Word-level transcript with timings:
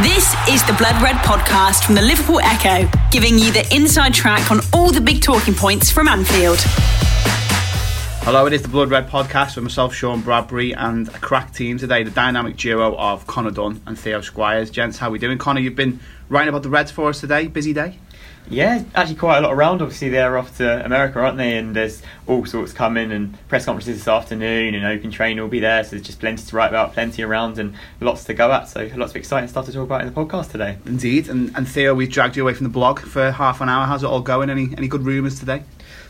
This 0.00 0.34
is 0.48 0.64
the 0.66 0.74
Blood 0.78 1.00
Red 1.02 1.16
podcast 1.16 1.84
from 1.84 1.94
the 1.94 2.02
Liverpool 2.02 2.40
Echo, 2.40 2.88
giving 3.10 3.38
you 3.38 3.52
the 3.52 3.68
inside 3.72 4.14
track 4.14 4.50
on 4.50 4.60
all 4.72 4.90
the 4.90 5.02
big 5.02 5.20
talking 5.20 5.54
points 5.54 5.90
from 5.90 6.08
Anfield. 6.08 6.58
Hello, 8.24 8.46
it 8.46 8.54
is 8.54 8.62
the 8.62 8.68
Blood 8.68 8.90
Red 8.90 9.08
podcast 9.08 9.54
with 9.54 9.64
myself, 9.64 9.94
Sean 9.94 10.22
Bradbury, 10.22 10.72
and 10.74 11.08
a 11.08 11.18
crack 11.18 11.52
team 11.52 11.76
today. 11.76 12.02
The 12.04 12.10
dynamic 12.10 12.56
duo 12.56 12.96
of 12.96 13.26
Connor 13.26 13.50
Dunn 13.50 13.82
and 13.86 13.96
Theo 13.98 14.22
Squires. 14.22 14.70
Gents, 14.70 14.96
how 14.96 15.08
are 15.08 15.10
we 15.10 15.18
doing? 15.18 15.36
Connor, 15.36 15.60
you've 15.60 15.76
been 15.76 16.00
writing 16.30 16.48
about 16.48 16.62
the 16.62 16.70
Reds 16.70 16.90
for 16.90 17.10
us 17.10 17.20
today. 17.20 17.46
Busy 17.46 17.74
day. 17.74 17.98
Yeah, 18.48 18.82
actually 18.94 19.16
quite 19.16 19.38
a 19.38 19.40
lot 19.40 19.52
around. 19.52 19.82
Obviously, 19.82 20.08
they're 20.10 20.36
off 20.36 20.56
to 20.58 20.84
America, 20.84 21.20
aren't 21.20 21.38
they? 21.38 21.56
And 21.56 21.74
there's 21.74 22.02
all 22.26 22.44
sorts 22.44 22.72
coming, 22.72 23.10
and 23.12 23.36
press 23.48 23.64
conferences 23.64 23.98
this 23.98 24.08
afternoon, 24.08 24.74
and 24.74 24.84
open 24.84 25.10
train 25.10 25.40
will 25.40 25.48
be 25.48 25.60
there. 25.60 25.84
So 25.84 25.90
there's 25.90 26.02
just 26.02 26.20
plenty 26.20 26.44
to 26.44 26.56
write 26.56 26.68
about, 26.68 26.92
plenty 26.92 27.22
around, 27.22 27.58
and 27.58 27.74
lots 28.00 28.24
to 28.24 28.34
go 28.34 28.52
at. 28.52 28.68
So 28.68 28.90
lots 28.94 29.12
of 29.12 29.16
exciting 29.16 29.48
stuff 29.48 29.66
to 29.66 29.72
talk 29.72 29.84
about 29.84 30.02
in 30.02 30.12
the 30.12 30.12
podcast 30.12 30.50
today. 30.50 30.78
Indeed. 30.84 31.28
And, 31.28 31.56
and 31.56 31.66
Theo, 31.68 31.94
we've 31.94 32.10
dragged 32.10 32.36
you 32.36 32.42
away 32.42 32.54
from 32.54 32.64
the 32.64 32.70
blog 32.70 33.00
for 33.00 33.30
half 33.30 33.60
an 33.60 33.68
hour. 33.68 33.86
How's 33.86 34.02
it 34.02 34.06
all 34.06 34.20
going? 34.20 34.50
Any 34.50 34.70
any 34.76 34.88
good 34.88 35.02
rumours 35.02 35.38
today? 35.38 35.62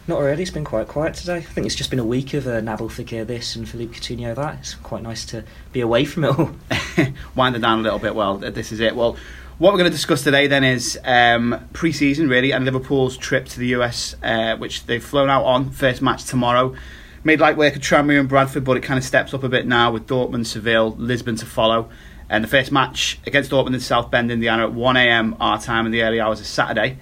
Not 0.08 0.18
really. 0.18 0.42
It's 0.42 0.50
been 0.50 0.64
quite 0.64 0.88
quiet 0.88 1.14
today. 1.14 1.36
I 1.36 1.42
think 1.42 1.64
it's 1.64 1.76
just 1.76 1.90
been 1.90 2.00
a 2.00 2.04
week 2.04 2.34
of 2.34 2.48
uh, 2.48 2.60
Nabil 2.60 2.90
Fekir 2.90 3.24
this 3.24 3.54
and 3.54 3.68
Philippe 3.68 3.94
Coutinho 3.94 4.34
that. 4.34 4.58
It's 4.58 4.74
quite 4.74 5.02
nice 5.02 5.24
to 5.26 5.44
be 5.72 5.80
away 5.80 6.04
from 6.04 6.24
it 6.24 6.38
all. 6.38 6.50
Wind 7.36 7.54
it 7.54 7.60
down 7.60 7.78
a 7.78 7.82
little 7.82 8.00
bit. 8.00 8.16
Well, 8.16 8.38
this 8.38 8.72
is 8.72 8.80
it. 8.80 8.96
Well, 8.96 9.16
what 9.58 9.72
we're 9.72 9.78
going 9.78 9.90
to 9.90 9.96
discuss 9.96 10.24
today 10.24 10.46
then 10.46 10.64
is 10.64 10.98
um, 11.04 11.68
pre-season 11.72 12.28
really 12.28 12.52
and 12.52 12.64
Liverpool's 12.64 13.16
trip 13.16 13.46
to 13.46 13.58
the 13.58 13.68
US, 13.68 14.16
uh, 14.22 14.56
which 14.56 14.86
they've 14.86 15.04
flown 15.04 15.28
out 15.28 15.44
on. 15.44 15.70
First 15.70 16.02
match 16.02 16.24
tomorrow. 16.24 16.74
Made 17.22 17.38
light 17.38 17.56
work 17.56 17.76
of 17.76 17.82
Tranmere 17.82 18.18
and 18.18 18.28
Bradford, 18.28 18.64
but 18.64 18.76
it 18.76 18.82
kind 18.82 18.98
of 18.98 19.04
steps 19.04 19.32
up 19.34 19.44
a 19.44 19.48
bit 19.48 19.66
now 19.66 19.92
with 19.92 20.06
Dortmund, 20.06 20.46
Seville, 20.46 20.92
Lisbon 20.96 21.36
to 21.36 21.46
follow. 21.46 21.88
And 22.28 22.42
the 22.42 22.48
first 22.48 22.72
match 22.72 23.20
against 23.26 23.50
Dortmund 23.50 23.74
in 23.74 23.80
South 23.80 24.10
Bend, 24.10 24.32
Indiana, 24.32 24.64
at 24.64 24.72
1 24.72 24.96
a.m. 24.96 25.36
our 25.38 25.60
time 25.60 25.86
in 25.86 25.92
the 25.92 26.02
early 26.02 26.18
hours 26.18 26.40
of 26.40 26.46
Saturday. 26.46 26.98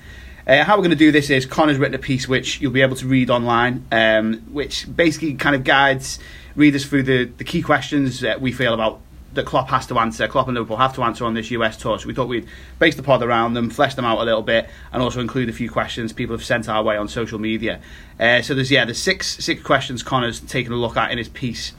Uh, 0.46 0.64
how 0.64 0.76
we're 0.76 0.82
going 0.82 0.90
to 0.90 0.96
do 0.96 1.12
this 1.12 1.30
is 1.30 1.46
Connor's 1.46 1.78
written 1.78 1.94
a 1.94 1.98
piece 1.98 2.26
which 2.26 2.60
you'll 2.60 2.72
be 2.72 2.82
able 2.82 2.96
to 2.96 3.06
read 3.06 3.30
online, 3.30 3.86
um, 3.92 4.38
which 4.50 4.84
basically 4.94 5.34
kind 5.34 5.54
of 5.54 5.62
guides 5.62 6.18
readers 6.56 6.84
through 6.84 7.04
the, 7.04 7.24
the 7.24 7.44
key 7.44 7.62
questions 7.62 8.20
that 8.20 8.40
we 8.40 8.50
feel 8.50 8.74
about 8.74 9.00
that 9.34 9.46
Klopp 9.46 9.68
has 9.68 9.86
to 9.86 9.98
answer, 9.98 10.26
Klopp 10.26 10.48
and 10.48 10.56
Liverpool 10.56 10.76
have 10.76 10.94
to 10.96 11.02
answer 11.02 11.24
on 11.24 11.34
this 11.34 11.50
US 11.52 11.76
tour. 11.76 11.98
So 11.98 12.08
we 12.08 12.14
thought 12.14 12.28
we'd 12.28 12.48
base 12.78 12.96
the 12.96 13.02
pod 13.02 13.22
around 13.22 13.54
them, 13.54 13.70
flesh 13.70 13.94
them 13.94 14.04
out 14.04 14.18
a 14.18 14.24
little 14.24 14.42
bit, 14.42 14.68
and 14.92 15.02
also 15.02 15.20
include 15.20 15.48
a 15.48 15.52
few 15.52 15.70
questions 15.70 16.12
people 16.12 16.34
have 16.34 16.44
sent 16.44 16.68
our 16.68 16.82
way 16.82 16.96
on 16.96 17.08
social 17.08 17.38
media. 17.38 17.80
Uh, 18.18 18.42
so 18.42 18.54
there's 18.54 18.70
yeah, 18.70 18.84
there's 18.84 19.00
six 19.00 19.36
six 19.44 19.62
questions 19.62 20.02
Connor's 20.02 20.40
taken 20.40 20.72
a 20.72 20.76
look 20.76 20.96
at 20.96 21.10
in 21.12 21.18
his 21.18 21.28
piece. 21.28 21.72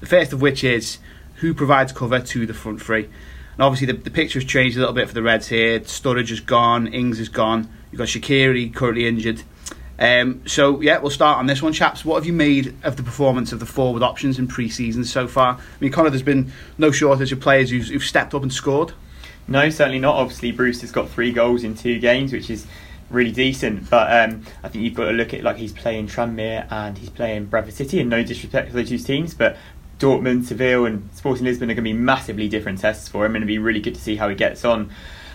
The 0.00 0.06
first 0.06 0.32
of 0.32 0.40
which 0.40 0.62
is 0.62 0.98
who 1.36 1.54
provides 1.54 1.92
cover 1.92 2.20
to 2.20 2.46
the 2.46 2.54
front 2.54 2.82
three. 2.82 3.04
And 3.04 3.64
obviously 3.64 3.86
the, 3.86 3.94
the 3.94 4.10
picture 4.10 4.38
has 4.38 4.48
changed 4.48 4.76
a 4.76 4.80
little 4.80 4.94
bit 4.94 5.08
for 5.08 5.14
the 5.14 5.22
Reds 5.22 5.48
here. 5.48 5.80
Sturridge 5.80 6.30
is 6.30 6.40
gone, 6.40 6.86
Ings 6.88 7.18
is 7.18 7.28
gone. 7.28 7.68
You've 7.90 7.98
got 7.98 8.08
Shaqiri 8.08 8.74
currently 8.74 9.06
injured. 9.06 9.42
Um, 9.98 10.46
so 10.46 10.80
yeah, 10.80 10.98
we'll 10.98 11.10
start 11.10 11.38
on 11.38 11.46
this 11.46 11.60
one, 11.60 11.72
chaps. 11.72 12.04
What 12.04 12.16
have 12.16 12.26
you 12.26 12.32
made 12.32 12.74
of 12.84 12.96
the 12.96 13.02
performance 13.02 13.52
of 13.52 13.60
the 13.60 13.66
forward 13.66 14.02
options 14.02 14.38
in 14.38 14.46
pre-season 14.46 15.04
so 15.04 15.26
far? 15.26 15.54
I 15.54 15.60
mean, 15.80 15.90
Connor, 15.90 16.10
there's 16.10 16.22
been 16.22 16.52
no 16.76 16.90
shortage 16.90 17.32
of 17.32 17.40
players 17.40 17.70
who've, 17.70 17.86
who've 17.86 18.02
stepped 18.02 18.34
up 18.34 18.42
and 18.42 18.52
scored. 18.52 18.92
No, 19.48 19.68
certainly 19.70 19.98
not. 19.98 20.14
Obviously, 20.16 20.52
Bruce 20.52 20.82
has 20.82 20.92
got 20.92 21.08
three 21.08 21.32
goals 21.32 21.64
in 21.64 21.74
two 21.74 21.98
games, 21.98 22.32
which 22.32 22.50
is 22.50 22.66
really 23.10 23.32
decent. 23.32 23.88
But 23.90 24.30
um, 24.30 24.44
I 24.62 24.68
think 24.68 24.84
you've 24.84 24.94
got 24.94 25.06
to 25.06 25.12
look 25.12 25.34
at 25.34 25.42
like 25.42 25.56
he's 25.56 25.72
playing 25.72 26.06
Tranmere 26.06 26.70
and 26.70 26.98
he's 26.98 27.10
playing 27.10 27.46
Bradford 27.46 27.74
City, 27.74 28.00
and 28.00 28.10
no 28.10 28.22
disrespect 28.22 28.68
to 28.68 28.74
those 28.74 28.90
two 28.90 28.98
teams, 28.98 29.34
but 29.34 29.56
Dortmund, 29.98 30.44
Seville, 30.44 30.86
and 30.86 31.08
Sporting 31.14 31.44
Lisbon 31.44 31.70
are 31.70 31.74
going 31.74 31.84
to 31.84 31.90
be 31.90 31.92
massively 31.92 32.48
different 32.48 32.78
tests 32.78 33.08
for 33.08 33.26
him, 33.26 33.34
and 33.34 33.42
it'll 33.42 33.48
be 33.48 33.58
really 33.58 33.80
good 33.80 33.94
to 33.94 34.00
see 34.00 34.16
how 34.16 34.28
he 34.28 34.34
gets 34.34 34.64
on. 34.64 34.90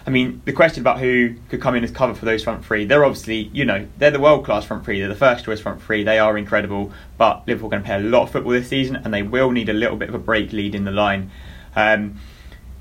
I 0.06 0.10
mean, 0.10 0.42
the 0.44 0.52
question 0.52 0.82
about 0.82 1.00
who 1.00 1.36
could 1.50 1.62
come 1.62 1.76
in 1.76 1.84
as 1.84 1.92
cover 1.92 2.14
for 2.14 2.26
those 2.26 2.44
front 2.44 2.66
three, 2.66 2.84
they're 2.84 3.06
obviously, 3.06 3.50
you 3.54 3.64
know, 3.64 3.88
they're 3.98 4.12
the 4.12 4.20
world 4.20 4.44
class 4.44 4.66
front 4.66 4.84
three. 4.84 5.00
They're 5.00 5.08
the 5.08 5.16
first 5.16 5.46
choice 5.46 5.62
front 5.62 5.82
three. 5.82 6.04
They 6.04 6.20
are 6.20 6.38
incredible. 6.38 6.92
But 7.18 7.48
Liverpool 7.48 7.68
are 7.68 7.72
going 7.72 7.84
to 7.84 7.88
play 7.88 7.96
a 7.96 8.00
lot 8.00 8.24
of 8.24 8.32
football 8.32 8.52
this 8.52 8.68
season, 8.68 8.98
and 8.98 9.14
they 9.14 9.24
will 9.24 9.52
need 9.52 9.70
a 9.70 9.74
little 9.74 9.96
bit 9.96 10.10
of 10.10 10.16
a 10.16 10.20
break 10.20 10.52
lead 10.52 10.76
in 10.76 10.84
the 10.84 10.92
line. 10.92 11.32
Um, 11.76 12.20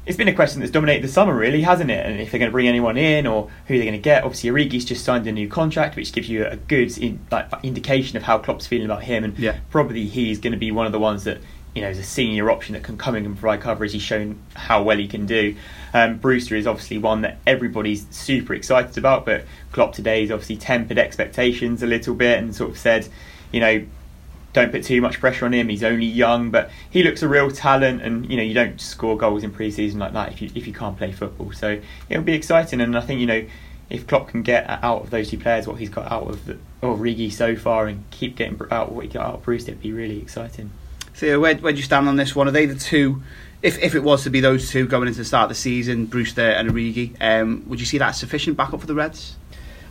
it's 0.05 0.17
been 0.17 0.27
a 0.27 0.35
question 0.35 0.59
that's 0.59 0.73
dominated 0.73 1.05
the 1.05 1.13
summer, 1.13 1.33
really, 1.33 1.63
hasn't 1.63 1.89
it? 1.89 2.05
And 2.05 2.21
if 2.21 2.33
they're 2.33 2.41
going 2.41 2.51
to 2.51 2.53
bring 2.53 2.67
anyone 2.67 2.97
in 2.97 3.25
or 3.25 3.49
who 3.69 3.77
they're 3.77 3.85
going 3.85 3.93
to 3.93 4.03
get. 4.03 4.25
Obviously, 4.25 4.51
Origi's 4.51 4.85
just 4.85 5.05
signed 5.05 5.25
a 5.29 5.33
new 5.33 5.49
contract, 5.49 5.95
which 5.95 6.13
gives 6.13 6.29
you 6.29 6.45
a 6.45 6.57
good 6.57 6.99
in, 6.99 7.25
like, 7.31 7.49
indication 7.63 8.17
of 8.17 8.25
how 8.25 8.39
Klopp's 8.39 8.67
feeling 8.67 8.87
about 8.87 9.05
him. 9.05 9.23
And 9.23 9.39
yeah. 9.39 9.59
probably 9.71 10.07
he's 10.07 10.41
going 10.41 10.55
to 10.55 10.59
be 10.59 10.73
one 10.73 10.87
of 10.87 10.93
the 10.93 10.99
ones 10.99 11.23
that 11.23 11.39
you 11.75 11.83
know, 11.83 11.89
as 11.89 11.99
a 11.99 12.03
senior 12.03 12.51
option 12.51 12.75
that 12.75 12.83
can 12.83 12.99
come 12.99 13.17
in 13.17 13.25
and 13.25 13.39
provide 13.39 13.61
coverage. 13.61 13.93
He's 13.93 14.03
shown 14.03 14.39
how 14.55 14.83
well 14.83 14.99
he 14.99 15.09
can 15.09 15.27
do. 15.27 15.57
Um, 15.95 16.19
Brewster 16.19 16.55
is 16.55 16.67
obviously 16.67 16.99
one 16.99 17.23
that 17.23 17.39
everybody's 17.47 18.07
super 18.11 18.55
excited 18.55 18.99
about, 18.99 19.25
but 19.25 19.45
Klopp 19.73 19.95
today 19.95 20.23
has 20.23 20.31
obviously 20.31 20.57
tempered 20.57 20.99
expectations 20.99 21.83
a 21.83 21.87
little 21.87 22.15
bit 22.15 22.39
and 22.39 22.55
sort 22.55 22.71
of 22.71 22.79
said, 22.79 23.09
you 23.53 23.61
know, 23.61 23.85
don't 24.53 24.71
put 24.71 24.85
too 24.85 25.01
much 25.01 25.19
pressure 25.19 25.47
on 25.47 25.55
him. 25.55 25.69
He's 25.69 25.83
only 25.83 26.07
young, 26.07 26.51
but 26.51 26.71
he 26.91 27.03
looks 27.03 27.23
a 27.23 27.29
real 27.29 27.51
talent, 27.51 28.03
and 28.03 28.31
you 28.31 28.37
know 28.37 28.43
you 28.43 28.53
don't 28.53 28.79
score 28.81 29.17
goals 29.17 29.43
in 29.43 29.51
pre-season 29.51 29.99
like 29.99 30.13
that 30.13 30.33
if 30.33 30.43
you 30.43 30.51
if 30.55 30.67
you 30.67 30.75
can't 30.75 30.97
play 30.97 31.11
football. 31.11 31.53
So 31.53 31.81
it'll 32.11 32.23
be 32.23 32.35
exciting, 32.35 32.81
and 32.83 32.97
I 32.97 33.01
think 33.01 33.21
you 33.21 33.27
know 33.27 33.45
if 33.89 34.07
Klopp 34.07 34.29
can 34.29 34.43
get 34.43 34.69
out 34.69 35.03
of 35.03 35.11
those 35.11 35.31
two 35.31 35.39
players 35.39 35.67
what 35.67 35.79
he's 35.79 35.91
got 35.91 36.11
out 36.11 36.29
of 36.29 36.59
Origi 36.83 37.33
so 37.33 37.57
far 37.57 37.87
and 37.87 38.05
keep 38.11 38.37
getting 38.37 38.61
out 38.71 38.93
what 38.93 39.05
he 39.05 39.11
got 39.11 39.27
out 39.27 39.35
of 39.37 39.43
Brewster, 39.43 39.73
it'd 39.73 39.83
be 39.83 39.93
really 39.93 40.19
exciting. 40.19 40.71
So 41.15 41.41
where 41.41 41.55
where 41.57 41.73
do 41.73 41.79
you 41.79 41.85
stand 41.85 42.09
on 42.09 42.17
this 42.17 42.35
one? 42.35 42.49
Are 42.49 42.53
they 42.53 42.67
the 42.67 42.75
two? 42.75 43.23
If 43.63 43.79
if 43.79 43.95
it 43.95 44.03
was 44.03 44.25
to 44.25 44.31
be 44.31 44.41
those 44.41 44.71
two 44.71 44.87
going 44.87 45.07
into 45.09 45.19
the 45.21 45.25
start 45.25 45.45
of 45.45 45.49
the 45.51 45.55
season, 45.55 46.07
Brewster 46.07 46.43
and 46.43 46.71
Origi, 46.71 47.15
um, 47.21 47.65
would 47.69 47.81
you 47.81 47.87
see 47.87 47.99
that 47.99 48.09
as 48.11 48.19
sufficient 48.19 48.57
backup 48.57 48.81
for 48.81 48.87
the 48.87 48.95
Reds? 48.95 49.37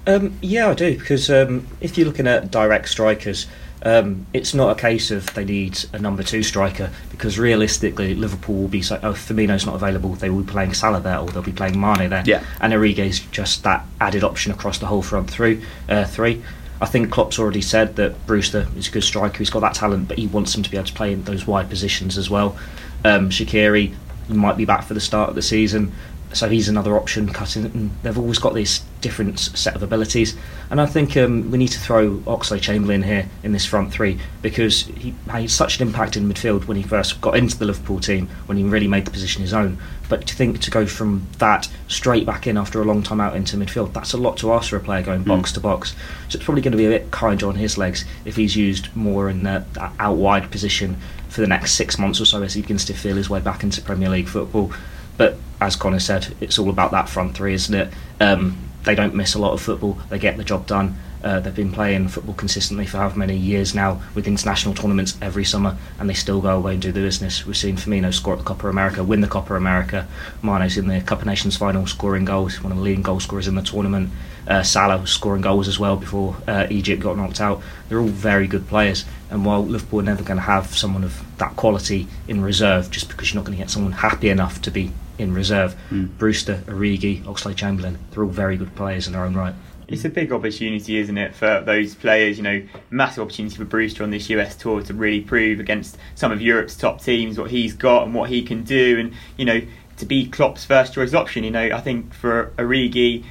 Um, 0.08 0.38
yeah, 0.42 0.70
I 0.70 0.74
do 0.74 0.98
because 0.98 1.30
um, 1.30 1.68
if 1.80 1.98
you're 1.98 2.08
looking 2.08 2.28
at 2.28 2.50
direct 2.50 2.90
strikers, 2.90 3.48
um, 3.84 4.26
it's 4.34 4.54
not 4.54 4.76
a 4.76 4.80
case 4.80 5.12
of 5.12 5.31
they 5.36 5.46
need 5.46 5.80
a 5.94 6.00
number 6.00 6.24
two 6.24 6.44
striker 6.44 6.90
because 7.12 7.40
realistically 7.40 8.16
Liverpool 8.16 8.56
will 8.64 8.68
be 8.68 8.81
so. 8.81 9.00
Oh, 9.04 9.14
Firmino's 9.14 9.66
not 9.66 9.76
available. 9.76 10.16
They 10.16 10.30
will 10.30 10.42
be 10.42 10.52
playing 10.52 10.74
Salah 10.74 11.00
there, 11.00 11.20
or 11.20 11.30
they'll 11.30 11.44
be 11.44 11.52
playing 11.52 11.80
Mane 11.80 12.10
there. 12.10 12.24
Yeah. 12.26 12.44
and 12.60 12.74
Origi's 12.74 13.20
just 13.20 13.64
that 13.64 13.86
added 14.00 14.24
option 14.24 14.52
across 14.52 14.80
the 14.80 14.88
whole 14.88 15.02
front 15.02 15.30
three. 15.30 15.64
Uh, 15.88 16.06
three. 16.06 16.44
I 16.81 16.88
think 16.88 17.12
Klopp's 17.12 17.38
already 17.38 17.62
said 17.62 17.96
that 17.97 18.25
Brewster 18.25 18.68
is 18.75 18.88
a 18.88 18.92
good 18.92 19.03
striker. 19.03 19.38
He's 19.38 19.52
got 19.52 19.59
that 19.59 19.75
talent, 19.75 20.08
but 20.08 20.18
he 20.18 20.25
wants 20.25 20.56
him 20.56 20.64
to 20.64 20.69
be 20.69 20.78
able 20.78 20.88
to 20.88 20.94
play 20.94 21.14
in 21.14 21.24
those 21.25 21.46
wide 21.46 21.69
positions 21.69 22.18
as 22.18 22.28
well. 22.28 22.58
Um, 23.06 23.30
Shaqiri 23.30 23.94
might 24.28 24.58
be 24.58 24.66
back 24.66 24.84
for 24.84 24.96
the 24.96 25.00
start 25.00 25.30
of 25.30 25.36
the 25.36 25.42
season, 25.44 25.92
so 26.34 26.50
he's 26.50 26.69
another 26.69 26.96
option 26.96 27.28
cutting. 27.30 27.66
And 27.66 27.92
they've 28.03 28.18
always 28.18 28.40
got 28.40 28.53
this 28.53 28.84
different 29.02 29.40
set 29.40 29.75
of 29.75 29.84
abilities, 29.84 30.38
and 30.69 30.80
I 30.80 30.86
think 30.86 31.18
um, 31.18 31.52
we 31.52 31.58
need 31.58 31.69
to 31.69 31.80
throw 31.80 32.18
Oxlade 32.19 32.62
Chamberlain 32.62 33.03
here 33.03 33.28
in 33.44 33.52
this 33.52 33.66
front 33.66 33.92
three 33.92 34.19
because 34.42 34.84
he 34.84 35.14
had 35.28 35.50
such 35.50 35.80
an 35.80 35.88
impact 35.88 36.16
in 36.16 36.31
midfield 36.31 36.66
when 36.68 36.78
he 36.78 36.84
first 36.84 37.19
got 37.19 37.36
into 37.36 37.58
the 37.58 37.66
Liverpool 37.66 38.00
team 38.00 38.28
when 38.46 38.58
he 38.58 38.64
really 38.64 38.88
made 38.88 39.06
the 39.06 39.12
position 39.12 39.42
his 39.42 39.53
own. 39.53 39.78
But 40.08 40.28
to 40.28 40.36
think 40.36 40.59
to 40.59 40.72
go 40.72 40.86
from 40.86 41.28
that 41.38 41.69
straight 41.88 42.25
back 42.25 42.46
in 42.46 42.58
after 42.58 42.81
a 42.81 42.86
long 42.86 43.02
time 43.02 43.22
out 43.22 43.36
into 43.36 43.58
midfield, 43.58 43.94
that's 43.94 44.13
a 44.13 44.18
lot 44.18 44.38
to 44.38 44.52
ask 44.53 44.69
for 44.69 44.75
a 44.75 44.80
player 44.81 45.02
going 45.02 45.24
box 45.24 45.52
mm. 45.52 45.53
to 45.56 45.59
box. 45.62 45.96
So 46.30 46.38
it's 46.38 46.44
probably 46.44 46.62
going 46.62 46.74
to 46.74 46.78
be 46.78 46.86
a 46.86 46.90
bit 46.90 47.12
kinder 47.12 47.48
on 47.48 47.56
his 47.56 47.78
legs 47.78 48.06
if 48.25 48.36
he's 48.36 48.56
used 48.56 48.94
more 48.96 49.30
in 49.30 49.44
the, 49.44 49.66
that 49.74 49.94
out 50.00 50.18
wide 50.18 50.52
position 50.52 50.98
for 51.30 51.40
the 51.40 51.48
next 51.48 51.74
six 51.74 51.98
months 51.98 52.19
or 52.19 52.25
so 52.25 52.44
as 52.44 52.53
he 52.53 52.62
begins 52.62 52.84
to 52.86 52.94
feel 52.94 53.16
his 53.16 53.30
way 53.30 53.40
back 53.40 53.63
into 53.63 53.81
Premier 53.81 54.09
League 54.09 54.28
football. 54.28 54.74
But 55.16 55.38
as 55.62 55.76
Connor 55.76 56.00
said, 56.00 56.36
it's 56.42 56.58
all 56.58 56.70
about 56.70 56.92
that 56.92 57.08
front 57.08 57.36
three, 57.36 57.54
isn't 57.54 57.74
it? 57.74 57.94
Um, 58.20 58.58
they 58.84 58.96
don't 58.96 59.14
miss 59.14 59.36
a 59.36 59.40
lot 59.40 59.54
of 59.54 59.62
football. 59.62 59.94
They 60.10 60.18
get 60.18 60.38
the 60.38 60.44
job 60.44 60.66
done. 60.66 60.98
Uh, 61.24 61.40
they've 61.40 61.56
been 61.56 61.72
playing 61.72 62.08
football 62.08 62.34
consistently 62.34 62.88
for 62.88 62.98
however 62.98 63.20
many 63.20 63.38
years 63.38 63.76
now 63.76 64.02
with 64.16 64.26
international 64.26 64.74
tournaments 64.74 65.16
every 65.22 65.46
summer, 65.46 65.78
and 66.00 66.10
they 66.10 66.16
still 66.16 66.42
go 66.42 66.58
away 66.58 66.74
and 66.74 66.82
do 66.82 66.92
the 66.92 67.00
business. 67.00 67.46
We've 67.46 67.56
seen 67.56 67.78
Firmino 67.78 68.12
score 68.12 68.34
at 68.34 68.40
the 68.40 68.46
Copa 68.46 68.68
America, 68.68 69.04
win 69.04 69.22
the 69.22 69.28
Copa 69.28 69.54
America. 69.54 70.08
Mane's 70.42 70.78
in 70.78 70.88
the 70.88 71.00
Cup 71.02 71.24
Nations 71.24 71.56
final, 71.56 71.86
scoring 71.86 72.25
goals, 72.25 72.60
one 72.64 72.72
of 72.72 72.80
the 72.80 72.84
leading 72.84 73.04
goal 73.04 73.19
scorers 73.19 73.48
in 73.48 73.54
the 73.54 73.62
tournament. 73.62 74.10
Uh, 74.48 74.64
Salah 74.64 75.06
scoring 75.06 75.44
goals 75.44 75.68
as 75.68 75.78
well 75.78 75.96
before 75.96 76.36
uh, 76.48 76.66
Egypt 76.72 77.04
got 77.04 77.16
knocked 77.16 77.40
out. 77.40 77.62
They're 77.88 78.00
all 78.00 78.07
very 78.07 78.48
good 78.48 78.68
players, 78.68 79.06
and 79.30 79.46
while 79.46 79.64
Liverpool 79.64 80.00
are 80.00 80.04
never 80.04 80.24
going 80.24 80.38
to 80.38 80.44
have 80.44 80.75
someone 80.75 81.04
of 81.04 81.24
that 81.38 81.56
quality 81.56 82.07
in 82.28 82.42
reserve, 82.42 82.90
just 82.90 83.10
because 83.10 83.31
you're 83.31 83.40
not 83.40 83.46
going 83.46 83.56
to 83.56 83.64
get 83.64 83.69
someone 83.69 83.92
happy 83.92 84.30
enough 84.30 84.60
to 84.64 84.72
be 84.72 84.92
in 85.21 85.33
reserve. 85.33 85.75
Mm. 85.89 86.18
Brewster, 86.18 86.63
Origi, 86.68 87.23
Oxlade 87.23 87.56
Chamberlain, 87.56 87.97
they're 88.12 88.23
all 88.23 88.29
very 88.29 88.57
good 88.57 88.75
players 88.75 89.07
in 89.07 89.13
their 89.13 89.23
own 89.23 89.35
right. 89.35 89.56
It's 89.88 90.06
a 90.06 90.09
big 90.09 90.31
opportunity, 90.31 90.97
isn't 91.00 91.18
it, 91.18 91.35
for 91.35 91.62
those 91.65 91.95
players? 91.95 92.38
You 92.38 92.44
know, 92.44 92.63
massive 92.89 93.23
opportunity 93.23 93.57
for 93.57 93.65
Brewster 93.65 94.03
on 94.03 94.12
this 94.12 94.29
US 94.29 94.56
tour 94.56 94.81
to 94.83 94.94
really 94.94 95.19
prove 95.21 95.59
against 95.59 95.97
some 96.15 96.31
of 96.31 96.41
Europe's 96.41 96.77
top 96.77 97.01
teams 97.01 97.38
what 97.38 97.51
he's 97.51 97.73
got 97.73 98.03
and 98.03 98.13
what 98.13 98.29
he 98.29 98.41
can 98.41 98.63
do, 98.63 99.00
and 99.00 99.13
you 99.38 99.45
know, 99.45 99.62
to 99.97 100.06
be 100.06 100.27
Klopp's 100.27 100.63
first 100.63 100.94
choice 100.94 101.13
option. 101.13 101.44
You 101.44 101.51
know, 101.51 101.71
I 101.73 101.81
think 101.81 102.13
for 102.13 102.53
Origi, 102.57 103.25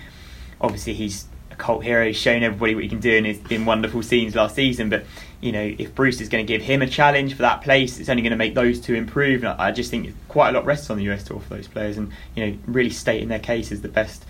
obviously 0.61 0.93
he's 0.93 1.27
cult 1.61 1.85
hero. 1.85 2.07
He's 2.07 2.17
shown 2.17 2.43
everybody 2.43 2.75
what 2.75 2.83
he 2.85 2.89
can 2.91 2.99
do, 3.01 3.17
and 3.17 3.27
it's 3.27 3.39
been 3.39 3.65
wonderful 3.67 4.03
scenes 4.03 4.35
last 4.35 4.57
season. 4.57 4.89
But 4.89 5.05
you 5.41 5.53
know, 5.53 5.75
if 5.79 5.95
Bruce 5.95 6.21
is 6.21 6.29
going 6.29 6.45
to 6.45 6.53
give 6.53 6.63
him 6.63 6.83
a 6.83 6.87
challenge 6.87 7.35
for 7.35 7.43
that 7.43 7.63
place, 7.63 7.99
it's 7.99 8.09
only 8.09 8.23
going 8.23 8.33
to 8.33 8.37
make 8.37 8.55
those 8.55 8.81
two 8.81 8.95
improve. 8.95 9.45
And 9.45 9.53
I 9.61 9.71
just 9.73 9.91
think 9.91 10.13
quite 10.29 10.51
a 10.51 10.53
lot 10.53 10.65
rests 10.67 10.91
on 10.91 10.97
the 10.99 11.05
US 11.13 11.23
tour 11.25 11.39
for 11.41 11.55
those 11.55 11.69
players, 11.69 11.97
and 11.97 12.11
you 12.35 12.47
know, 12.47 12.57
really 12.67 12.91
stating 12.91 13.29
their 13.29 13.39
case 13.39 13.71
as 13.71 13.83
the 13.83 13.89
best 13.89 14.25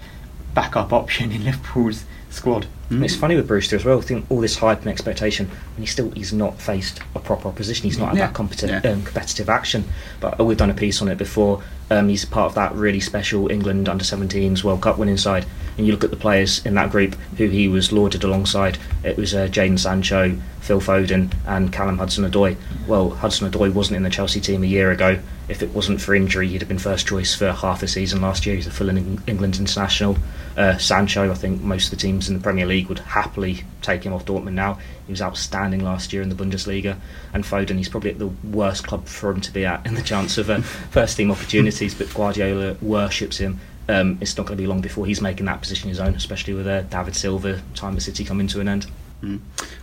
backup 0.55 0.93
option 0.93 1.31
in 1.33 1.45
Liverpool's 1.45 2.05
squad. 2.31 2.67
Mm. 2.91 3.05
It's 3.05 3.15
funny 3.17 3.37
with 3.37 3.47
Brewster 3.49 3.77
as 3.77 3.85
well. 3.85 3.99
I 3.99 4.03
think 4.03 4.27
all 4.31 4.41
this 4.41 4.57
hype 4.57 4.81
and 4.81 4.89
expectation, 4.89 5.47
and 5.47 5.79
he 5.79 5.87
still 5.87 6.11
he's 6.13 6.33
not 6.33 6.61
faced 6.61 7.01
a 7.15 7.21
proper 7.21 7.49
opposition. 7.49 7.85
He's 7.85 7.99
not 7.99 8.09
had 8.11 8.19
Yeah. 8.19 8.27
that 8.27 8.35
competitive 8.35 8.85
Yeah. 8.85 8.91
um, 8.91 9.03
competitive 9.03 9.49
action. 9.49 9.85
But 10.21 10.45
we've 10.45 10.57
done 10.57 10.71
a 10.71 10.75
piece 10.75 11.01
on 11.03 11.09
it 11.09 11.19
before. 11.19 11.63
Um, 11.91 12.09
he's 12.09 12.25
part 12.25 12.47
of 12.47 12.55
that 12.55 12.73
really 12.75 13.01
special 13.01 13.51
England 13.51 13.89
under 13.89 14.05
17s 14.05 14.63
World 14.63 14.81
Cup 14.81 14.97
winning 14.99 15.17
side. 15.17 15.45
And 15.81 15.87
you 15.87 15.95
look 15.95 16.05
at 16.05 16.11
the 16.11 16.17
players 16.17 16.67
in 16.67 16.75
that 16.75 16.91
group 16.91 17.15
who 17.39 17.49
he 17.49 17.67
was 17.67 17.91
lauded 17.91 18.23
alongside. 18.23 18.77
It 19.03 19.17
was 19.17 19.35
uh, 19.35 19.47
Jadon 19.47 19.79
Sancho, 19.79 20.39
Phil 20.61 20.79
Foden, 20.79 21.33
and 21.47 21.73
Callum 21.73 21.97
Hudson-Odoi. 21.97 22.55
Well, 22.87 23.09
Hudson-Odoi 23.09 23.73
wasn't 23.73 23.97
in 23.97 24.03
the 24.03 24.11
Chelsea 24.11 24.43
team 24.43 24.63
a 24.63 24.67
year 24.67 24.91
ago. 24.91 25.19
If 25.49 25.63
it 25.63 25.71
wasn't 25.71 26.03
for 26.03 26.15
injury, 26.15 26.49
he'd 26.49 26.61
have 26.61 26.69
been 26.69 26.79
first 26.79 27.07
choice 27.07 27.35
for 27.35 27.51
half 27.53 27.81
the 27.81 27.89
season 27.89 28.21
last 28.21 28.45
year. 28.45 28.57
He's 28.57 28.67
a 28.67 28.71
full 28.71 28.91
England 28.91 29.59
international. 29.59 30.19
Uh, 30.55 30.77
Sancho, 30.77 31.31
I 31.31 31.35
think 31.35 31.63
most 31.63 31.87
of 31.87 31.91
the 31.93 31.97
teams 31.97 32.29
in 32.29 32.35
the 32.35 32.43
Premier 32.43 32.67
League 32.67 32.89
would 32.89 32.99
happily 32.99 33.65
take 33.81 34.03
him 34.03 34.13
off 34.13 34.27
Dortmund 34.27 34.53
now. 34.53 34.79
He 35.07 35.13
was 35.13 35.23
outstanding 35.23 35.83
last 35.83 36.13
year 36.13 36.21
in 36.21 36.29
the 36.29 36.35
Bundesliga. 36.35 36.99
And 37.33 37.43
Foden, 37.43 37.79
he's 37.79 37.89
probably 37.89 38.11
at 38.11 38.19
the 38.19 38.31
worst 38.45 38.87
club 38.87 39.07
for 39.07 39.31
him 39.31 39.41
to 39.41 39.51
be 39.51 39.65
at 39.65 39.87
in 39.87 39.95
the 39.95 40.03
chance 40.03 40.37
of 40.37 40.51
uh, 40.51 40.61
first 40.91 41.17
team 41.17 41.31
opportunities, 41.31 41.95
but 41.95 42.13
Guardiola 42.13 42.77
worships 42.83 43.39
him. 43.39 43.61
Um, 43.89 44.19
it's 44.21 44.37
not 44.37 44.47
going 44.47 44.57
to 44.57 44.63
be 44.63 44.67
long 44.67 44.81
before 44.81 45.07
he's 45.07 45.21
making 45.21 45.47
that 45.47 45.61
position 45.61 45.89
his 45.89 45.99
own, 45.99 46.15
especially 46.15 46.55
with 46.55 46.67
uh, 46.67 46.83
David 46.83 47.17
Silva, 47.17 47.61
time 47.75 47.97
of 47.97 48.03
City 48.03 48.25
coming 48.25 48.47
to 48.49 48.61
an 48.61 48.69
end. 48.69 48.87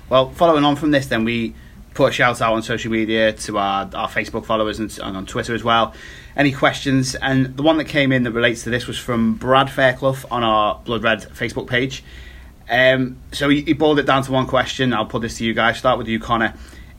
Well, 0.10 0.32
following 0.32 0.64
on 0.64 0.76
from 0.76 0.92
this, 0.92 1.08
then 1.08 1.26
we 1.26 1.54
put 1.94 2.10
a 2.10 2.12
shout 2.12 2.42
out 2.42 2.54
on 2.54 2.62
social 2.62 2.92
media 2.92 3.34
to 3.34 3.58
our, 3.58 3.90
our 3.94 4.08
Facebook 4.08 4.46
followers 4.46 4.80
and, 4.80 4.98
and 5.00 5.18
on 5.18 5.26
Twitter 5.26 5.54
as 5.54 5.64
well. 5.64 5.94
Any 6.36 6.52
questions? 6.52 7.16
And 7.16 7.58
the 7.58 7.64
one 7.64 7.78
that 7.78 7.86
came 7.86 8.12
in 8.12 8.24
that 8.24 8.32
relates 8.32 8.64
to 8.64 8.70
this 8.70 8.88
was 8.88 8.98
from 8.98 9.36
Brad 9.36 9.70
Fairclough 9.70 10.18
on 10.30 10.44
our 10.44 10.80
Blood 10.86 11.04
Red 11.04 11.22
Facebook 11.22 11.68
page. 11.68 12.04
Um, 12.70 13.18
so 13.32 13.50
he, 13.50 13.62
he 13.62 13.74
boiled 13.74 14.00
it 14.00 14.06
down 14.06 14.24
to 14.24 14.32
one 14.32 14.46
question. 14.46 14.94
I'll 14.94 15.06
put 15.06 15.22
this 15.22 15.38
to 15.40 15.46
you 15.46 15.54
guys. 15.54 15.78
Start 15.78 15.98
with 15.98 16.08
you, 16.08 16.20
Connor. 16.20 16.54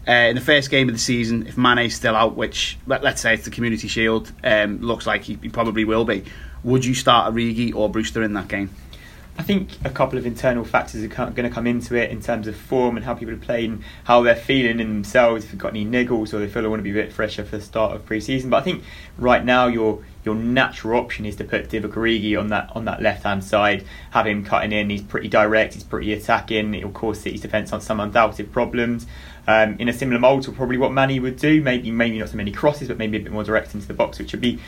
Uh, 0.07 0.13
in 0.13 0.35
the 0.35 0.41
first 0.41 0.71
game 0.71 0.89
of 0.89 0.95
the 0.95 1.01
season, 1.01 1.47
if 1.47 1.59
Mane's 1.59 1.95
still 1.95 2.17
out, 2.17 2.35
which 2.35 2.79
let, 2.87 3.05
us 3.05 3.21
say 3.21 3.35
it's 3.35 3.45
the 3.45 3.51
Community 3.51 3.89
Shield, 3.89 4.33
um, 4.43 4.81
looks 4.81 5.07
like 5.07 5.23
he, 5.23 5.39
he 5.43 5.51
probably 5.51 5.85
will 5.85 6.07
be, 6.07 6.25
would 6.65 6.85
you 6.85 6.95
start 6.95 7.33
Origi 7.33 7.75
or 7.75 7.89
Brewster 7.89 8.23
in 8.23 8.33
that 8.35 8.49
game? 8.49 8.71
I 9.39 9.45
think 9.45 9.71
a 9.85 9.91
couple 9.91 10.19
of 10.19 10.27
internal 10.27 10.65
factors 10.65 11.05
are 11.05 11.07
going 11.07 11.45
to 11.45 11.51
come 11.51 11.69
into 11.69 11.95
it 11.95 12.11
in 12.11 12.21
terms 12.21 12.49
of 12.49 12.57
form 12.57 12.97
and 12.97 13.07
how 13.07 13.15
people 13.15 13.35
are 13.35 13.39
playing, 13.39 13.85
how 14.03 14.21
they're 14.23 14.35
feeling 14.35 14.81
in 14.81 14.89
themselves. 14.89 15.45
If 15.45 15.53
they've 15.53 15.61
got 15.61 15.69
any 15.69 15.87
niggles 15.87 16.35
or 16.35 16.41
they 16.41 16.49
feel 16.49 16.63
they 16.63 16.69
want 16.69 16.81
to 16.81 16.85
be 16.85 16.91
a 16.91 16.95
bit 17.05 17.13
fresher 17.13 17.45
for 17.45 17.59
the 17.59 17.63
start 17.63 17.95
of 17.95 18.05
pre-season. 18.05 18.51
But 18.51 18.57
I 18.57 18.61
think 18.63 18.83
right 19.17 19.45
now 19.45 19.69
your 19.69 20.03
your 20.25 20.35
natural 20.35 20.99
option 20.99 21.25
is 21.25 21.37
to 21.37 21.45
put 21.45 21.69
Divock 21.69 21.93
Origi 21.93 22.39
on 22.39 22.49
that 22.49 22.73
on 22.75 22.85
that 22.87 23.01
left 23.01 23.23
hand 23.23 23.45
side, 23.45 23.85
have 24.11 24.27
him 24.27 24.45
cutting 24.45 24.73
in. 24.73 24.91
He's 24.91 25.03
pretty 25.03 25.29
direct. 25.29 25.75
He's 25.75 25.85
pretty 25.85 26.13
attacking. 26.13 26.75
It'll 26.75 26.91
cause 26.91 27.21
City's 27.21 27.43
defence 27.43 27.73
on 27.73 27.81
some 27.81 28.01
undoubted 28.01 28.53
problems. 28.53 29.07
Um, 29.47 29.77
in 29.79 29.89
a 29.89 29.93
similar 29.93 30.19
mould 30.19 30.43
to 30.43 30.53
probably 30.53 30.79
what 30.79 30.93
Mane 30.93 31.23
would 31.23 31.37
do. 31.37 31.63
Maybe 31.63 31.93
maybe 31.93 32.19
not 32.19 32.31
so 32.31 32.37
many 32.37 32.51
crosses, 32.51 32.89
but 32.89 32.99
maybe 32.99 33.19
a 33.19 33.21
bit 33.21 33.33
more 33.33 33.45
direct 33.45 33.73
into 33.73 33.87
the 33.87 33.95
box, 33.95 34.19
which 34.19 34.33
would 34.33 34.41
be 34.41 34.59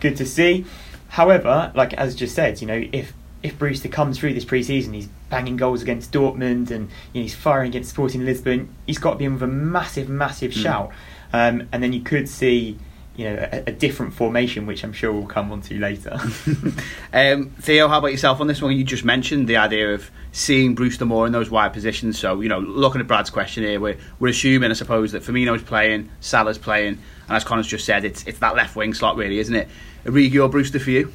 good 0.00 0.16
to 0.16 0.26
see. 0.26 0.64
However, 1.08 1.72
like 1.74 1.92
as 1.94 2.14
just 2.14 2.34
said, 2.34 2.60
you 2.60 2.66
know 2.66 2.84
if 2.92 3.12
if 3.42 3.58
Brewster 3.58 3.88
comes 3.88 4.18
through 4.18 4.34
this 4.34 4.44
pre-season, 4.44 4.92
he's 4.94 5.08
banging 5.30 5.56
goals 5.56 5.82
against 5.82 6.10
Dortmund 6.10 6.70
and 6.70 6.88
you 7.12 7.20
know, 7.20 7.22
he's 7.22 7.34
firing 7.34 7.68
against 7.68 7.90
Sporting 7.90 8.24
Lisbon. 8.24 8.68
He's 8.86 8.98
got 8.98 9.12
to 9.12 9.16
be 9.18 9.24
in 9.24 9.34
with 9.34 9.42
a 9.42 9.46
massive, 9.46 10.08
massive 10.08 10.52
Mm. 10.52 10.62
shout, 10.62 10.92
um, 11.32 11.68
and 11.70 11.82
then 11.82 11.92
you 11.92 12.00
could 12.00 12.28
see, 12.28 12.78
you 13.16 13.24
know, 13.24 13.48
a, 13.50 13.64
a 13.68 13.72
different 13.72 14.12
formation, 14.12 14.66
which 14.66 14.84
I'm 14.84 14.92
sure 14.92 15.12
we'll 15.12 15.26
come 15.26 15.50
on 15.50 15.62
to 15.62 15.78
later. 15.78 16.18
Um, 17.12 17.50
Theo, 17.60 17.88
how 17.88 17.98
about 17.98 18.08
yourself 18.08 18.42
on 18.42 18.46
this 18.46 18.60
one? 18.60 18.76
You 18.76 18.84
just 18.84 19.04
mentioned 19.04 19.48
the 19.48 19.56
idea 19.56 19.94
of 19.94 20.10
seeing 20.32 20.74
Brewster 20.74 21.06
more 21.06 21.26
in 21.26 21.32
those 21.32 21.48
wide 21.48 21.72
positions. 21.72 22.18
So, 22.18 22.42
you 22.42 22.48
know, 22.50 22.58
looking 22.58 23.00
at 23.00 23.06
Brad's 23.06 23.30
question 23.30 23.64
here, 23.64 23.80
we're, 23.80 23.96
we're 24.18 24.28
assuming, 24.28 24.70
I 24.70 24.74
suppose, 24.74 25.12
that 25.12 25.22
Firmino's 25.22 25.62
playing, 25.62 26.10
Salah's 26.20 26.58
playing, 26.58 26.98
and 27.28 27.36
as 27.36 27.42
Connor's 27.42 27.66
just 27.66 27.86
said, 27.86 28.04
it's 28.04 28.24
it's 28.24 28.38
that 28.40 28.54
left 28.54 28.76
wing 28.76 28.92
slot, 28.92 29.16
really, 29.16 29.38
isn't 29.38 29.54
it? 29.54 29.68
Origi 30.04 30.42
or 30.42 30.48
Brewster 30.48 30.78
for 30.78 30.90
you? 30.90 31.10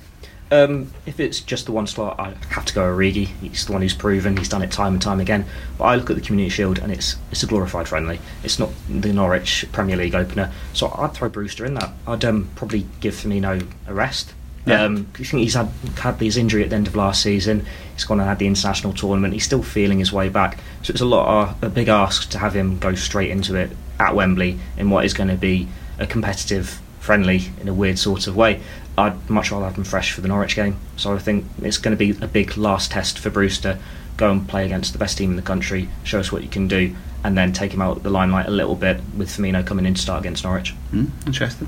Um, 0.51 0.91
if 1.05 1.21
it's 1.21 1.39
just 1.39 1.65
the 1.65 1.71
one 1.71 1.87
slot, 1.87 2.19
I 2.19 2.33
have 2.49 2.65
to 2.65 2.73
go 2.73 2.81
Origi. 2.81 3.27
He's 3.41 3.65
the 3.65 3.71
one 3.71 3.81
who's 3.81 3.93
proven 3.93 4.35
he's 4.35 4.49
done 4.49 4.61
it 4.61 4.71
time 4.71 4.93
and 4.93 5.01
time 5.01 5.21
again. 5.21 5.45
But 5.77 5.85
I 5.85 5.95
look 5.95 6.09
at 6.09 6.17
the 6.17 6.21
Community 6.21 6.49
Shield 6.49 6.77
and 6.79 6.91
it's 6.91 7.15
it's 7.31 7.43
a 7.43 7.47
glorified 7.47 7.87
friendly. 7.87 8.19
It's 8.43 8.59
not 8.59 8.69
the 8.89 9.13
Norwich 9.13 9.65
Premier 9.71 9.95
League 9.95 10.13
opener, 10.13 10.51
so 10.73 10.93
I'd 10.97 11.13
throw 11.13 11.29
Brewster 11.29 11.65
in 11.65 11.75
that. 11.75 11.91
I'd 12.05 12.25
um, 12.25 12.49
probably 12.55 12.85
give 12.99 13.15
Firmino 13.15 13.65
a 13.87 13.93
rest. 13.93 14.33
Yeah. 14.65 14.83
Um, 14.83 15.07
I 15.15 15.23
think 15.23 15.41
he's 15.41 15.55
had 15.55 15.69
had 15.97 16.19
his 16.19 16.37
injury 16.37 16.63
at 16.63 16.69
the 16.69 16.75
end 16.75 16.87
of 16.87 16.95
last 16.97 17.23
season. 17.23 17.65
He's 17.93 18.03
gone 18.03 18.19
and 18.19 18.27
had 18.27 18.39
the 18.39 18.47
international 18.47 18.93
tournament. 18.93 19.33
He's 19.33 19.45
still 19.45 19.63
feeling 19.63 19.99
his 19.99 20.11
way 20.11 20.27
back. 20.27 20.59
So 20.83 20.91
it's 20.91 21.01
a 21.01 21.05
lot 21.05 21.27
uh, 21.27 21.53
a 21.61 21.69
big 21.69 21.87
ask 21.87 22.29
to 22.31 22.37
have 22.37 22.53
him 22.53 22.77
go 22.77 22.93
straight 22.93 23.31
into 23.31 23.55
it 23.55 23.71
at 23.99 24.15
Wembley 24.15 24.59
in 24.77 24.89
what 24.89 25.05
is 25.05 25.13
going 25.13 25.29
to 25.29 25.37
be 25.37 25.67
a 25.97 26.05
competitive 26.05 26.81
friendly 26.99 27.41
in 27.59 27.67
a 27.67 27.73
weird 27.73 27.97
sort 27.97 28.27
of 28.27 28.35
way. 28.35 28.61
I'd 29.01 29.29
much 29.29 29.51
rather 29.51 29.65
have 29.65 29.75
him 29.75 29.83
fresh 29.83 30.11
for 30.13 30.21
the 30.21 30.27
Norwich 30.27 30.55
game. 30.55 30.77
So 30.95 31.13
I 31.13 31.17
think 31.17 31.45
it's 31.61 31.77
going 31.77 31.97
to 31.97 31.97
be 31.97 32.23
a 32.23 32.27
big 32.27 32.55
last 32.55 32.91
test 32.91 33.17
for 33.17 33.29
Brewster. 33.29 33.79
Go 34.17 34.29
and 34.29 34.47
play 34.47 34.65
against 34.65 34.93
the 34.93 34.99
best 34.99 35.17
team 35.17 35.31
in 35.31 35.35
the 35.35 35.41
country, 35.41 35.89
show 36.03 36.19
us 36.19 36.31
what 36.31 36.43
you 36.43 36.49
can 36.49 36.67
do, 36.67 36.95
and 37.23 37.35
then 37.35 37.51
take 37.51 37.73
him 37.73 37.81
out 37.81 37.97
of 37.97 38.03
the 38.03 38.09
limelight 38.09 38.45
a 38.45 38.51
little 38.51 38.75
bit 38.75 39.01
with 39.17 39.29
Firmino 39.29 39.65
coming 39.65 39.85
in 39.85 39.95
to 39.95 40.01
start 40.01 40.19
against 40.19 40.43
Norwich. 40.43 40.71
Hmm, 40.91 41.05
interesting. 41.25 41.67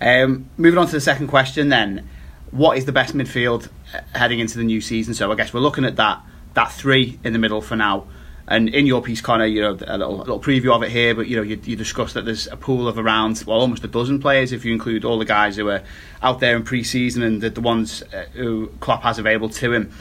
Um, 0.00 0.50
moving 0.58 0.78
on 0.78 0.86
to 0.86 0.92
the 0.92 1.00
second 1.00 1.28
question, 1.28 1.70
then, 1.70 2.08
what 2.50 2.76
is 2.76 2.84
the 2.84 2.92
best 2.92 3.14
midfield 3.14 3.68
uh, 3.94 4.00
heading 4.14 4.40
into 4.40 4.58
the 4.58 4.64
new 4.64 4.82
season? 4.82 5.14
So 5.14 5.32
I 5.32 5.34
guess 5.34 5.54
we're 5.54 5.60
looking 5.60 5.84
at 5.84 5.96
that 5.96 6.20
that 6.54 6.72
three 6.72 7.18
in 7.22 7.32
the 7.32 7.38
middle 7.38 7.60
for 7.60 7.76
now. 7.76 8.06
And 8.48 8.68
in 8.68 8.86
your 8.86 9.02
piece, 9.02 9.20
Connor, 9.20 9.46
you 9.46 9.60
know 9.60 9.72
a 9.72 9.98
little, 9.98 10.16
a 10.16 10.18
little 10.18 10.40
preview 10.40 10.74
of 10.74 10.82
it 10.82 10.90
here, 10.90 11.14
but 11.14 11.26
you 11.26 11.36
know 11.36 11.42
you, 11.42 11.60
you 11.64 11.74
discussed 11.74 12.14
that 12.14 12.24
there's 12.24 12.46
a 12.46 12.56
pool 12.56 12.86
of 12.86 12.96
around 12.96 13.42
well 13.46 13.60
almost 13.60 13.82
a 13.82 13.88
dozen 13.88 14.20
players 14.20 14.52
if 14.52 14.64
you 14.64 14.72
include 14.72 15.04
all 15.04 15.18
the 15.18 15.24
guys 15.24 15.56
who 15.56 15.68
are 15.68 15.82
out 16.22 16.38
there 16.38 16.54
in 16.54 16.62
pre-season 16.62 17.22
and 17.22 17.40
the, 17.40 17.50
the 17.50 17.60
ones 17.60 18.02
uh, 18.14 18.26
who 18.34 18.68
Klopp 18.78 19.02
has 19.02 19.18
available 19.18 19.48
to 19.48 19.72
him. 19.72 19.92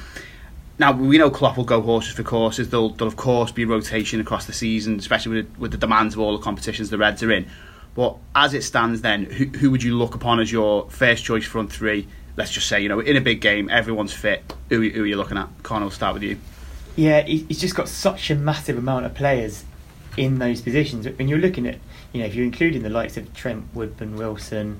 Now 0.78 0.92
we 0.92 1.18
know 1.18 1.32
Klopp 1.32 1.58
will 1.58 1.64
go 1.64 1.82
horses 1.82 2.14
for 2.14 2.22
courses. 2.22 2.70
There'll, 2.70 2.90
there'll 2.90 3.08
of 3.08 3.16
course 3.16 3.52
be 3.52 3.66
rotation 3.66 4.20
across 4.20 4.46
the 4.46 4.54
season, 4.54 5.00
especially 5.00 5.38
with, 5.38 5.58
with 5.58 5.72
the 5.72 5.78
demands 5.78 6.14
of 6.14 6.20
all 6.20 6.38
the 6.38 6.44
competitions 6.44 6.92
the 6.92 7.00
Reds 7.00 7.24
are 7.24 7.32
in. 7.32 7.48
But 7.96 8.18
as 8.36 8.54
it 8.54 8.64
stands, 8.64 9.02
then 9.02 9.24
who, 9.24 9.46
who 9.46 9.72
would 9.72 9.82
you 9.82 9.98
look 9.98 10.14
upon 10.14 10.40
as 10.40 10.52
your 10.52 10.88
first 10.92 11.24
choice 11.24 11.46
front 11.46 11.72
three? 11.72 12.08
Let's 12.38 12.52
just 12.52 12.68
say 12.68 12.82
you 12.82 12.90
know 12.90 13.00
in 13.00 13.18
a 13.18 13.22
big 13.22 13.42
game, 13.42 13.70
everyone's 13.72 14.14
fit. 14.14 14.54
Who, 14.70 14.88
who 14.88 15.04
are 15.04 15.08
you 15.08 15.18
looking 15.18 15.38
at? 15.38 15.50
Connor, 15.64 15.86
will 15.86 15.92
start 15.92 16.14
with 16.14 16.24
you. 16.24 16.38
Yeah, 16.96 17.22
he's 17.22 17.60
just 17.60 17.75
got 17.75 17.90
such 17.90 18.30
a 18.32 18.36
massive 18.36 18.78
amount 18.78 19.06
of 19.06 19.14
players 19.14 19.66
in 20.18 20.40
those 20.40 20.62
positions. 20.62 21.08
When 21.08 21.28
you're 21.28 21.40
looking 21.40 21.68
at, 21.68 21.78
you 22.14 22.22
know, 22.22 22.25
if 22.25 22.36
you're 22.36 22.46
including 22.46 22.84
the 22.84 22.90
likes 22.90 23.18
of 23.18 23.34
Trent, 23.34 23.66
Woodburn, 23.74 24.16
Wilson, 24.16 24.80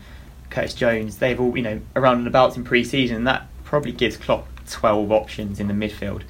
Curtis 0.50 0.74
Jones, 0.74 1.18
they've 1.18 1.40
all, 1.40 1.58
you 1.58 1.64
know, 1.64 1.82
around 1.96 2.20
and 2.20 2.28
about 2.28 2.56
in 2.56 2.64
pre-season. 2.64 3.18
And 3.18 3.28
that 3.28 3.48
probably 3.64 3.92
gives 3.92 4.16
Klopp 4.16 4.48
12 4.70 5.12
options 5.12 5.60
in 5.60 5.68
the 5.68 5.74
midfield. 5.74 6.24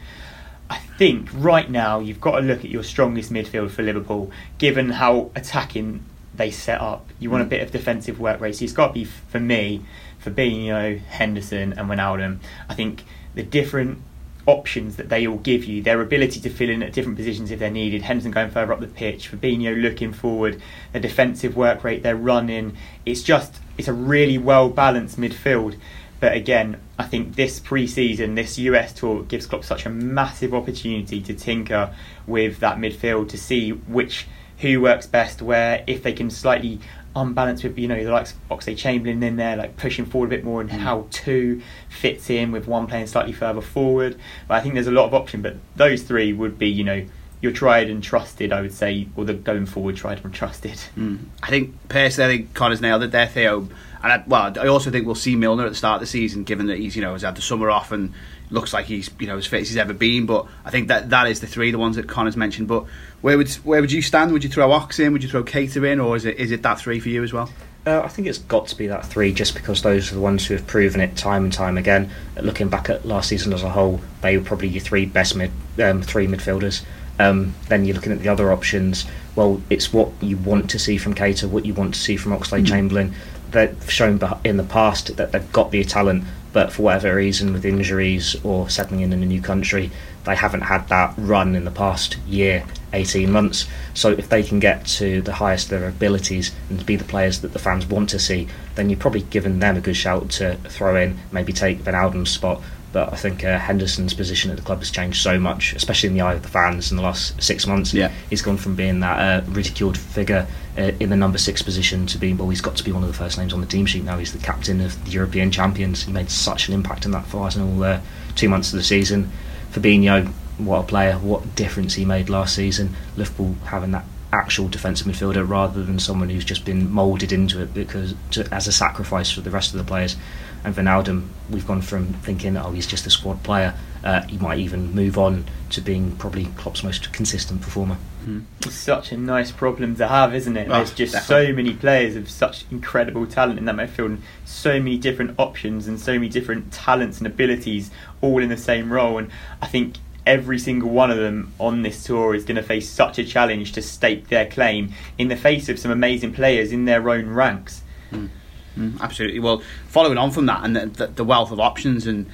I 0.69 0.77
think 0.97 1.29
right 1.31 1.69
now 1.69 1.99
you've 1.99 2.21
got 2.21 2.39
to 2.39 2.41
look 2.41 2.59
at 2.59 2.71
your 2.71 2.83
strongest 2.83 3.31
midfield 3.31 3.69
for 3.69 3.83
Liverpool, 3.83 4.31
given 4.57 4.89
how 4.91 5.29
attacking 5.35 6.03
they 6.33 6.49
set 6.49 6.81
up. 6.81 7.07
You 7.19 7.29
want 7.29 7.43
a 7.43 7.45
mm. 7.45 7.49
bit 7.49 7.61
of 7.61 7.71
defensive 7.71 8.19
work 8.19 8.41
rate. 8.41 8.55
So 8.55 8.63
it's 8.63 8.73
got 8.73 8.87
to 8.87 8.93
be, 8.93 9.05
for 9.05 9.39
me, 9.39 9.85
Fabinho, 10.23 10.99
Henderson, 10.99 11.73
and 11.73 11.89
Wijnaldum. 11.89 12.39
I 12.67 12.73
think 12.73 13.03
the 13.35 13.43
different 13.43 14.01
options 14.47 14.95
that 14.97 15.09
they 15.09 15.25
all 15.25 15.37
give 15.37 15.65
you, 15.65 15.81
their 15.81 16.01
ability 16.01 16.39
to 16.39 16.49
fill 16.49 16.69
in 16.69 16.83
at 16.83 16.93
different 16.93 17.17
positions 17.17 17.51
if 17.51 17.59
they're 17.59 17.71
needed. 17.71 18.03
Henderson 18.03 18.31
going 18.31 18.49
further 18.49 18.73
up 18.73 18.79
the 18.79 18.87
pitch, 18.87 19.31
Fabinho 19.31 19.81
looking 19.81 20.13
forward, 20.13 20.61
the 20.93 20.99
defensive 20.99 21.55
work 21.55 21.83
rate 21.83 22.03
they're 22.03 22.15
running. 22.15 22.77
It's 23.05 23.23
just 23.23 23.59
it's 23.77 23.87
a 23.87 23.93
really 23.93 24.37
well 24.37 24.69
balanced 24.69 25.19
midfield. 25.19 25.77
But 26.19 26.33
again, 26.33 26.79
I 26.97 27.03
think 27.03 27.35
this 27.35 27.59
pre-season, 27.59 28.35
this 28.35 28.57
US 28.57 28.93
tour 28.93 29.23
gives 29.23 29.45
Klopp 29.45 29.65
such 29.65 29.85
a 29.85 29.89
massive 29.89 30.53
opportunity 30.53 31.21
to 31.21 31.33
tinker 31.33 31.93
with 32.25 32.59
that 32.59 32.77
midfield 32.77 33.29
to 33.29 33.37
see 33.37 33.71
which 33.71 34.27
who 34.59 34.79
works 34.79 35.05
best 35.05 35.41
where, 35.41 35.83
if 35.85 36.01
they 36.01 36.13
can 36.13 36.29
slightly 36.29 36.79
unbalance 37.15 37.63
with 37.63 37.77
you 37.77 37.87
know 37.87 38.03
the 38.03 38.11
likes 38.11 38.33
of 38.33 38.59
Oxlade 38.59 38.77
Chamberlain 38.77 39.21
in 39.23 39.35
there, 39.35 39.55
like 39.55 39.77
pushing 39.77 40.05
forward 40.05 40.27
a 40.27 40.29
bit 40.29 40.43
more, 40.43 40.61
and 40.61 40.71
how 40.71 41.07
two 41.11 41.61
fits 41.89 42.29
in 42.29 42.51
with 42.51 42.67
one 42.67 42.87
playing 42.87 43.07
slightly 43.07 43.33
further 43.33 43.61
forward. 43.61 44.19
But 44.47 44.55
I 44.55 44.61
think 44.61 44.73
there's 44.73 44.87
a 44.87 44.91
lot 44.91 45.05
of 45.05 45.13
option. 45.13 45.41
But 45.41 45.57
those 45.75 46.03
three 46.03 46.33
would 46.33 46.57
be 46.57 46.67
you 46.67 46.83
know 46.83 47.05
you're 47.41 47.51
tried 47.51 47.89
and 47.89 48.03
trusted. 48.03 48.51
I 48.51 48.61
would 48.61 48.73
say, 48.73 49.07
or 49.15 49.25
the 49.25 49.33
going 49.33 49.65
forward 49.65 49.95
tried 49.95 50.23
and 50.23 50.33
trusted. 50.33 50.79
Mm. 50.97 51.25
I 51.41 51.49
think 51.49 51.75
personally, 51.89 52.33
I 52.33 52.37
think 52.37 52.53
Connor's 52.53 52.81
nailed 52.81 53.03
it 53.03 53.11
there, 53.11 53.27
Theo. 53.27 53.69
And 54.03 54.13
I, 54.13 54.23
well, 54.27 54.53
I 54.59 54.67
also 54.67 54.91
think 54.91 55.05
we'll 55.05 55.15
see 55.15 55.35
Milner 55.35 55.65
at 55.65 55.69
the 55.69 55.75
start 55.75 55.95
of 55.95 56.01
the 56.01 56.07
season, 56.07 56.43
given 56.43 56.67
that 56.67 56.77
he's 56.77 56.95
you 56.95 57.01
know 57.01 57.13
has 57.13 57.23
had 57.23 57.35
the 57.35 57.41
summer 57.41 57.69
off 57.69 57.91
and 57.91 58.13
looks 58.49 58.73
like 58.73 58.85
he's 58.85 59.09
you 59.19 59.27
know 59.27 59.37
as 59.37 59.45
fit 59.45 59.61
as 59.61 59.69
he's 59.69 59.77
ever 59.77 59.93
been. 59.93 60.25
But 60.25 60.47
I 60.63 60.69
think 60.69 60.87
that 60.89 61.09
that 61.09 61.27
is 61.27 61.39
the 61.39 61.47
three, 61.47 61.71
the 61.71 61.77
ones 61.77 61.95
that 61.95 62.07
Connor's 62.07 62.37
mentioned. 62.37 62.67
But 62.67 62.85
where 63.21 63.37
would 63.37 63.51
where 63.63 63.81
would 63.81 63.91
you 63.91 64.01
stand? 64.01 64.31
Would 64.31 64.43
you 64.43 64.49
throw 64.49 64.71
Ox 64.71 64.99
in? 64.99 65.13
Would 65.13 65.23
you 65.23 65.29
throw 65.29 65.43
Keita 65.43 65.85
in, 65.91 65.99
or 65.99 66.15
is 66.15 66.25
it 66.25 66.37
is 66.37 66.51
it 66.51 66.61
that 66.63 66.79
three 66.79 66.99
for 66.99 67.09
you 67.09 67.23
as 67.23 67.33
well? 67.33 67.49
Uh, 67.87 68.01
I 68.03 68.07
think 68.07 68.27
it's 68.27 68.39
got 68.39 68.67
to 68.67 68.75
be 68.75 68.87
that 68.87 69.05
three, 69.05 69.31
just 69.31 69.53
because 69.53 69.83
those 69.83 70.11
are 70.11 70.15
the 70.15 70.21
ones 70.21 70.47
who 70.47 70.55
have 70.55 70.65
proven 70.65 71.01
it 71.01 71.15
time 71.15 71.43
and 71.43 71.53
time 71.53 71.77
again. 71.77 72.09
Looking 72.41 72.67
back 72.67 72.89
at 72.89 73.05
last 73.05 73.29
season 73.29 73.53
as 73.53 73.61
a 73.61 73.69
whole, 73.69 74.01
they 74.21 74.37
were 74.37 74.43
probably 74.43 74.69
your 74.69 74.81
three 74.81 75.05
best 75.05 75.35
mid, 75.35 75.51
um, 75.77 76.01
three 76.01 76.25
midfielders. 76.25 76.83
Um, 77.19 77.53
then 77.67 77.85
you're 77.85 77.95
looking 77.95 78.11
at 78.11 78.19
the 78.19 78.29
other 78.29 78.51
options. 78.51 79.05
Well, 79.35 79.61
it's 79.69 79.93
what 79.93 80.11
you 80.19 80.37
want 80.37 80.71
to 80.71 80.79
see 80.79 80.97
from 80.97 81.13
Keita, 81.13 81.47
what 81.47 81.65
you 81.65 81.75
want 81.75 81.93
to 81.93 81.99
see 81.99 82.17
from 82.17 82.31
Oxlade 82.31 82.63
mm. 82.63 82.67
Chamberlain. 82.67 83.13
They've 83.51 83.91
shown 83.91 84.19
in 84.43 84.57
the 84.57 84.63
past 84.63 85.15
that 85.17 85.31
they've 85.31 85.51
got 85.51 85.69
the 85.69 85.83
talent, 85.83 86.23
but 86.55 86.71
for 86.71 86.83
whatever 86.83 87.17
reason, 87.17 87.51
with 87.51 87.65
injuries 87.65 88.33
or 88.41 88.69
settling 88.69 89.01
in 89.01 89.11
in 89.11 89.21
a 89.21 89.25
new 89.25 89.41
country, 89.41 89.91
they 90.23 90.37
haven't 90.37 90.61
had 90.61 90.87
that 90.87 91.13
run 91.17 91.53
in 91.53 91.65
the 91.65 91.69
past 91.69 92.17
year, 92.19 92.63
18 92.93 93.29
months. 93.29 93.67
So 93.93 94.11
if 94.11 94.29
they 94.29 94.41
can 94.41 94.61
get 94.61 94.85
to 94.99 95.21
the 95.21 95.33
highest 95.33 95.65
of 95.65 95.81
their 95.81 95.89
abilities 95.89 96.53
and 96.69 96.85
be 96.85 96.95
the 96.95 97.03
players 97.03 97.41
that 97.41 97.51
the 97.51 97.59
fans 97.59 97.85
want 97.85 98.09
to 98.11 98.19
see, 98.19 98.47
then 98.75 98.89
you're 98.89 98.97
probably 98.97 99.23
giving 99.23 99.59
them 99.59 99.75
a 99.75 99.81
good 99.81 99.97
shout 99.97 100.29
to 100.29 100.55
throw 100.69 100.95
in, 100.95 101.19
maybe 101.29 101.51
take 101.51 101.83
Wijnaldum's 101.83 102.31
spot 102.31 102.61
but 102.95 103.11
I 103.11 103.17
think 103.17 103.43
uh, 103.43 103.59
Henderson's 103.59 104.13
position 104.13 104.51
at 104.51 104.55
the 104.55 104.63
club 104.63 104.79
has 104.79 104.89
changed 104.89 105.21
so 105.21 105.37
much, 105.37 105.73
especially 105.73 106.07
in 106.07 106.13
the 106.13 106.21
eye 106.21 106.35
of 106.35 106.43
the 106.43 106.47
fans 106.47 106.91
in 106.91 106.95
the 106.95 107.03
last 107.03 107.43
six 107.43 107.67
months. 107.67 107.93
Yeah. 107.93 108.09
He's 108.29 108.41
gone 108.41 108.55
from 108.55 108.77
being 108.77 109.01
that 109.01 109.19
uh, 109.19 109.45
ridiculed 109.51 109.97
figure 109.97 110.47
uh, 110.77 110.93
in 111.01 111.09
the 111.09 111.17
number 111.17 111.37
six 111.37 111.61
position 111.61 112.07
to 112.07 112.17
being, 112.17 112.37
well, 112.37 112.47
he's 112.47 112.61
got 112.61 112.77
to 112.77 112.85
be 112.85 112.93
one 112.93 113.03
of 113.03 113.09
the 113.09 113.13
first 113.13 113.37
names 113.37 113.51
on 113.51 113.59
the 113.59 113.67
team 113.67 113.85
sheet 113.85 114.05
now. 114.05 114.17
He's 114.17 114.31
the 114.31 114.39
captain 114.39 114.79
of 114.79 115.03
the 115.03 115.11
European 115.11 115.51
champions. 115.51 116.03
He 116.03 116.13
made 116.13 116.31
such 116.31 116.69
an 116.69 116.73
impact 116.73 117.03
in 117.03 117.11
that 117.11 117.25
for 117.25 117.43
Arsenal 117.43 117.83
uh, 117.83 117.99
two 118.35 118.47
months 118.47 118.71
of 118.71 118.77
the 118.77 118.83
season. 118.83 119.29
Fabinho, 119.73 120.27
what 120.57 120.79
a 120.79 120.83
player, 120.83 121.15
what 121.15 121.53
difference 121.53 121.95
he 121.95 122.05
made 122.05 122.29
last 122.29 122.55
season. 122.55 122.95
Liverpool 123.17 123.57
having 123.65 123.91
that 123.91 124.05
actual 124.31 124.69
defensive 124.69 125.05
midfielder 125.05 125.45
rather 125.45 125.83
than 125.83 125.99
someone 125.99 126.29
who's 126.29 126.45
just 126.45 126.63
been 126.63 126.89
moulded 126.89 127.33
into 127.33 127.61
it 127.61 127.73
because 127.73 128.15
to, 128.31 128.47
as 128.53 128.67
a 128.67 128.71
sacrifice 128.71 129.31
for 129.31 129.41
the 129.41 129.51
rest 129.51 129.73
of 129.73 129.77
the 129.79 129.83
players 129.83 130.15
and 130.65 130.75
Wijnaldum, 130.75 131.27
we've 131.49 131.67
gone 131.67 131.81
from 131.81 132.07
thinking, 132.07 132.57
oh, 132.57 132.71
he's 132.71 132.87
just 132.87 133.05
a 133.05 133.09
squad 133.09 133.43
player. 133.43 133.75
Uh, 134.03 134.21
he 134.23 134.37
might 134.37 134.59
even 134.59 134.93
move 134.93 135.17
on 135.17 135.45
to 135.69 135.81
being 135.81 136.15
probably 136.17 136.45
Klopp's 136.57 136.83
most 136.83 137.11
consistent 137.13 137.61
performer. 137.61 137.97
Mm. 138.25 138.45
It's 138.65 138.75
such 138.75 139.11
a 139.11 139.17
nice 139.17 139.51
problem 139.51 139.95
to 139.97 140.07
have, 140.07 140.33
isn't 140.33 140.57
it? 140.57 140.67
Oh, 140.69 140.73
There's 140.73 140.93
just 140.93 141.13
definitely. 141.13 141.47
so 141.47 141.53
many 141.53 141.73
players 141.73 142.15
of 142.15 142.29
such 142.29 142.65
incredible 142.71 143.27
talent 143.27 143.59
in 143.59 143.65
that 143.65 143.75
midfield, 143.75 144.05
and 144.05 144.23
so 144.43 144.79
many 144.79 144.97
different 144.97 145.39
options 145.39 145.87
and 145.87 145.99
so 145.99 146.13
many 146.13 146.29
different 146.29 146.73
talents 146.73 147.19
and 147.19 147.27
abilities, 147.27 147.91
all 148.21 148.41
in 148.41 148.49
the 148.49 148.57
same 148.57 148.91
role. 148.91 149.17
And 149.19 149.29
I 149.61 149.67
think 149.67 149.97
every 150.25 150.57
single 150.57 150.89
one 150.89 151.11
of 151.11 151.17
them 151.17 151.53
on 151.59 151.83
this 151.83 152.03
tour 152.03 152.33
is 152.33 152.43
going 152.43 152.55
to 152.55 152.63
face 152.63 152.89
such 152.89 153.19
a 153.19 153.23
challenge 153.23 153.73
to 153.73 153.81
stake 153.81 154.29
their 154.29 154.47
claim 154.47 154.91
in 155.19 155.27
the 155.27 155.35
face 155.35 155.69
of 155.69 155.77
some 155.77 155.91
amazing 155.91 156.33
players 156.33 156.71
in 156.71 156.85
their 156.85 157.07
own 157.09 157.29
ranks. 157.29 157.83
Mm. 158.11 158.29
Mm, 158.77 158.99
absolutely. 158.99 159.39
Well, 159.39 159.61
following 159.87 160.17
on 160.17 160.31
from 160.31 160.45
that 160.47 160.63
and 160.63 160.75
the, 160.75 161.07
the, 161.07 161.23
wealth 161.23 161.51
of 161.51 161.59
options 161.59 162.07
and 162.07 162.29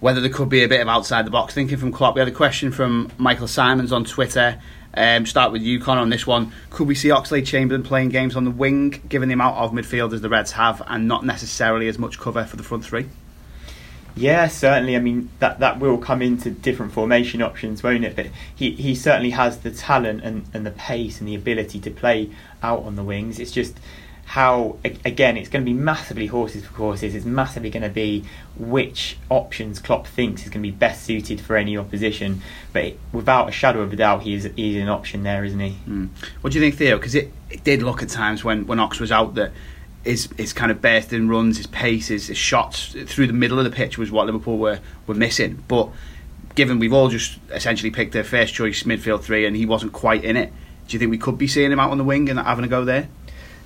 whether 0.00 0.20
there 0.20 0.30
could 0.30 0.48
be 0.48 0.64
a 0.64 0.68
bit 0.68 0.80
of 0.80 0.88
outside 0.88 1.24
the 1.24 1.30
box 1.30 1.54
thinking 1.54 1.78
from 1.78 1.92
Klopp, 1.92 2.14
we 2.14 2.20
had 2.20 2.28
a 2.28 2.32
question 2.32 2.72
from 2.72 3.10
Michael 3.16 3.48
Simons 3.48 3.92
on 3.92 4.04
Twitter. 4.04 4.60
Um, 4.96 5.26
start 5.26 5.50
with 5.52 5.62
you, 5.62 5.80
Connor, 5.80 6.00
on 6.00 6.10
this 6.10 6.26
one. 6.26 6.52
Could 6.70 6.86
we 6.86 6.94
see 6.94 7.08
Oxlade 7.08 7.46
Chamberlain 7.46 7.82
playing 7.82 8.10
games 8.10 8.36
on 8.36 8.44
the 8.44 8.50
wing, 8.50 9.02
given 9.08 9.28
the 9.28 9.34
amount 9.34 9.56
of 9.56 9.72
midfielders 9.72 10.20
the 10.20 10.28
Reds 10.28 10.52
have, 10.52 10.82
and 10.86 11.08
not 11.08 11.24
necessarily 11.24 11.88
as 11.88 11.98
much 11.98 12.18
cover 12.18 12.44
for 12.44 12.56
the 12.56 12.62
front 12.62 12.84
three? 12.84 13.06
Yeah, 14.16 14.46
certainly. 14.46 14.94
I 14.94 15.00
mean, 15.00 15.30
that, 15.40 15.58
that 15.58 15.80
will 15.80 15.98
come 15.98 16.22
into 16.22 16.50
different 16.50 16.92
formation 16.92 17.42
options, 17.42 17.82
won't 17.82 18.04
it? 18.04 18.14
But 18.14 18.26
he, 18.54 18.72
he 18.72 18.94
certainly 18.94 19.30
has 19.30 19.58
the 19.58 19.72
talent 19.72 20.22
and, 20.22 20.44
and 20.54 20.64
the 20.64 20.70
pace 20.70 21.18
and 21.18 21.28
the 21.28 21.34
ability 21.34 21.80
to 21.80 21.90
play 21.90 22.30
out 22.62 22.84
on 22.84 22.94
the 22.94 23.02
wings. 23.02 23.40
It's 23.40 23.50
just 23.50 23.76
how 24.26 24.78
again 24.82 25.36
it's 25.36 25.48
going 25.48 25.64
to 25.64 25.70
be 25.70 25.76
massively 25.76 26.26
horses 26.26 26.64
for 26.64 26.72
courses. 26.72 27.14
It's 27.14 27.24
massively 27.24 27.70
going 27.70 27.82
to 27.82 27.88
be 27.88 28.24
which 28.56 29.16
options 29.28 29.78
Klopp 29.78 30.06
thinks 30.06 30.42
is 30.42 30.48
going 30.48 30.62
to 30.62 30.68
be 30.68 30.74
best 30.74 31.04
suited 31.04 31.40
for 31.40 31.56
any 31.56 31.76
opposition. 31.76 32.42
But 32.72 32.94
without 33.12 33.48
a 33.48 33.52
shadow 33.52 33.82
of 33.82 33.92
a 33.92 33.96
doubt, 33.96 34.22
he 34.22 34.32
he's 34.32 34.44
he's 34.56 34.76
an 34.82 34.88
option 34.88 35.22
there, 35.22 35.44
isn't 35.44 35.60
he? 35.60 35.76
Mm. 35.88 36.08
What 36.40 36.52
do 36.52 36.58
you 36.58 36.64
think, 36.64 36.76
Theo? 36.76 36.96
Because 36.96 37.14
it, 37.14 37.32
it 37.50 37.64
did 37.64 37.82
look 37.82 38.02
at 38.02 38.08
times 38.08 38.42
when 38.44 38.66
when 38.66 38.80
Ox 38.80 39.00
was 39.00 39.12
out 39.12 39.34
that. 39.34 39.52
His, 40.04 40.28
his 40.36 40.52
kind 40.52 40.70
of 40.70 40.82
bursting 40.82 41.28
runs, 41.28 41.56
his 41.56 41.66
pace, 41.66 42.08
his, 42.08 42.26
his 42.26 42.36
shots 42.36 42.94
through 43.06 43.26
the 43.26 43.32
middle 43.32 43.58
of 43.58 43.64
the 43.64 43.70
pitch 43.70 43.96
was 43.96 44.10
what 44.10 44.26
Liverpool 44.26 44.58
were, 44.58 44.80
were 45.06 45.14
missing. 45.14 45.64
But 45.66 45.88
given 46.54 46.78
we've 46.78 46.92
all 46.92 47.08
just 47.08 47.38
essentially 47.50 47.90
picked 47.90 48.12
their 48.12 48.22
first 48.22 48.52
choice 48.52 48.82
midfield 48.82 49.22
three 49.22 49.46
and 49.46 49.56
he 49.56 49.64
wasn't 49.64 49.94
quite 49.94 50.22
in 50.22 50.36
it, 50.36 50.52
do 50.86 50.92
you 50.92 50.98
think 50.98 51.10
we 51.10 51.16
could 51.16 51.38
be 51.38 51.48
seeing 51.48 51.72
him 51.72 51.80
out 51.80 51.90
on 51.90 51.96
the 51.96 52.04
wing 52.04 52.28
and 52.28 52.38
having 52.38 52.66
a 52.66 52.68
go 52.68 52.84
there? 52.84 53.08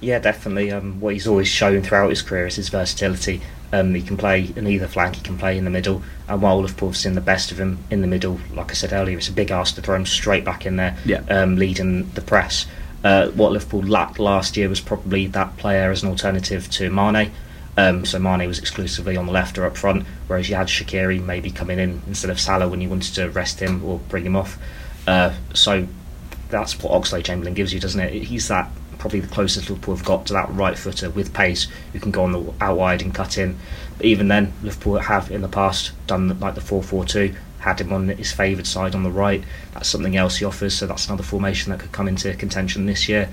Yeah, 0.01 0.19
definitely. 0.19 0.71
Um, 0.71 1.01
what 1.01 1.15
he's 1.15 1.27
always 1.27 1.49
shown 1.49 1.83
throughout 1.83 2.11
his 2.11 2.23
career 2.23 2.47
is 2.47 2.57
his 2.57 2.69
versatility. 2.69 3.41
Um, 3.73 3.95
he 3.95 4.03
can 4.03 4.17
play 4.17 4.53
in 4.57 4.67
either 4.67 4.87
flank, 4.87 5.17
he 5.17 5.23
can 5.23 5.37
play 5.37 5.59
in 5.59 5.65
the 5.65 5.71
middle. 5.71 6.03
And 6.27 6.41
while 6.41 6.61
Liverpool 6.61 6.91
have 6.91 6.97
seen 6.97 7.15
the 7.15 7.21
best 7.21 7.51
of 7.51 7.59
him 7.59 7.79
in 7.91 8.01
the 8.01 8.07
middle, 8.07 8.41
like 8.55 8.71
I 8.71 8.75
said 8.75 8.93
earlier, 8.93 9.19
it's 9.19 9.29
a 9.29 9.33
big 9.33 9.51
ask 9.51 9.75
to 9.75 9.83
throw 9.83 9.97
him 9.97 10.07
straight 10.07 10.45
back 10.45 10.65
in 10.65 10.77
there, 10.77 10.97
yeah. 11.05 11.23
um, 11.29 11.57
leading 11.57 12.11
the 12.11 12.21
press. 12.21 12.67
Uh, 13.05 13.29
what 13.31 13.53
Liverpool 13.53 13.83
lacked 13.83 14.19
last 14.19 14.57
year 14.57 14.69
was 14.69 14.81
probably 14.81 15.27
that 15.27 15.57
player 15.57 15.91
as 15.91 16.03
an 16.03 16.09
alternative 16.09 16.71
to 16.71 16.91
Mane. 16.91 17.31
Um, 17.77 18.05
so 18.05 18.19
Mane 18.19 18.49
was 18.49 18.59
exclusively 18.59 19.17
on 19.17 19.27
the 19.27 19.33
left 19.33 19.57
or 19.59 19.65
up 19.65 19.77
front, 19.77 20.05
whereas 20.27 20.49
you 20.49 20.57
had 20.57 20.67
Shaqiri 20.67 21.25
maybe 21.25 21.51
coming 21.51 21.79
in 21.79 22.03
instead 22.09 22.31
of 22.31 22.41
Salah 22.41 22.69
when 22.69 22.81
you 22.81 22.89
wanted 22.89 23.15
to 23.15 23.31
rest 23.31 23.61
him 23.61 23.85
or 23.85 23.99
bring 24.09 24.25
him 24.25 24.35
off. 24.35 24.59
Uh, 25.07 25.33
so 25.55 25.87
that's 26.49 26.83
what 26.83 26.93
Oxlade 26.93 27.25
Chamberlain 27.25 27.55
gives 27.55 27.73
you, 27.73 27.79
doesn't 27.79 28.01
it? 28.01 28.25
He's 28.25 28.49
that 28.49 28.69
probably 28.99 29.21
the 29.21 29.29
closest 29.29 29.71
Liverpool 29.71 29.97
have 29.97 30.05
got 30.05 30.27
to 30.27 30.33
that 30.33 30.51
right 30.51 30.77
footer 30.77 31.11
with 31.11 31.33
pace 31.33 31.69
who 31.93 32.01
can 32.01 32.11
go 32.11 32.25
on 32.25 32.33
the 32.33 32.53
out 32.61 32.77
wide 32.77 33.03
and 33.03 33.15
cut 33.15 33.39
in. 33.39 33.57
But 33.97 34.07
even 34.07 34.29
then, 34.29 34.53
Liverpool 34.63 34.99
have 34.99 35.31
in 35.31 35.43
the 35.43 35.49
past 35.49 35.93
done 36.07 36.39
like 36.41 36.55
the 36.55 36.61
4 36.61 36.83
4 36.83 37.05
2, 37.05 37.35
had 37.61 37.81
him 37.81 37.93
on 37.93 38.09
his 38.09 38.33
favoured 38.33 38.67
side 38.67 38.95
on 38.95 39.03
the 39.03 39.11
right. 39.11 39.43
That's 39.75 39.89
something 39.89 40.17
else 40.17 40.39
he 40.39 40.45
offers, 40.45 40.75
so 40.75 40.87
that's 40.87 41.07
another 41.07 41.23
formation 41.23 41.71
that 41.71 41.81
could 41.81 41.93
come 41.93 42.09
into 42.09 42.33
contention 42.35 42.87
this 42.87 43.09
year. 43.09 43.29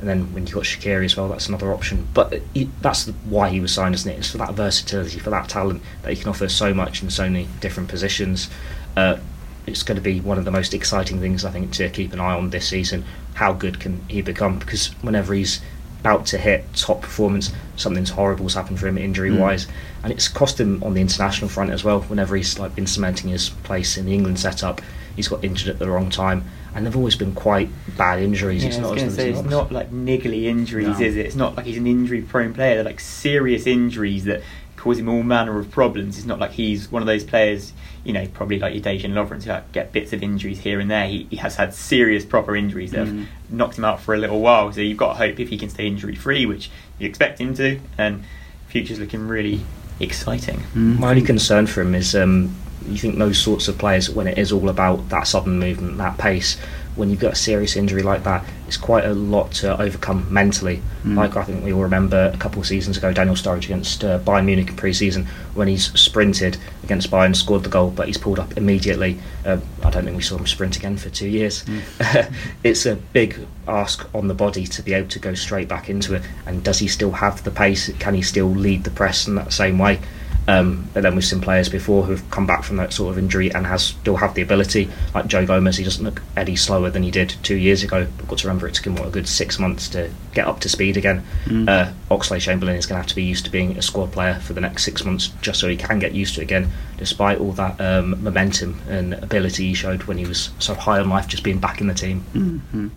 And 0.00 0.08
then 0.08 0.32
when 0.32 0.46
you've 0.46 0.54
got 0.54 0.64
Shaqiri 0.64 1.04
as 1.04 1.16
well, 1.16 1.28
that's 1.28 1.48
another 1.48 1.72
option. 1.72 2.06
But 2.14 2.40
he, 2.54 2.70
that's 2.80 3.06
why 3.06 3.48
he 3.48 3.60
was 3.60 3.72
signed, 3.72 3.94
isn't 3.96 4.10
it? 4.10 4.18
It's 4.18 4.30
for 4.30 4.38
that 4.38 4.54
versatility, 4.54 5.18
for 5.18 5.30
that 5.30 5.48
talent 5.48 5.82
that 6.02 6.10
he 6.10 6.16
can 6.16 6.28
offer 6.28 6.48
so 6.48 6.72
much 6.72 7.02
in 7.02 7.10
so 7.10 7.24
many 7.24 7.48
different 7.60 7.88
positions. 7.88 8.48
Uh, 8.96 9.18
it's 9.66 9.82
going 9.82 9.96
to 9.96 10.02
be 10.02 10.20
one 10.20 10.38
of 10.38 10.44
the 10.44 10.50
most 10.50 10.72
exciting 10.72 11.20
things 11.20 11.44
I 11.44 11.50
think 11.50 11.72
to 11.74 11.88
keep 11.90 12.12
an 12.12 12.20
eye 12.20 12.34
on 12.34 12.50
this 12.50 12.68
season. 12.68 13.04
How 13.38 13.52
good 13.52 13.78
can 13.78 14.04
he 14.08 14.20
become? 14.20 14.58
Because 14.58 14.88
whenever 15.00 15.32
he's 15.32 15.60
about 16.00 16.26
to 16.26 16.38
hit 16.38 16.64
top 16.74 17.02
performance, 17.02 17.52
something's 17.76 18.10
horrible's 18.10 18.54
happened 18.54 18.80
for 18.80 18.88
him 18.88 18.98
injury 18.98 19.30
wise, 19.30 19.66
mm. 19.66 19.70
and 20.02 20.12
it's 20.12 20.26
cost 20.26 20.58
him 20.58 20.82
on 20.82 20.94
the 20.94 21.00
international 21.00 21.48
front 21.48 21.70
as 21.70 21.84
well. 21.84 22.00
Whenever 22.00 22.34
he's 22.34 22.58
like 22.58 22.74
been 22.74 22.88
cementing 22.88 23.30
his 23.30 23.50
place 23.50 23.96
in 23.96 24.06
the 24.06 24.12
England 24.12 24.40
setup, 24.40 24.80
he's 25.14 25.28
got 25.28 25.44
injured 25.44 25.68
at 25.68 25.78
the 25.78 25.88
wrong 25.88 26.10
time, 26.10 26.44
and 26.74 26.84
they've 26.84 26.96
always 26.96 27.14
been 27.14 27.32
quite 27.32 27.68
bad 27.96 28.20
injuries. 28.20 28.64
Yeah, 28.64 28.70
it's 28.70 28.78
not, 28.78 28.98
say, 28.98 29.30
it's 29.30 29.48
not 29.48 29.70
like 29.70 29.92
niggly 29.92 30.46
injuries, 30.46 30.98
no. 30.98 31.06
is 31.06 31.16
it? 31.16 31.26
It's 31.26 31.36
not 31.36 31.56
like 31.56 31.66
he's 31.66 31.78
an 31.78 31.86
injury-prone 31.86 32.54
player. 32.54 32.74
They're 32.74 32.84
like 32.84 32.98
serious 32.98 33.68
injuries 33.68 34.24
that 34.24 34.42
cause 34.74 34.98
him 34.98 35.08
all 35.08 35.22
manner 35.22 35.58
of 35.60 35.70
problems. 35.70 36.18
It's 36.18 36.26
not 36.26 36.40
like 36.40 36.52
he's 36.52 36.90
one 36.90 37.02
of 37.02 37.06
those 37.06 37.22
players 37.22 37.72
you 38.04 38.12
know, 38.12 38.26
probably 38.28 38.58
like 38.58 38.74
your 38.74 38.82
Dejan 38.82 39.12
Lovren 39.12 39.42
to 39.42 39.64
get 39.72 39.92
bits 39.92 40.12
of 40.12 40.22
injuries 40.22 40.60
here 40.60 40.80
and 40.80 40.90
there. 40.90 41.06
He, 41.06 41.26
he 41.30 41.36
has 41.36 41.56
had 41.56 41.74
serious 41.74 42.24
proper 42.24 42.56
injuries 42.56 42.92
that 42.92 43.06
mm. 43.06 43.18
have 43.18 43.28
knocked 43.50 43.78
him 43.78 43.84
out 43.84 44.00
for 44.00 44.14
a 44.14 44.18
little 44.18 44.40
while. 44.40 44.72
So 44.72 44.80
you've 44.80 44.98
got 44.98 45.14
to 45.14 45.18
hope 45.18 45.40
if 45.40 45.48
he 45.48 45.58
can 45.58 45.68
stay 45.68 45.86
injury 45.86 46.14
free, 46.14 46.46
which 46.46 46.70
you 46.98 47.08
expect 47.08 47.40
him 47.40 47.54
to, 47.54 47.80
and 47.96 48.24
future's 48.68 48.98
looking 48.98 49.28
really 49.28 49.60
exciting. 50.00 50.60
Mm. 50.74 50.98
My 50.98 51.10
only 51.10 51.22
concern 51.22 51.66
for 51.66 51.80
him 51.82 51.94
is 51.94 52.14
um, 52.14 52.54
you 52.86 52.98
think 52.98 53.16
those 53.18 53.38
sorts 53.38 53.68
of 53.68 53.78
players, 53.78 54.08
when 54.08 54.26
it 54.26 54.38
is 54.38 54.52
all 54.52 54.68
about 54.68 55.08
that 55.10 55.26
sudden 55.26 55.58
movement, 55.58 55.98
that 55.98 56.18
pace, 56.18 56.56
when 56.98 57.10
you've 57.10 57.20
got 57.20 57.32
a 57.32 57.36
serious 57.36 57.76
injury 57.76 58.02
like 58.02 58.24
that, 58.24 58.44
it's 58.66 58.76
quite 58.76 59.04
a 59.04 59.14
lot 59.14 59.52
to 59.52 59.80
overcome 59.80 60.26
mentally. 60.32 60.82
Mm. 61.04 61.16
Like 61.16 61.36
I 61.36 61.44
think 61.44 61.64
we 61.64 61.72
all 61.72 61.82
remember 61.82 62.30
a 62.34 62.36
couple 62.36 62.60
of 62.60 62.66
seasons 62.66 62.96
ago, 62.96 63.12
Daniel 63.12 63.36
Sturridge 63.36 63.64
against 63.64 64.04
uh, 64.04 64.18
Bayern 64.18 64.44
Munich 64.44 64.68
in 64.68 64.76
pre-season 64.76 65.26
when 65.54 65.68
he's 65.68 65.92
sprinted 65.98 66.58
against 66.82 67.10
Bayern, 67.10 67.34
scored 67.34 67.62
the 67.62 67.70
goal, 67.70 67.90
but 67.90 68.08
he's 68.08 68.18
pulled 68.18 68.38
up 68.38 68.56
immediately. 68.56 69.20
Uh, 69.46 69.58
I 69.84 69.90
don't 69.90 70.04
think 70.04 70.16
we 70.16 70.22
saw 70.22 70.36
him 70.36 70.46
sprint 70.46 70.76
again 70.76 70.96
for 70.96 71.08
two 71.08 71.28
years. 71.28 71.64
Mm. 71.64 72.34
it's 72.64 72.84
a 72.84 72.96
big 72.96 73.46
ask 73.68 74.12
on 74.14 74.26
the 74.26 74.34
body 74.34 74.66
to 74.66 74.82
be 74.82 74.92
able 74.92 75.08
to 75.08 75.18
go 75.20 75.34
straight 75.34 75.68
back 75.68 75.88
into 75.88 76.14
it. 76.14 76.22
And 76.46 76.64
does 76.64 76.80
he 76.80 76.88
still 76.88 77.12
have 77.12 77.44
the 77.44 77.50
pace? 77.52 77.90
Can 77.98 78.14
he 78.14 78.22
still 78.22 78.48
lead 78.48 78.84
the 78.84 78.90
press 78.90 79.28
in 79.28 79.36
that 79.36 79.52
same 79.52 79.78
way? 79.78 80.00
Um, 80.48 80.88
but 80.94 81.02
then 81.02 81.14
we've 81.14 81.24
seen 81.24 81.42
players 81.42 81.68
before 81.68 82.04
who've 82.04 82.28
come 82.30 82.46
back 82.46 82.64
from 82.64 82.78
that 82.78 82.94
sort 82.94 83.12
of 83.12 83.18
injury 83.18 83.52
and 83.52 83.66
has 83.66 83.84
still 83.84 84.16
have 84.16 84.32
the 84.32 84.40
ability, 84.40 84.88
like 85.14 85.26
Joe 85.26 85.44
Gomez. 85.44 85.76
He 85.76 85.84
doesn't 85.84 86.02
look 86.02 86.22
any 86.38 86.56
slower 86.56 86.88
than 86.88 87.02
he 87.02 87.10
did 87.10 87.34
two 87.42 87.56
years 87.56 87.82
ago. 87.82 88.06
We've 88.18 88.28
got 88.28 88.38
to 88.38 88.48
remember 88.48 88.66
it 88.66 88.72
took 88.72 88.86
him 88.86 88.96
what 88.96 89.06
a 89.06 89.10
good 89.10 89.28
six 89.28 89.58
months 89.58 89.90
to 89.90 90.10
get 90.32 90.46
up 90.46 90.60
to 90.60 90.70
speed 90.70 90.96
again. 90.96 91.22
Mm. 91.44 91.68
Uh, 91.68 91.92
Oxlade 92.10 92.40
Chamberlain 92.40 92.76
is 92.76 92.86
going 92.86 92.94
to 92.94 93.02
have 93.02 93.08
to 93.08 93.14
be 93.14 93.24
used 93.24 93.44
to 93.44 93.50
being 93.50 93.76
a 93.76 93.82
squad 93.82 94.10
player 94.10 94.36
for 94.36 94.54
the 94.54 94.60
next 94.62 94.84
six 94.84 95.04
months, 95.04 95.28
just 95.42 95.60
so 95.60 95.68
he 95.68 95.76
can 95.76 95.98
get 95.98 96.14
used 96.14 96.34
to 96.36 96.40
it 96.40 96.44
again, 96.44 96.72
despite 96.96 97.38
all 97.38 97.52
that 97.52 97.78
um, 97.78 98.22
momentum 98.22 98.80
and 98.88 99.12
ability 99.14 99.66
he 99.66 99.74
showed 99.74 100.04
when 100.04 100.16
he 100.16 100.24
was 100.24 100.48
so 100.58 100.72
high 100.72 100.98
on 100.98 101.10
life, 101.10 101.28
just 101.28 101.42
being 101.42 101.58
back 101.58 101.82
in 101.82 101.88
the 101.88 101.94
team. 101.94 102.24
Mm-hmm. 102.32 102.88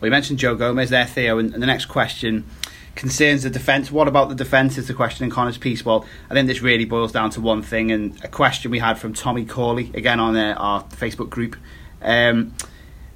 Well, 0.00 0.08
you 0.08 0.10
mentioned 0.10 0.38
Joe 0.38 0.54
Gomez 0.54 0.88
there, 0.88 1.06
Theo, 1.06 1.38
and 1.38 1.52
the 1.52 1.66
next 1.66 1.86
question 1.86 2.44
concerns 2.94 3.42
the 3.42 3.50
defence. 3.50 3.90
What 3.90 4.08
about 4.08 4.28
the 4.28 4.34
defence 4.34 4.78
is 4.78 4.88
the 4.88 4.94
question 4.94 5.24
in 5.24 5.30
Connor's 5.30 5.58
piece. 5.58 5.84
Well, 5.84 6.04
I 6.30 6.34
think 6.34 6.48
this 6.48 6.62
really 6.62 6.84
boils 6.84 7.12
down 7.12 7.30
to 7.30 7.40
one 7.40 7.62
thing, 7.62 7.90
and 7.90 8.22
a 8.24 8.28
question 8.28 8.70
we 8.70 8.78
had 8.78 8.98
from 8.98 9.14
Tommy 9.14 9.44
Corley, 9.44 9.90
again 9.94 10.20
on 10.20 10.36
uh, 10.36 10.54
our 10.58 10.84
Facebook 10.84 11.30
group. 11.30 11.56
Um, 12.02 12.54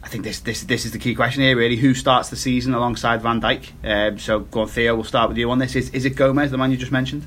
I 0.03 0.09
think 0.09 0.25
this, 0.25 0.41
this 0.41 0.63
this 0.65 0.85
is 0.85 0.93
the 0.93 0.99
key 0.99 1.15
question 1.15 1.43
here, 1.43 1.57
really. 1.57 1.77
Who 1.77 1.95
starts 1.95 2.31
the 2.31 2.37
season 2.37 2.75
alongside 2.75 3.21
Van 3.21 3.41
Dijk? 3.41 3.73
Um, 3.85 4.19
so, 4.19 4.41
go 4.41 4.63
on, 4.63 4.69
Theo, 4.69 4.95
we'll 4.95 5.05
start 5.05 5.29
with 5.29 5.39
you 5.39 5.51
on 5.51 5.59
this. 5.59 5.77
Is, 5.77 5.91
is 5.91 6.05
it 6.05 6.11
Gomez, 6.11 6.51
the 6.51 6.59
man 6.59 6.71
you 6.71 6.77
just 6.77 6.93
mentioned? 6.93 7.27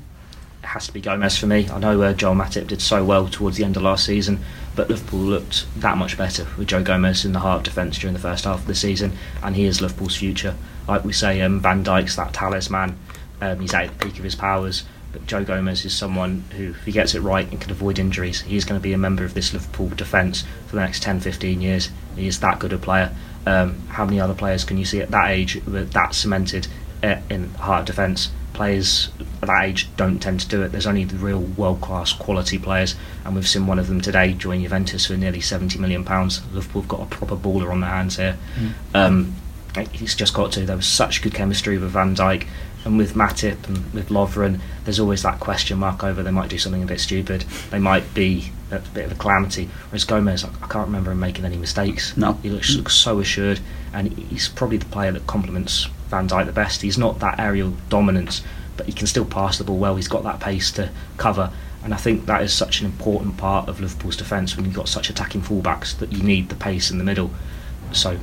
It 0.62 0.66
has 0.66 0.86
to 0.86 0.92
be 0.92 1.00
Gomez 1.00 1.36
for 1.36 1.46
me. 1.46 1.68
I 1.68 1.78
know 1.78 2.00
uh, 2.02 2.12
Joel 2.12 2.34
Matip 2.34 2.68
did 2.68 2.80
so 2.80 3.04
well 3.04 3.28
towards 3.28 3.56
the 3.56 3.64
end 3.64 3.76
of 3.76 3.82
last 3.82 4.06
season, 4.06 4.40
but 4.74 4.88
Liverpool 4.88 5.20
looked 5.20 5.66
that 5.80 5.98
much 5.98 6.16
better 6.16 6.46
with 6.56 6.68
Joe 6.68 6.82
Gomez 6.82 7.24
in 7.24 7.32
the 7.32 7.40
heart 7.40 7.58
of 7.58 7.64
defence 7.64 7.98
during 7.98 8.14
the 8.14 8.20
first 8.20 8.44
half 8.44 8.60
of 8.60 8.66
the 8.66 8.74
season, 8.74 9.12
and 9.42 9.56
he 9.56 9.64
is 9.64 9.80
Liverpool's 9.80 10.16
future 10.16 10.56
like 10.88 11.04
we 11.04 11.12
say, 11.12 11.40
um, 11.40 11.60
Van 11.60 11.84
Dijk's 11.84 12.16
that 12.16 12.32
talisman. 12.32 12.98
Um, 13.40 13.60
he's 13.60 13.74
at 13.74 13.98
the 13.98 14.06
peak 14.06 14.18
of 14.18 14.24
his 14.24 14.34
powers. 14.34 14.84
But 15.12 15.26
Joe 15.26 15.44
Gomez 15.44 15.84
is 15.84 15.94
someone 15.94 16.44
who, 16.56 16.70
if 16.70 16.84
he 16.84 16.92
gets 16.92 17.14
it 17.14 17.20
right 17.20 17.48
and 17.50 17.60
can 17.60 17.70
avoid 17.70 17.98
injuries, 17.98 18.40
he's 18.40 18.64
going 18.64 18.80
to 18.80 18.82
be 18.82 18.94
a 18.94 18.98
member 18.98 19.24
of 19.24 19.34
this 19.34 19.52
Liverpool 19.52 19.90
defence 19.90 20.44
for 20.66 20.76
the 20.76 20.80
next 20.80 21.02
10, 21.02 21.20
15 21.20 21.60
years. 21.60 21.90
He 22.16 22.26
is 22.26 22.40
that 22.40 22.58
good 22.58 22.72
a 22.72 22.78
player. 22.78 23.14
Um, 23.44 23.80
how 23.88 24.04
many 24.04 24.20
other 24.20 24.34
players 24.34 24.64
can 24.64 24.78
you 24.78 24.84
see 24.84 25.00
at 25.00 25.10
that 25.10 25.30
age 25.30 25.56
with 25.66 25.92
that 25.92 26.14
cemented 26.14 26.66
uh, 27.02 27.16
in 27.28 27.50
heart 27.54 27.86
defence? 27.86 28.30
Players 28.54 29.10
at 29.42 29.48
that 29.48 29.64
age 29.64 29.88
don't 29.96 30.18
tend 30.18 30.40
to 30.40 30.48
do 30.48 30.62
it. 30.62 30.72
There's 30.72 30.86
only 30.86 31.04
the 31.04 31.16
real 31.16 31.40
world 31.40 31.80
class 31.80 32.12
quality 32.12 32.58
players, 32.58 32.94
and 33.24 33.34
we've 33.34 33.48
seen 33.48 33.66
one 33.66 33.78
of 33.78 33.88
them 33.88 34.00
today 34.00 34.32
join 34.32 34.62
Juventus 34.62 35.06
for 35.06 35.16
nearly 35.16 35.40
£70 35.40 35.78
million. 35.78 36.04
Liverpool 36.04 36.82
have 36.82 36.88
got 36.88 37.00
a 37.00 37.06
proper 37.06 37.36
baller 37.36 37.70
on 37.70 37.80
their 37.80 37.90
hands 37.90 38.16
here. 38.16 38.38
Mm. 38.56 38.72
Um, 38.94 39.34
he's 39.92 40.14
just 40.14 40.34
got 40.34 40.52
to. 40.52 40.66
There 40.66 40.76
was 40.76 40.86
such 40.86 41.22
good 41.22 41.34
chemistry 41.34 41.78
with 41.78 41.90
Van 41.90 42.14
Dijk 42.14 42.46
and 42.84 42.98
with 42.98 43.14
Matip 43.14 43.66
and 43.68 43.92
with 43.92 44.08
Lovren. 44.08 44.60
There's 44.84 45.00
always 45.00 45.22
that 45.22 45.40
question 45.40 45.78
mark 45.78 46.02
over 46.02 46.22
they 46.22 46.30
might 46.30 46.50
do 46.50 46.58
something 46.58 46.82
a 46.82 46.86
bit 46.86 47.00
stupid. 47.00 47.42
They 47.70 47.78
might 47.78 48.14
be 48.14 48.52
a 48.70 48.80
bit 48.80 49.06
of 49.06 49.12
a 49.12 49.14
calamity. 49.14 49.68
Whereas 49.90 50.04
Gomez, 50.04 50.44
I, 50.44 50.48
can't 50.68 50.86
remember 50.86 51.12
him 51.12 51.20
making 51.20 51.44
any 51.44 51.56
mistakes. 51.56 52.16
No, 52.16 52.34
he 52.34 52.50
looks, 52.50 52.72
mm. 52.72 52.78
looks 52.78 52.94
so 52.94 53.20
assured, 53.20 53.60
and 53.92 54.12
he's 54.12 54.48
probably 54.48 54.78
the 54.78 54.86
player 54.86 55.12
that 55.12 55.26
complements 55.26 55.86
Van 56.08 56.28
Dijk 56.28 56.46
the 56.46 56.52
best. 56.52 56.82
He's 56.82 56.98
not 56.98 57.20
that 57.20 57.38
aerial 57.38 57.74
dominance, 57.88 58.42
but 58.76 58.86
he 58.86 58.92
can 58.92 59.06
still 59.06 59.24
pass 59.24 59.58
the 59.58 59.64
ball 59.64 59.78
well. 59.78 59.96
He's 59.96 60.08
got 60.08 60.24
that 60.24 60.40
pace 60.40 60.70
to 60.72 60.90
cover. 61.16 61.52
And 61.84 61.92
I 61.92 61.96
think 61.96 62.26
that 62.26 62.42
is 62.42 62.52
such 62.52 62.80
an 62.80 62.86
important 62.86 63.36
part 63.36 63.68
of 63.68 63.80
Liverpool's 63.80 64.16
defence 64.16 64.56
when 64.56 64.64
you've 64.64 64.74
got 64.74 64.88
such 64.88 65.10
attacking 65.10 65.42
fullbacks 65.42 65.98
that 65.98 66.12
you 66.12 66.22
need 66.22 66.48
the 66.48 66.54
pace 66.54 66.90
in 66.90 66.98
the 66.98 67.04
middle. 67.04 67.30
So, 67.92 68.18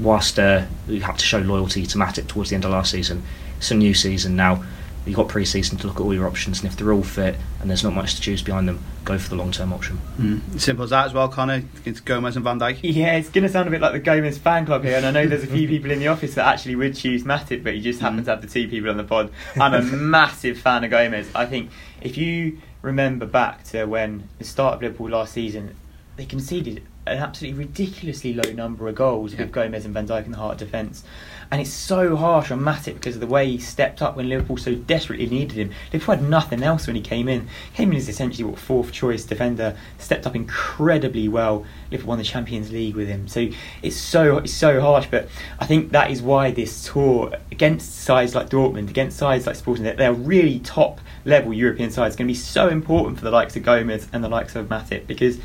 whilst 0.00 0.38
uh, 0.38 0.66
we 0.88 1.00
had 1.00 1.18
to 1.18 1.24
show 1.24 1.38
loyalty 1.38 1.86
to 1.86 1.98
Matip 1.98 2.28
towards 2.28 2.50
the 2.50 2.56
end 2.56 2.64
of 2.64 2.70
last 2.70 2.90
season, 2.90 3.22
it's 3.56 3.70
a 3.70 3.74
new 3.74 3.94
season 3.94 4.36
now. 4.36 4.64
You've 5.04 5.16
got 5.16 5.28
pre-season 5.28 5.78
to 5.78 5.88
look 5.88 5.96
at 5.96 6.02
all 6.02 6.14
your 6.14 6.28
options, 6.28 6.60
and 6.60 6.70
if 6.70 6.76
they're 6.76 6.92
all 6.92 7.02
fit 7.02 7.34
and 7.60 7.68
there's 7.68 7.82
not 7.82 7.92
much 7.92 8.14
to 8.14 8.20
choose 8.20 8.40
behind 8.40 8.68
them, 8.68 8.80
go 9.04 9.18
for 9.18 9.30
the 9.30 9.34
long-term 9.34 9.72
option. 9.72 10.00
Mm. 10.16 10.60
Simple 10.60 10.84
as 10.84 10.90
that 10.90 11.06
as 11.06 11.12
well, 11.12 11.28
Connor. 11.28 11.64
It's 11.84 11.98
Gomez 11.98 12.36
and 12.36 12.44
Van 12.44 12.60
Dijk. 12.60 12.78
Yeah, 12.82 13.16
it's 13.16 13.28
going 13.28 13.42
to 13.42 13.48
sound 13.48 13.66
a 13.66 13.70
bit 13.72 13.80
like 13.80 13.92
the 13.92 13.98
Gomez 13.98 14.38
fan 14.38 14.64
club 14.64 14.84
here, 14.84 14.96
and 14.96 15.04
I 15.04 15.10
know 15.10 15.26
there's 15.26 15.42
a 15.42 15.48
few 15.48 15.66
people 15.68 15.90
in 15.90 15.98
the 15.98 16.06
office 16.06 16.34
that 16.34 16.46
actually 16.46 16.76
would 16.76 16.94
choose 16.94 17.24
Matip, 17.24 17.64
but 17.64 17.74
you 17.74 17.82
just 17.82 18.00
happen 18.00 18.20
mm. 18.20 18.24
to 18.26 18.30
have 18.30 18.42
the 18.42 18.46
two 18.46 18.68
people 18.68 18.90
on 18.90 18.96
the 18.96 19.02
pod. 19.02 19.32
I'm 19.56 19.74
a 19.74 19.82
massive 19.96 20.58
fan 20.58 20.84
of 20.84 20.90
Gomez. 20.90 21.28
I 21.34 21.46
think 21.46 21.70
if 22.00 22.16
you 22.16 22.58
remember 22.80 23.26
back 23.26 23.64
to 23.64 23.86
when 23.86 24.28
the 24.38 24.44
start 24.44 24.74
of 24.74 24.82
Liverpool 24.82 25.10
last 25.10 25.32
season, 25.32 25.74
they 26.16 26.26
conceded 26.26 26.84
an 27.06 27.18
absolutely 27.18 27.58
ridiculously 27.58 28.32
low 28.32 28.52
number 28.52 28.88
of 28.88 28.94
goals 28.94 29.32
yeah. 29.32 29.40
with 29.40 29.52
Gomez 29.52 29.84
and 29.84 29.92
Van 29.92 30.06
Dijk 30.06 30.24
in 30.24 30.32
the 30.32 30.38
heart 30.38 30.52
of 30.52 30.58
defence. 30.58 31.02
And 31.50 31.60
it's 31.60 31.70
so 31.70 32.16
harsh 32.16 32.50
on 32.50 32.60
Matip 32.60 32.94
because 32.94 33.16
of 33.16 33.20
the 33.20 33.26
way 33.26 33.46
he 33.46 33.58
stepped 33.58 34.00
up 34.00 34.16
when 34.16 34.26
Liverpool 34.26 34.56
so 34.56 34.74
desperately 34.74 35.26
needed 35.26 35.58
him. 35.58 35.70
Liverpool 35.92 36.14
had 36.14 36.24
nothing 36.24 36.62
else 36.62 36.86
when 36.86 36.96
he 36.96 37.02
came 37.02 37.28
in. 37.28 37.46
Came 37.74 37.90
in 37.90 37.98
as 37.98 38.08
essentially 38.08 38.44
what 38.44 38.58
fourth 38.58 38.90
choice 38.90 39.24
defender, 39.24 39.76
stepped 39.98 40.26
up 40.26 40.34
incredibly 40.34 41.28
well. 41.28 41.66
Liverpool 41.90 42.08
won 42.08 42.18
the 42.18 42.24
Champions 42.24 42.72
League 42.72 42.94
with 42.94 43.06
him. 43.06 43.28
So 43.28 43.48
it's 43.82 43.96
so 43.96 44.38
it's 44.38 44.52
so 44.52 44.80
harsh. 44.80 45.08
But 45.10 45.28
I 45.58 45.66
think 45.66 45.90
that 45.90 46.10
is 46.10 46.22
why 46.22 46.52
this 46.52 46.86
tour 46.90 47.34
against 47.50 47.96
sides 47.96 48.34
like 48.34 48.48
Dortmund, 48.48 48.88
against 48.88 49.18
sides 49.18 49.46
like 49.46 49.56
Sporting, 49.56 49.84
they're 49.84 50.14
really 50.14 50.58
top 50.60 51.00
level 51.26 51.52
European 51.52 51.90
sides, 51.90 52.16
going 52.16 52.28
to 52.28 52.32
be 52.32 52.38
so 52.38 52.68
important 52.68 53.18
for 53.18 53.24
the 53.24 53.30
likes 53.30 53.56
of 53.56 53.62
Gomez 53.62 54.08
and 54.12 54.24
the 54.24 54.28
likes 54.28 54.56
of 54.56 54.68
Matip 54.68 55.06
because 55.06 55.38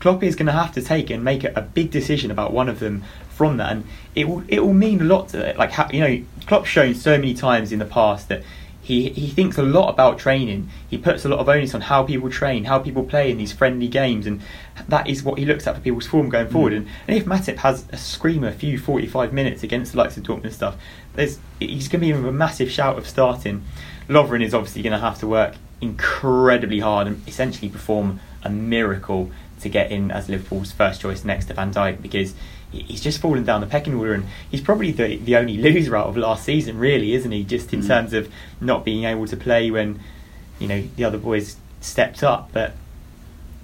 Klopp 0.00 0.22
is 0.22 0.36
going 0.36 0.46
to 0.46 0.52
have 0.52 0.72
to 0.72 0.82
take 0.82 1.10
and 1.10 1.24
make 1.24 1.44
a, 1.44 1.62
big 1.62 1.90
decision 1.90 2.30
about 2.30 2.52
one 2.52 2.68
of 2.68 2.80
them 2.80 3.02
from 3.30 3.56
that, 3.58 3.72
and 3.72 3.84
it 4.14 4.28
will 4.28 4.44
it 4.48 4.60
will 4.60 4.74
mean 4.74 5.00
a 5.00 5.04
lot 5.04 5.28
to 5.30 5.46
it. 5.46 5.56
Like 5.56 5.72
how, 5.72 5.88
you 5.90 6.00
know, 6.00 6.24
Klopp's 6.46 6.68
shown 6.68 6.94
so 6.94 7.18
many 7.18 7.34
times 7.34 7.72
in 7.72 7.78
the 7.78 7.84
past 7.84 8.28
that 8.28 8.42
he 8.80 9.08
he 9.10 9.28
thinks 9.28 9.58
a 9.58 9.62
lot 9.62 9.90
about 9.90 10.18
training. 10.18 10.70
He 10.88 10.96
puts 10.96 11.24
a 11.24 11.28
lot 11.28 11.40
of 11.40 11.48
onus 11.48 11.74
on 11.74 11.82
how 11.82 12.04
people 12.04 12.30
train, 12.30 12.64
how 12.64 12.78
people 12.78 13.02
play 13.02 13.30
in 13.30 13.36
these 13.36 13.52
friendly 13.52 13.88
games, 13.88 14.26
and 14.26 14.40
that 14.88 15.08
is 15.08 15.22
what 15.22 15.38
he 15.38 15.44
looks 15.44 15.66
at 15.66 15.74
for 15.74 15.80
people's 15.80 16.06
form 16.06 16.28
going 16.28 16.48
forward. 16.48 16.72
Mm. 16.72 16.76
And, 16.76 16.88
and 17.08 17.16
if 17.16 17.24
Matip 17.24 17.56
has 17.56 17.84
a 17.90 17.96
screamer, 17.96 18.48
a 18.48 18.52
few 18.52 18.78
forty 18.78 19.06
five 19.06 19.32
minutes 19.32 19.62
against 19.62 19.92
the 19.92 19.98
likes 19.98 20.16
of 20.16 20.22
Dortmund 20.22 20.44
and 20.44 20.54
stuff, 20.54 20.76
there's 21.14 21.38
he's 21.58 21.88
going 21.88 22.00
to 22.00 22.06
be 22.06 22.10
in 22.10 22.24
a 22.24 22.32
massive 22.32 22.70
shout 22.70 22.96
of 22.96 23.08
starting. 23.08 23.64
Lovren 24.08 24.42
is 24.42 24.54
obviously 24.54 24.82
going 24.82 24.92
to 24.92 25.00
have 25.00 25.18
to 25.18 25.26
work 25.26 25.56
incredibly 25.80 26.78
hard 26.78 27.06
and 27.06 27.26
essentially 27.28 27.68
perform 27.68 28.20
a 28.42 28.48
miracle 28.48 29.30
to 29.60 29.68
get 29.68 29.90
in 29.90 30.10
as 30.10 30.28
Liverpool's 30.28 30.72
first 30.72 31.00
choice 31.00 31.24
next 31.24 31.46
to 31.46 31.54
Van 31.54 31.72
Dijk 31.72 32.02
because 32.02 32.34
he's 32.70 33.00
just 33.00 33.20
fallen 33.20 33.44
down 33.44 33.60
the 33.60 33.66
pecking 33.66 33.94
order 33.94 34.12
and 34.12 34.26
he's 34.50 34.60
probably 34.60 34.92
the, 34.92 35.16
the 35.16 35.36
only 35.36 35.56
loser 35.58 35.96
out 35.96 36.06
of 36.06 36.16
last 36.16 36.44
season 36.44 36.78
really 36.78 37.14
isn't 37.14 37.30
he? 37.30 37.44
Just 37.44 37.72
in 37.72 37.80
mm. 37.80 37.86
terms 37.86 38.12
of 38.12 38.30
not 38.60 38.84
being 38.84 39.04
able 39.04 39.26
to 39.26 39.36
play 39.36 39.70
when 39.70 40.00
you 40.58 40.68
know 40.68 40.82
the 40.96 41.04
other 41.04 41.18
boys 41.18 41.56
stepped 41.80 42.22
up. 42.22 42.50
But 42.52 42.74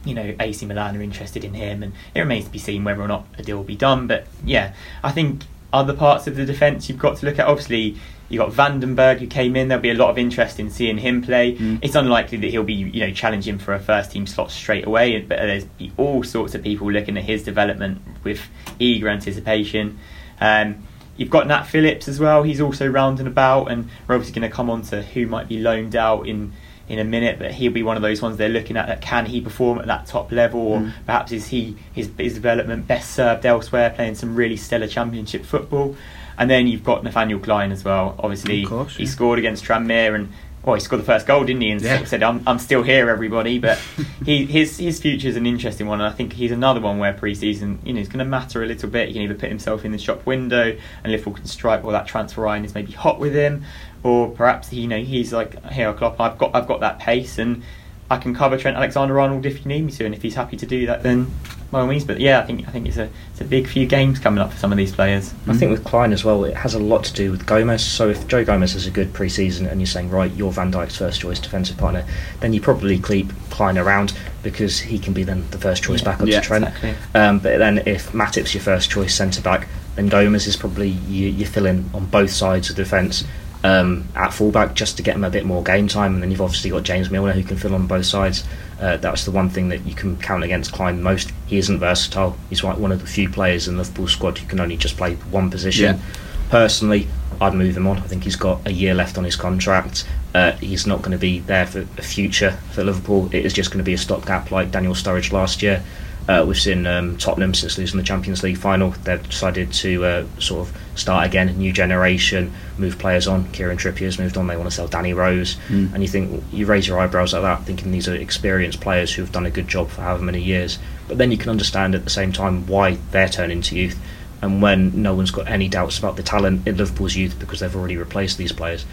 you 0.05 0.14
know 0.14 0.35
AC 0.40 0.64
Milan 0.66 0.96
are 0.96 1.02
interested 1.02 1.44
in 1.44 1.55
him 1.55 1.83
and 1.83 1.92
it 2.14 2.20
remains 2.20 2.46
to 2.46 2.50
be 2.50 2.59
seen 2.59 2.85
whether 2.85 3.00
or 3.00 3.09
not 3.09 3.26
a 3.38 3.42
deal 3.42 3.57
will 3.57 3.64
be 3.64 3.76
done. 3.76 4.07
But 4.07 4.26
yeah 4.44 4.74
I 5.02 5.12
think 5.12 5.44
other 5.73 5.95
parts 5.95 6.27
of 6.27 6.37
the 6.37 6.45
defence 6.45 6.89
you've 6.89 6.99
got 6.99 7.17
to 7.17 7.27
look 7.27 7.39
at 7.39 7.47
obviously 7.47 7.97
you've 8.33 8.41
got 8.41 8.53
van 8.53 8.81
den 8.81 8.95
Berg 8.95 9.19
who 9.19 9.27
came 9.27 9.55
in. 9.55 9.69
There'll 9.69 9.83
be 9.83 9.91
a 9.91 9.95
lot 9.95 10.11
of 10.11 10.19
interest 10.19 10.59
in 10.59 10.71
seeing 10.71 10.99
him 10.99 11.23
play. 11.23 11.55
Mm. 11.55 11.81
It's 11.83 11.95
unlikely 11.95 12.39
that 12.39 12.51
he'll 12.51 12.65
be, 12.65 12.73
you 12.73 13.01
know, 13.01 13.13
challenging 13.13 13.59
for 13.59 13.75
a 13.75 13.79
first 13.79 14.13
team 14.13 14.27
slot 14.27 14.51
straight 14.51 14.87
away. 14.87 15.21
But 15.21 15.37
there's 15.37 15.65
be 15.65 15.93
all 15.99 16.23
sorts 16.25 16.55
of 16.55 16.63
people 16.63 16.91
looking 16.91 17.17
at 17.19 17.25
his 17.25 17.45
development 17.45 18.01
with 18.25 18.41
eager 18.79 19.09
anticipation. 19.09 19.99
Um, 20.41 20.83
you've 21.17 21.31
got 21.31 21.47
Nat 21.47 21.65
Phillips 21.65 22.09
as 22.09 22.19
well. 22.19 22.43
He's 22.43 22.61
also 22.61 22.87
round 22.87 23.21
about, 23.21 23.71
and 23.71 23.89
we're 24.09 24.15
obviously 24.15 24.41
going 24.41 24.51
to 24.51 24.55
come 24.55 24.71
on 24.71 24.83
to 24.83 25.03
who 25.03 25.27
might 25.27 25.47
be 25.47 25.59
loaned 25.59 25.95
out 25.95 26.27
in 26.27 26.53
in 26.92 26.98
a 26.98 27.05
minute. 27.05 27.38
But 27.38 27.52
he'll 27.52 27.72
be 27.72 27.83
one 27.83 27.96
of 27.96 28.02
those 28.02 28.22
ones 28.22 28.37
they're 28.37 28.48
looking 28.48 28.76
at. 28.76 28.87
That 28.87 29.00
can 29.00 29.26
he 29.26 29.40
perform 29.40 29.78
at 29.78 29.87
that 29.87 30.07
top 30.07 30.31
level, 30.31 30.61
or 30.61 30.81
mm. 30.81 30.92
perhaps 31.07 31.33
is 31.33 31.48
he 31.48 31.76
his 31.92 32.11
his 32.18 32.35
development 32.35 32.87
best 32.87 33.12
served 33.12 33.44
elsewhere, 33.44 33.90
playing 33.90 34.14
some 34.14 34.37
really 34.37 34.57
stellar 34.57 34.87
Championship 34.87 35.44
football. 35.44 35.96
And 36.38 36.48
then 36.48 36.66
you've 36.66 36.85
got 36.85 37.05
Nathaniel 37.05 37.38
Clyne 37.38 37.72
as 37.72 37.85
well. 37.85 38.14
Obviously, 38.18 38.64
course, 38.64 38.96
he 38.96 39.07
scored 39.07 39.38
against 39.38 39.64
Tranmere 39.64 40.14
and 40.14 40.33
well, 40.64 40.74
he 40.74 40.81
scored 40.81 41.02
the 41.02 41.07
first 41.07 41.26
goal, 41.26 41.44
didn't 41.44 41.62
he? 41.62 41.70
And 41.70 41.81
yeah. 41.81 42.05
said, 42.05 42.22
"I'm, 42.22 42.42
I'm 42.46 42.59
still 42.59 42.83
here, 42.83 43.11
everybody." 43.11 43.59
But 43.59 43.78
he, 44.24 44.46
his 44.46 44.78
his 44.78 45.00
future 45.00 45.28
is 45.28 45.37
an 45.37 45.46
interesting 45.46 45.87
one, 45.87 46.00
and 46.00 46.09
I 46.09 46.14
think 46.14 46.35
he's 46.35 46.52
another 46.52 46.81
one 46.81 46.98
where 46.98 47.12
pre-season, 47.12 47.81
you 47.85 47.92
know, 47.92 48.00
is 48.00 48.09
going 48.09 48.20
to 48.20 48.24
matter 48.24 48.62
a 48.62 48.66
little 48.66 48.88
bit. 48.88 49.09
He 49.09 49.14
can 49.14 49.22
either 49.22 49.35
put 49.35 49.48
himself 49.48 49.85
in 49.85 49.90
the 49.90 49.98
shop 49.98 50.24
window, 50.24 50.76
and 51.02 51.12
Liverpool 51.12 51.35
can 51.35 51.46
strike, 51.46 51.85
or 51.85 51.92
that 51.92 52.07
transfer 52.07 52.46
line 52.46 52.64
is 52.64 52.74
maybe 52.74 52.92
hot 52.92 53.18
with 53.18 53.35
him, 53.35 53.64
or 54.03 54.31
perhaps 54.31 54.73
you 54.73 54.88
know 54.88 54.99
he's 54.99 55.33
like, 55.33 55.65
"Here, 55.71 55.93
Klopp, 55.93 56.21
I've 56.21 56.38
got 56.38 56.55
I've 56.55 56.67
got 56.67 56.81
that 56.81 56.99
pace, 56.99 57.38
and 57.38 57.62
I 58.11 58.19
can 58.19 58.35
cover 58.35 58.59
Trent 58.59 58.77
Alexander-Arnold 58.77 59.47
if 59.47 59.61
you 59.61 59.67
need 59.67 59.85
me 59.85 59.93
to." 59.93 60.05
And 60.05 60.15
if 60.15 60.23
he's 60.23 60.35
happy 60.35 60.57
to 60.57 60.67
do 60.67 60.87
that, 60.87 61.03
then 61.03 61.31
by 61.73 61.81
all 61.81 61.87
means. 61.87 62.05
But 62.05 62.21
yeah, 62.21 62.38
I 62.38 62.45
think 62.45 62.69
I 62.69 62.71
think 62.71 62.87
it's 62.87 62.99
a 62.99 63.09
it's 63.33 63.41
a 63.41 63.45
big 63.45 63.67
few 63.67 63.87
games 63.87 64.21
coming 64.21 64.41
up 64.41 64.53
for 64.53 64.59
some 64.59 64.71
of 64.71 64.79
these 64.79 64.93
players. 64.93 65.35
I 65.49 65.55
think 65.55 65.73
with 65.73 65.83
Clyne 65.83 66.12
as 66.12 66.25
well, 66.25 66.45
it 66.45 66.55
has 66.55 66.75
a 66.75 66.79
lot 66.79 67.03
to 67.05 67.12
do 67.12 67.33
with 67.33 67.47
Gomez. 67.47 67.85
So 67.85 68.11
if 68.11 68.29
Joe 68.29 68.45
Gomez 68.45 68.75
has 68.75 68.87
a 68.87 68.91
good 68.91 69.12
pre-season 69.12 69.67
and 69.67 69.81
you're 69.81 69.87
saying 69.87 70.11
right, 70.11 70.31
you're 70.33 70.53
Van 70.53 70.71
Dijk's 70.71 70.97
first 70.97 71.21
choice 71.21 71.41
defensive 71.41 71.79
partner, 71.79 72.05
then 72.41 72.53
you 72.53 72.61
probably 72.61 72.99
keep 72.99 73.33
Clyne 73.51 73.79
around 73.79 74.12
because 74.43 74.79
he 74.79 74.99
can 74.99 75.12
be 75.12 75.25
then 75.25 75.49
the 75.51 75.59
first 75.59 75.83
choice 75.83 76.01
yeah. 76.01 76.05
back 76.05 76.21
up 76.21 76.29
yeah, 76.29 76.41
to 76.41 76.47
Trent. 76.47 76.65
Exactly. 76.67 76.95
Um, 77.15 77.38
but 77.38 77.59
then 77.59 77.83
if 77.87 78.12
Matip's 78.12 78.55
your 78.55 78.62
first 78.62 78.91
choice 78.91 79.15
centre 79.15 79.43
back, 79.43 79.67
then 79.97 80.09
Gomez 80.09 80.47
is 80.47 80.57
probably 80.57 80.88
you, 80.88 81.29
you 81.29 81.47
fill 81.47 81.67
in 81.67 81.88
on 81.95 82.07
both 82.07 82.31
sides 82.31 82.71
of 82.71 82.77
the 82.77 82.83
defence 82.83 83.25
um, 83.64 84.07
at 84.14 84.33
fullback 84.33 84.75
just 84.75 84.96
to 84.96 85.03
get 85.03 85.14
him 85.14 85.25
a 85.25 85.31
bit 85.31 85.44
more 85.44 85.62
game 85.62 85.88
time. 85.88 86.14
And 86.14 86.22
then 86.22 86.31
you've 86.31 86.40
obviously 86.40 86.70
got 86.70 86.83
James 86.83 87.11
Milner 87.11 87.33
who 87.33 87.42
can 87.42 87.57
fill 87.57 87.75
on 87.75 87.87
both 87.87 88.07
sides. 88.07 88.44
Uh, 88.81 88.96
that's 88.96 89.25
the 89.25 89.31
one 89.31 89.48
thing 89.48 89.68
that 89.68 89.87
you 89.87 89.94
can 89.94 90.16
count 90.16 90.42
against 90.42 90.72
Clyne 90.72 91.03
most. 91.03 91.33
He 91.46 91.59
isn't 91.59 91.79
versatile. 91.79 92.37
He's 92.51 92.62
one 92.62 92.90
of 92.90 93.01
the 93.01 93.07
few 93.07 93.29
players 93.29 93.68
in 93.68 93.75
the 93.75 93.83
Liverpool 93.83 94.09
squad 94.09 94.38
who 94.38 94.48
can 94.48 94.61
only 94.61 94.77
just 94.77 94.96
play 94.96 95.14
one 95.14 95.51
position. 95.51 95.96
Yeah. 95.96 96.03
Personally, 96.51 97.09
I'd 97.40 97.55
move 97.55 97.77
him 97.77 97.87
on. 97.87 97.98
I 97.98 98.03
think 98.03 98.25
he's 98.25 98.37
got 98.37 98.66
a 98.66 98.72
year 98.72 98.94
left 98.94 99.18
on 99.18 99.25
his 99.25 99.37
contract. 99.37 100.07
Uh, 100.35 100.53
he's 100.53 100.87
not 100.87 100.98
going 100.98 101.12
to 101.12 101.18
be 101.18 101.40
there 101.40 101.66
for 101.66 101.81
the 101.81 102.03
future 102.03 102.53
for 102.72 102.85
Liverpool. 102.85 103.29
It 103.33 103.44
is 103.44 103.53
just 103.53 103.70
going 103.70 103.79
to 103.79 103.85
be 103.85 103.94
a 103.94 103.98
stopgap 103.98 104.51
like 104.51 104.70
Daniel 104.70 104.94
Sturridge 104.94 105.33
last 105.33 105.62
year. 105.62 105.83
Uh, 106.29 106.45
we've 106.47 106.61
seen 106.61 106.87
um, 106.87 107.17
Tottenham 107.17 107.53
since 107.53 107.77
losing 107.79 107.99
the 107.99 108.05
Champions 108.05 108.43
League 108.45 108.57
final. 108.57 108.91
They've 108.91 109.23
decided 109.29 109.73
to 109.73 110.05
uh, 110.05 110.27
sort 110.39 110.69
of 110.69 110.77
start 110.95 111.27
again, 111.27 111.57
new 111.59 111.73
generation, 111.73 112.53
move 112.79 112.99
players 112.99 113.27
on. 113.27 113.51
Kieran 113.51 113.77
Trippier's 113.77 114.19
moved 114.21 114.37
on. 114.37 114.47
They 114.47 114.57
want 114.57 114.69
to 114.71 114.75
sell 114.75 114.87
Danny 114.87 115.15
Rose, 115.15 115.57
Mm. 115.69 115.93
and 115.95 116.03
you 116.03 116.09
think 116.09 116.45
you 116.53 116.67
raise 116.67 116.87
your 116.87 116.99
eyebrows 117.01 117.35
at 117.35 117.41
that, 117.43 117.65
thinking 117.65 117.91
these 117.91 118.09
are 118.09 118.15
experienced 118.15 118.81
players 118.81 119.13
who 119.13 119.23
have 119.23 119.33
done 119.33 119.47
a 119.47 119.51
good 119.51 119.67
job 119.67 119.91
for 119.91 120.03
however 120.03 120.23
many 120.23 120.41
years. 120.41 120.79
But 121.09 121.19
then 121.19 121.33
you 121.33 121.39
can 121.39 121.51
understand 121.51 121.95
at 121.97 122.05
the 122.05 122.11
same 122.11 122.33
time 122.33 122.67
why 122.69 122.99
they're 123.11 123.29
turning 123.29 123.61
to 123.63 123.77
youth. 123.77 123.99
And 124.43 124.63
when 124.63 125.03
no 125.03 125.15
one's 125.15 125.31
got 125.31 125.49
any 125.49 125.69
doubts 125.69 125.99
about 125.99 126.17
the 126.17 126.23
talent 126.23 126.67
in 126.67 126.77
Liverpool's 126.77 127.15
youth 127.17 127.39
because 127.39 127.61
they've 127.61 127.77
already 127.77 127.97
replaced 127.97 128.39
these 128.39 128.53
players, 128.53 128.85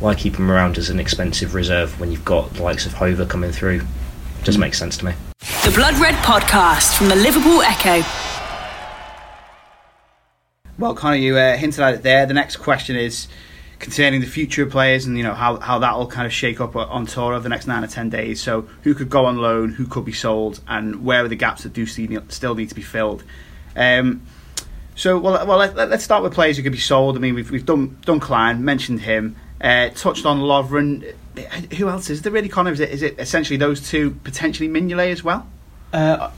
why 0.00 0.14
keep 0.14 0.34
them 0.34 0.50
around 0.50 0.78
as 0.78 0.90
an 0.90 0.98
expensive 1.00 1.54
reserve 1.54 1.98
when 2.00 2.10
you've 2.12 2.24
got 2.24 2.54
the 2.54 2.62
likes 2.62 2.86
of 2.86 2.94
Hoever 2.94 3.26
coming 3.26 3.52
through? 3.52 3.82
Doesn't 4.44 4.60
make 4.60 4.74
sense 4.74 4.96
to 4.98 5.04
me. 5.04 5.12
The 5.46 5.70
Blood 5.76 5.94
Red 5.98 6.16
Podcast 6.24 6.96
from 6.98 7.08
the 7.08 7.14
Liverpool 7.14 7.62
Echo. 7.62 8.04
Well, 10.76 10.92
Connor, 10.92 11.14
you 11.14 11.36
uh, 11.36 11.56
hinted 11.56 11.78
at 11.78 11.94
it 11.94 12.02
there. 12.02 12.26
The 12.26 12.34
next 12.34 12.56
question 12.56 12.96
is 12.96 13.28
concerning 13.78 14.20
the 14.20 14.26
future 14.26 14.64
of 14.64 14.70
players 14.70 15.06
and 15.06 15.16
you 15.16 15.22
know 15.22 15.34
how, 15.34 15.60
how 15.60 15.78
that 15.78 15.96
will 15.96 16.08
kind 16.08 16.26
of 16.26 16.32
shake 16.32 16.60
up 16.60 16.74
on 16.74 17.06
tour 17.06 17.32
over 17.32 17.44
the 17.44 17.48
next 17.48 17.68
nine 17.68 17.84
or 17.84 17.86
ten 17.86 18.10
days. 18.10 18.40
So, 18.40 18.62
who 18.82 18.92
could 18.92 19.08
go 19.08 19.26
on 19.26 19.36
loan, 19.36 19.70
who 19.70 19.86
could 19.86 20.04
be 20.04 20.12
sold, 20.12 20.60
and 20.66 21.04
where 21.04 21.24
are 21.24 21.28
the 21.28 21.36
gaps 21.36 21.62
that 21.62 21.72
do 21.72 21.86
still 21.86 22.54
need- 22.56 22.68
to 22.68 22.74
be 22.74 22.82
filled? 22.82 23.22
Um, 23.76 24.22
so, 24.96 25.16
well, 25.16 25.46
well, 25.46 25.58
let, 25.58 25.92
us 25.92 26.02
start 26.02 26.24
with 26.24 26.34
players 26.34 26.56
who 26.56 26.64
could 26.64 26.72
be 26.72 26.78
sold. 26.78 27.16
I 27.16 27.20
mean, 27.20 27.36
we've 27.36 27.52
we've 27.52 27.66
done 27.66 27.98
done 28.04 28.18
Clyne, 28.18 28.64
mentioned 28.64 29.02
him, 29.02 29.36
uh, 29.60 29.90
touched 29.90 30.26
on 30.26 30.40
Lovren. 30.40 31.14
Who 31.76 31.88
else 31.88 32.10
is 32.10 32.22
there 32.22 32.32
really, 32.32 32.48
Connor? 32.48 32.72
Is 32.72 32.80
it 32.80 32.90
is 32.90 33.02
it 33.02 33.18
essentially 33.18 33.56
those 33.56 33.88
two 33.88 34.12
potentially 34.24 34.68
Mignolet 34.68 35.12
as 35.12 35.22
well? 35.22 35.46
Uh, 35.92 36.30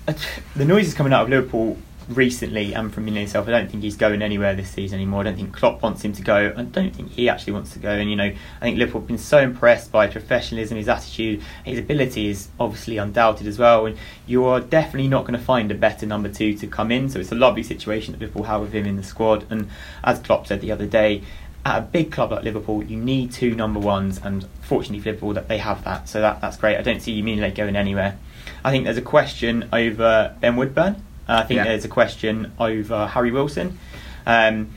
the 0.57 0.65
noise 0.65 0.89
is 0.89 0.95
coming 0.95 1.13
out 1.13 1.25
of 1.25 1.29
Liverpool 1.31 1.79
recently 2.09 2.75
and 2.75 2.93
from 2.93 3.07
Mignolet 3.07 3.21
himself. 3.21 3.49
I 3.49 3.51
don't 3.51 3.71
think 3.71 3.83
he's 3.83 3.97
going 3.97 4.23
anywhere 4.23 4.55
this 4.55 4.71
season 4.71 4.97
anymore. 4.97 5.21
I 5.21 5.25
don't 5.25 5.37
think 5.37 5.53
Klopp 5.53 5.83
wants 5.83 6.03
him 6.03 6.13
to 6.15 6.23
go. 6.23 6.53
I 6.57 6.63
don't 6.63 6.95
think 6.95 7.11
he 7.11 7.29
actually 7.29 7.53
wants 7.53 7.73
to 7.75 7.79
go. 7.79 7.91
And 7.91 8.11
you 8.11 8.17
know, 8.17 8.25
I 8.25 8.61
think 8.61 8.79
Liverpool 8.79 9.03
have 9.03 9.09
been 9.09 9.19
so 9.19 9.39
impressed 9.39 9.93
by 9.93 10.07
professionalism, 10.07 10.79
his 10.79 10.89
attitude, 10.89 11.43
his 11.65 11.79
ability 11.79 12.29
is 12.29 12.49
obviously 12.59 12.97
undoubted 12.97 13.47
as 13.47 13.59
well. 13.59 13.87
And 13.87 13.97
you 14.27 14.45
are 14.47 14.61
definitely 14.61 15.09
not 15.09 15.23
going 15.23 15.39
to 15.39 15.45
find 15.45 15.71
a 15.71 15.75
better 15.75 16.07
number 16.07 16.29
two 16.29 16.55
to 16.55 16.67
come 16.67 16.91
in. 16.91 17.09
So 17.09 17.21
it's 17.21 17.33
a 17.33 17.37
lovely 17.37 17.63
situation 17.63 18.13
that 18.13 18.21
Liverpool 18.21 18.45
have 18.45 18.63
with 18.63 18.73
him 18.73 18.87
in 18.87 18.97
the 18.97 19.03
squad. 19.03 19.45
And 19.51 19.69
as 20.03 20.19
Klopp 20.21 20.47
said 20.47 20.61
the 20.61 20.73
other 20.73 20.87
day. 20.87 21.23
At 21.64 21.79
a 21.79 21.83
big 21.83 22.11
club 22.12 22.31
like 22.31 22.44
Liverpool, 22.44 22.83
you 22.85 22.97
need 22.97 23.33
two 23.33 23.55
number 23.55 23.79
ones, 23.81 24.21
and 24.23 24.47
fortunately 24.62 25.01
for 25.01 25.11
Liverpool, 25.11 25.33
that 25.35 25.49
they 25.49 25.59
have 25.59 25.85
that. 25.85 26.09
So 26.09 26.21
that 26.21 26.40
that's 26.40 26.57
great. 26.57 26.77
I 26.79 26.83
don't 26.83 27.01
see 27.01 27.21
Mignolet 27.23 27.55
going 27.55 27.77
anywhere. 27.77 28.16
I 28.64 28.71
think 28.71 28.85
there's 28.85 28.97
a 28.97 29.03
question 29.03 29.68
over 29.73 30.35
Ben 30.40 30.57
Woodburn. 30.57 30.94
Uh, 31.29 31.33
I 31.33 31.42
think 31.44 31.59
Yeah. 31.59 31.64
there's 31.64 31.85
a 31.85 31.88
question 31.88 32.53
over 32.59 33.07
Harry 33.09 33.31
Wilson. 33.31 33.79
Um, 34.27 34.71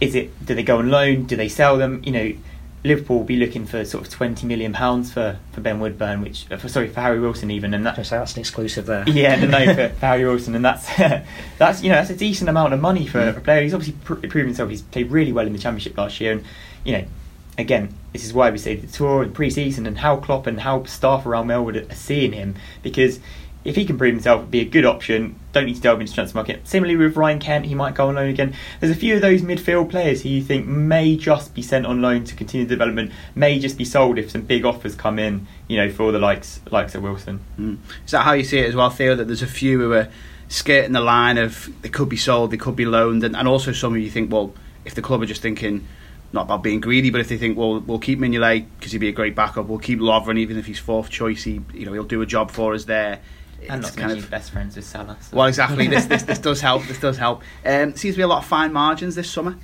is 0.00 0.14
it? 0.14 0.44
Do 0.46 0.54
they 0.54 0.62
go 0.62 0.78
on 0.78 0.90
loan? 0.90 1.24
Do 1.24 1.36
they 1.36 1.48
sell 1.48 1.76
them? 1.76 2.00
You 2.04 2.12
know, 2.12 2.32
Liverpool 2.86 3.18
will 3.18 3.24
be 3.24 3.36
looking 3.36 3.66
for 3.66 3.84
sort 3.84 4.06
of 4.06 4.12
twenty 4.12 4.46
million 4.46 4.72
pounds 4.72 5.12
for, 5.12 5.38
for 5.52 5.60
Ben 5.60 5.80
Woodburn, 5.80 6.20
which 6.22 6.50
uh, 6.50 6.56
for, 6.56 6.68
sorry 6.68 6.88
for 6.88 7.00
Harry 7.00 7.20
Wilson 7.20 7.50
even, 7.50 7.74
and 7.74 7.84
that 7.84 7.96
So 8.06 8.18
that's 8.18 8.34
an 8.34 8.40
exclusive 8.40 8.86
there. 8.86 9.04
yeah, 9.08 9.36
no, 9.36 9.46
no, 9.48 9.74
for, 9.74 9.88
for 10.00 10.06
Harry 10.06 10.24
Wilson, 10.24 10.54
and 10.54 10.64
that's 10.64 10.86
that's 11.58 11.82
you 11.82 11.88
know 11.90 11.96
that's 11.96 12.10
a 12.10 12.16
decent 12.16 12.48
amount 12.48 12.72
of 12.74 12.80
money 12.80 13.06
for 13.06 13.18
Mm. 13.20 13.36
a 13.36 13.40
player. 13.40 13.62
He's 13.62 13.74
obviously 13.74 13.98
pr- 14.04 14.14
proven 14.26 14.46
himself. 14.46 14.70
He's 14.70 14.82
played 14.82 15.10
really 15.10 15.32
well 15.32 15.46
in 15.46 15.52
the 15.52 15.58
Championship 15.58 15.96
last 15.98 16.20
year, 16.20 16.32
and 16.32 16.44
you 16.84 16.92
know, 16.92 17.04
again, 17.58 17.92
this 18.12 18.24
is 18.24 18.32
why 18.32 18.50
we 18.50 18.58
say 18.58 18.76
the 18.76 18.86
tour 18.86 19.22
and 19.22 19.34
pre-season 19.34 19.86
and 19.86 19.98
how 19.98 20.16
Klopp 20.16 20.46
and 20.46 20.60
how 20.60 20.84
staff 20.84 21.26
around 21.26 21.48
Melwood 21.48 21.90
are 21.90 21.94
seeing 21.94 22.32
him 22.32 22.54
because. 22.82 23.20
If 23.66 23.76
he 23.76 23.84
can 23.84 23.98
prove 23.98 24.14
himself, 24.14 24.40
it'd 24.40 24.50
be 24.50 24.60
a 24.60 24.64
good 24.64 24.84
option. 24.84 25.38
Don't 25.52 25.66
need 25.66 25.74
to 25.74 25.80
delve 25.80 26.00
into 26.00 26.12
transfer 26.12 26.38
market. 26.38 26.66
Similarly 26.68 26.96
with 26.96 27.16
Ryan 27.16 27.40
Kent, 27.40 27.66
he 27.66 27.74
might 27.74 27.94
go 27.94 28.08
on 28.08 28.14
loan 28.14 28.28
again. 28.28 28.54
There's 28.80 28.92
a 28.92 28.98
few 28.98 29.16
of 29.16 29.22
those 29.22 29.42
midfield 29.42 29.90
players 29.90 30.22
who 30.22 30.28
you 30.28 30.42
think 30.42 30.66
may 30.66 31.16
just 31.16 31.54
be 31.54 31.62
sent 31.62 31.84
on 31.84 32.00
loan 32.00 32.24
to 32.24 32.36
continue 32.36 32.66
development, 32.66 33.10
may 33.34 33.58
just 33.58 33.76
be 33.76 33.84
sold 33.84 34.18
if 34.18 34.30
some 34.30 34.42
big 34.42 34.64
offers 34.64 34.94
come 34.94 35.18
in. 35.18 35.46
You 35.66 35.78
know, 35.78 35.90
for 35.90 36.12
the 36.12 36.20
likes 36.20 36.60
likes 36.70 36.94
of 36.94 37.02
Wilson. 37.02 37.40
Mm. 37.58 37.78
Is 38.04 38.12
that 38.12 38.22
how 38.22 38.32
you 38.32 38.44
see 38.44 38.60
it 38.60 38.68
as 38.68 38.76
well, 38.76 38.90
Theo? 38.90 39.16
That 39.16 39.26
there's 39.26 39.42
a 39.42 39.48
few 39.48 39.80
who 39.80 39.92
are 39.94 40.08
skirting 40.48 40.92
the 40.92 41.00
line 41.00 41.38
of 41.38 41.68
they 41.82 41.88
could 41.88 42.08
be 42.08 42.16
sold, 42.16 42.52
they 42.52 42.56
could 42.56 42.76
be 42.76 42.86
loaned, 42.86 43.24
and, 43.24 43.36
and 43.36 43.48
also 43.48 43.72
some 43.72 43.94
of 43.94 44.00
you 44.00 44.10
think, 44.10 44.32
well, 44.32 44.54
if 44.84 44.94
the 44.94 45.02
club 45.02 45.22
are 45.22 45.26
just 45.26 45.42
thinking 45.42 45.86
not 46.32 46.42
about 46.42 46.62
being 46.62 46.80
greedy, 46.80 47.10
but 47.10 47.20
if 47.20 47.28
they 47.28 47.38
think, 47.38 47.56
well, 47.56 47.80
we'll 47.80 47.98
keep 47.98 48.18
Mignolet 48.18 48.66
because 48.78 48.92
he'd 48.92 48.98
be 48.98 49.08
a 49.08 49.12
great 49.12 49.34
backup, 49.34 49.66
we'll 49.66 49.78
keep 49.78 49.98
Lovren 49.98 50.38
even 50.38 50.56
if 50.56 50.66
he's 50.66 50.78
fourth 50.78 51.10
choice, 51.10 51.44
he 51.44 51.60
you 51.74 51.86
know 51.86 51.92
he'll 51.92 52.04
do 52.04 52.22
a 52.22 52.26
job 52.26 52.50
for 52.50 52.74
us 52.74 52.84
there. 52.84 53.20
And 53.68 53.84
It's 53.84 53.96
not 53.96 54.06
kind 54.08 54.18
of 54.18 54.30
best 54.30 54.50
friends 54.50 54.76
with 54.76 54.84
Salah. 54.84 55.16
so- 55.20 55.36
well, 55.36 55.46
exactly. 55.46 55.86
this, 55.86 56.06
this 56.06 56.22
this 56.22 56.38
does 56.48 56.60
help. 56.60 56.84
This 56.86 57.00
does 57.00 57.16
help. 57.18 57.42
Um, 57.64 57.94
seems 57.94 58.14
to 58.14 58.18
be 58.18 58.22
a 58.22 58.28
lot 58.28 58.38
of 58.38 58.46
fine 58.46 58.72
margins 58.72 59.14
this 59.14 59.30
summer. 59.30 59.56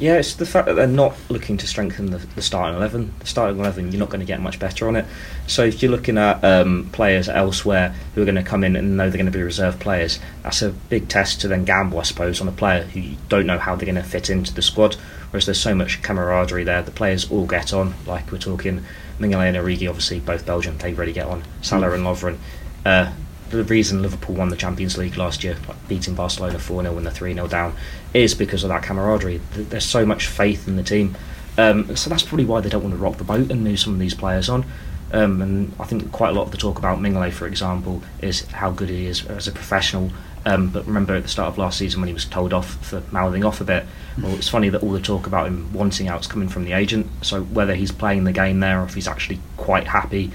Yeah, 0.00 0.14
it's 0.18 0.34
the 0.36 0.46
fact 0.46 0.66
that 0.66 0.74
they're 0.74 0.86
not 0.86 1.16
looking 1.28 1.56
to 1.56 1.66
strengthen 1.66 2.12
the, 2.12 2.18
the 2.18 2.40
starting 2.42 2.76
eleven. 2.76 3.12
The 3.18 3.26
starting 3.26 3.58
eleven, 3.58 3.90
you're 3.90 3.98
not 3.98 4.10
going 4.10 4.20
to 4.20 4.26
get 4.26 4.40
much 4.40 4.60
better 4.60 4.86
on 4.86 4.94
it. 4.94 5.04
So 5.48 5.64
if 5.64 5.82
you're 5.82 5.90
looking 5.90 6.16
at 6.18 6.44
um, 6.44 6.88
players 6.92 7.28
elsewhere 7.28 7.92
who 8.14 8.22
are 8.22 8.24
going 8.24 8.36
to 8.36 8.44
come 8.44 8.62
in 8.62 8.76
and 8.76 8.96
know 8.96 9.10
they're 9.10 9.18
going 9.18 9.26
to 9.26 9.36
be 9.36 9.42
reserve 9.42 9.80
players, 9.80 10.20
that's 10.44 10.62
a 10.62 10.70
big 10.70 11.08
test 11.08 11.40
to 11.40 11.48
then 11.48 11.64
gamble, 11.64 11.98
I 11.98 12.04
suppose, 12.04 12.40
on 12.40 12.46
a 12.46 12.52
player 12.52 12.84
who 12.84 13.00
you 13.00 13.16
don't 13.28 13.44
know 13.46 13.58
how 13.58 13.74
they're 13.74 13.86
going 13.86 13.96
to 13.96 14.08
fit 14.08 14.30
into 14.30 14.54
the 14.54 14.62
squad. 14.62 14.94
Whereas 15.30 15.46
there's 15.46 15.58
so 15.60 15.74
much 15.74 16.00
camaraderie 16.00 16.62
there, 16.62 16.80
the 16.80 16.92
players 16.92 17.28
all 17.28 17.46
get 17.46 17.72
on. 17.72 17.92
Like 18.06 18.30
we're 18.30 18.38
talking, 18.38 18.84
Mignolet 19.18 19.48
and 19.48 19.56
Origi, 19.56 19.88
obviously 19.88 20.20
both 20.20 20.46
Belgian, 20.46 20.78
they 20.78 20.94
really 20.94 21.12
get 21.12 21.26
on. 21.26 21.42
Salah 21.62 21.90
and 21.90 22.04
Lovren. 22.04 22.38
Uh, 22.86 23.12
the 23.50 23.64
reason 23.64 24.02
Liverpool 24.02 24.34
won 24.34 24.48
the 24.48 24.56
Champions 24.56 24.96
League 24.98 25.16
last 25.16 25.42
year, 25.42 25.56
beating 25.88 26.14
Barcelona 26.14 26.58
4 26.58 26.82
0 26.82 26.94
when 26.94 27.04
they're 27.04 27.12
3 27.12 27.34
0 27.34 27.46
down, 27.48 27.74
is 28.14 28.34
because 28.34 28.62
of 28.62 28.68
that 28.68 28.82
camaraderie. 28.82 29.40
There's 29.52 29.84
so 29.84 30.04
much 30.04 30.26
faith 30.26 30.68
in 30.68 30.76
the 30.76 30.82
team. 30.82 31.16
Um, 31.56 31.96
so 31.96 32.08
that's 32.08 32.22
probably 32.22 32.44
why 32.44 32.60
they 32.60 32.68
don't 32.68 32.82
want 32.82 32.94
to 32.94 33.00
rock 33.00 33.16
the 33.16 33.24
boat 33.24 33.50
and 33.50 33.64
move 33.64 33.80
some 33.80 33.92
of 33.92 33.98
these 33.98 34.14
players 34.14 34.48
on. 34.48 34.64
Um, 35.12 35.40
and 35.40 35.74
I 35.80 35.84
think 35.84 36.12
quite 36.12 36.30
a 36.30 36.32
lot 36.32 36.42
of 36.42 36.50
the 36.50 36.58
talk 36.58 36.78
about 36.78 36.98
Mignolet, 36.98 37.32
for 37.32 37.46
example, 37.46 38.02
is 38.20 38.46
how 38.48 38.70
good 38.70 38.90
he 38.90 39.06
is 39.06 39.24
as 39.26 39.48
a 39.48 39.52
professional. 39.52 40.10
Um, 40.46 40.70
but 40.70 40.86
remember 40.86 41.16
at 41.16 41.22
the 41.22 41.28
start 41.28 41.48
of 41.48 41.58
last 41.58 41.78
season 41.78 42.00
when 42.00 42.08
he 42.08 42.14
was 42.14 42.24
told 42.24 42.52
off 42.52 42.74
for 42.86 43.02
mouthing 43.10 43.44
off 43.44 43.60
a 43.60 43.64
bit. 43.64 43.86
Well, 44.22 44.34
it's 44.34 44.48
funny 44.48 44.68
that 44.68 44.82
all 44.82 44.92
the 44.92 45.00
talk 45.00 45.26
about 45.26 45.46
him 45.46 45.72
wanting 45.72 46.08
out 46.08 46.20
is 46.20 46.26
coming 46.26 46.48
from 46.48 46.64
the 46.64 46.72
agent. 46.72 47.06
So 47.22 47.42
whether 47.42 47.74
he's 47.74 47.90
playing 47.90 48.24
the 48.24 48.32
game 48.32 48.60
there 48.60 48.80
or 48.80 48.84
if 48.84 48.94
he's 48.94 49.08
actually 49.08 49.40
quite 49.56 49.88
happy 49.88 50.30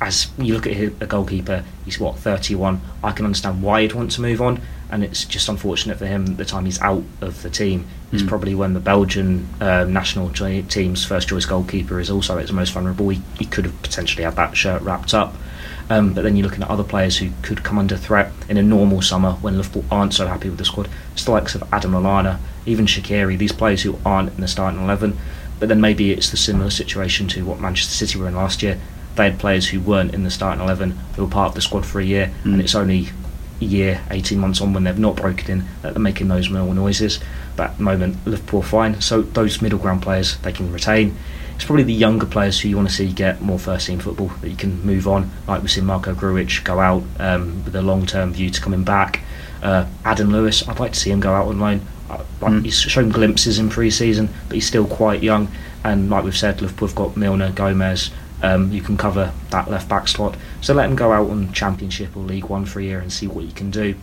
as 0.00 0.28
you 0.38 0.54
look 0.54 0.66
at 0.66 0.76
a 0.76 1.06
goalkeeper, 1.06 1.64
he's 1.84 1.98
what 2.00 2.18
31. 2.18 2.80
I 3.04 3.12
can 3.12 3.24
understand 3.24 3.62
why 3.62 3.82
he'd 3.82 3.92
want 3.92 4.10
to 4.12 4.20
move 4.20 4.40
on, 4.42 4.60
and 4.90 5.04
it's 5.04 5.24
just 5.24 5.48
unfortunate 5.48 5.98
for 5.98 6.06
him. 6.06 6.36
The 6.36 6.44
time 6.44 6.64
he's 6.64 6.80
out 6.80 7.04
of 7.20 7.42
the 7.42 7.50
team 7.50 7.86
is 8.12 8.22
Mm. 8.22 8.28
probably 8.28 8.54
when 8.54 8.74
the 8.74 8.80
Belgian 8.80 9.46
uh, 9.60 9.84
national 9.84 10.30
team's 10.30 11.04
first 11.04 11.28
choice 11.28 11.46
goalkeeper 11.46 11.98
is 11.98 12.10
also 12.10 12.36
at 12.36 12.42
his 12.42 12.52
most 12.52 12.72
vulnerable. 12.72 13.08
He, 13.08 13.22
he 13.38 13.46
could 13.46 13.64
have 13.64 13.80
potentially 13.82 14.24
had 14.24 14.36
that 14.36 14.56
shirt 14.56 14.82
wrapped 14.82 15.14
up. 15.14 15.34
Um, 15.90 16.12
but 16.14 16.22
then 16.22 16.36
you're 16.36 16.46
looking 16.46 16.62
at 16.62 16.70
other 16.70 16.84
players 16.84 17.18
who 17.18 17.30
could 17.42 17.62
come 17.64 17.78
under 17.78 17.96
threat 17.96 18.32
in 18.48 18.56
a 18.56 18.62
normal 18.62 19.02
summer 19.02 19.32
when 19.40 19.56
Liverpool 19.56 19.84
aren't 19.90 20.14
so 20.14 20.26
happy 20.26 20.48
with 20.48 20.58
the 20.58 20.64
squad. 20.64 20.88
It's 21.12 21.24
the 21.24 21.32
likes 21.32 21.54
of 21.54 21.62
Adam 21.72 21.92
Lallana, 21.92 22.38
even 22.66 22.86
Shaqiri, 22.86 23.36
these 23.36 23.52
players 23.52 23.82
who 23.82 23.98
aren't 24.04 24.32
in 24.34 24.40
the 24.40 24.48
starting 24.48 24.80
11. 24.82 25.18
But 25.58 25.68
then 25.68 25.80
maybe 25.80 26.12
it's 26.12 26.30
the 26.30 26.36
similar 26.36 26.70
situation 26.70 27.28
to 27.28 27.44
what 27.44 27.60
Manchester 27.60 27.92
City 27.94 28.18
were 28.18 28.28
in 28.28 28.34
last 28.34 28.62
year. 28.62 28.78
They 29.16 29.24
had 29.30 29.38
players 29.38 29.68
who 29.68 29.80
weren't 29.80 30.14
in 30.14 30.24
the 30.24 30.30
starting 30.30 30.62
11 30.62 30.92
who 31.16 31.24
were 31.24 31.30
part 31.30 31.48
of 31.50 31.54
the 31.54 31.60
squad 31.60 31.84
for 31.84 32.00
a 32.00 32.04
year, 32.04 32.30
Mm. 32.44 32.52
and 32.52 32.60
it's 32.60 32.74
only 32.74 33.08
a 33.60 33.64
year, 33.64 34.00
18 34.10 34.38
months 34.38 34.60
on 34.60 34.72
when 34.72 34.84
they've 34.84 34.98
not 34.98 35.16
broken 35.16 35.50
in 35.50 35.64
that 35.82 35.94
they're 35.94 36.02
making 36.02 36.28
those 36.28 36.48
more 36.50 36.74
noises. 36.74 37.20
But 37.56 37.70
at 37.70 37.76
the 37.78 37.82
moment, 37.84 38.16
Liverpool 38.26 38.60
are 38.60 38.64
fine. 38.64 39.00
So 39.00 39.22
those 39.22 39.60
middle 39.62 39.78
ground 39.78 40.02
players 40.02 40.36
they 40.38 40.52
can 40.52 40.72
retain. 40.72 41.14
It's 41.54 41.66
probably 41.66 41.84
the 41.84 41.92
younger 41.92 42.26
players 42.26 42.58
who 42.60 42.68
you 42.70 42.76
want 42.76 42.88
to 42.88 42.94
see 42.94 43.12
get 43.12 43.40
more 43.42 43.58
first 43.58 43.86
team 43.86 43.98
football 44.00 44.32
that 44.40 44.48
you 44.48 44.56
can 44.56 44.84
move 44.84 45.06
on. 45.06 45.30
Like 45.46 45.60
we've 45.60 45.70
seen 45.70 45.84
Marko 45.84 46.14
Grujic 46.14 46.64
go 46.64 46.80
out 46.80 47.04
um, 47.20 47.62
with 47.64 47.76
a 47.76 47.82
long 47.82 48.06
term 48.06 48.32
view 48.32 48.50
to 48.50 48.60
coming 48.60 48.82
back. 48.82 49.20
Uh, 49.62 49.84
Adam 50.04 50.32
Lewis, 50.32 50.66
I'd 50.66 50.80
like 50.80 50.92
to 50.94 50.98
see 50.98 51.10
him 51.10 51.20
go 51.20 51.34
out 51.34 51.46
on 51.46 51.60
loan. 51.60 51.82
Uh, 52.10 52.22
like 52.40 52.52
Mm. 52.52 52.64
He's 52.64 52.80
shown 52.80 53.10
glimpses 53.10 53.58
in 53.60 53.68
pre 53.68 53.90
season, 53.90 54.28
but 54.48 54.54
he's 54.56 54.66
still 54.66 54.86
quite 54.86 55.22
young. 55.22 55.48
And 55.84 56.10
like 56.10 56.24
we've 56.24 56.36
said, 56.36 56.60
Liverpool 56.62 56.88
have 56.88 56.96
got 56.96 57.16
Milner, 57.16 57.50
Gomez. 57.52 58.10
Um, 58.42 58.72
you 58.72 58.82
can 58.82 58.96
cover 58.96 59.32
that 59.50 59.70
left 59.70 59.88
back 59.88 60.08
slot. 60.08 60.36
So 60.60 60.74
let 60.74 60.90
him 60.90 60.96
go 60.96 61.12
out 61.12 61.30
on 61.30 61.52
Championship 61.52 62.16
or 62.16 62.24
League 62.24 62.46
One 62.46 62.64
for 62.64 62.80
a 62.80 62.82
year 62.82 62.98
and 62.98 63.12
see 63.12 63.26
what 63.26 63.44
he 63.44 63.52
can 63.52 63.70
do. 63.70 63.94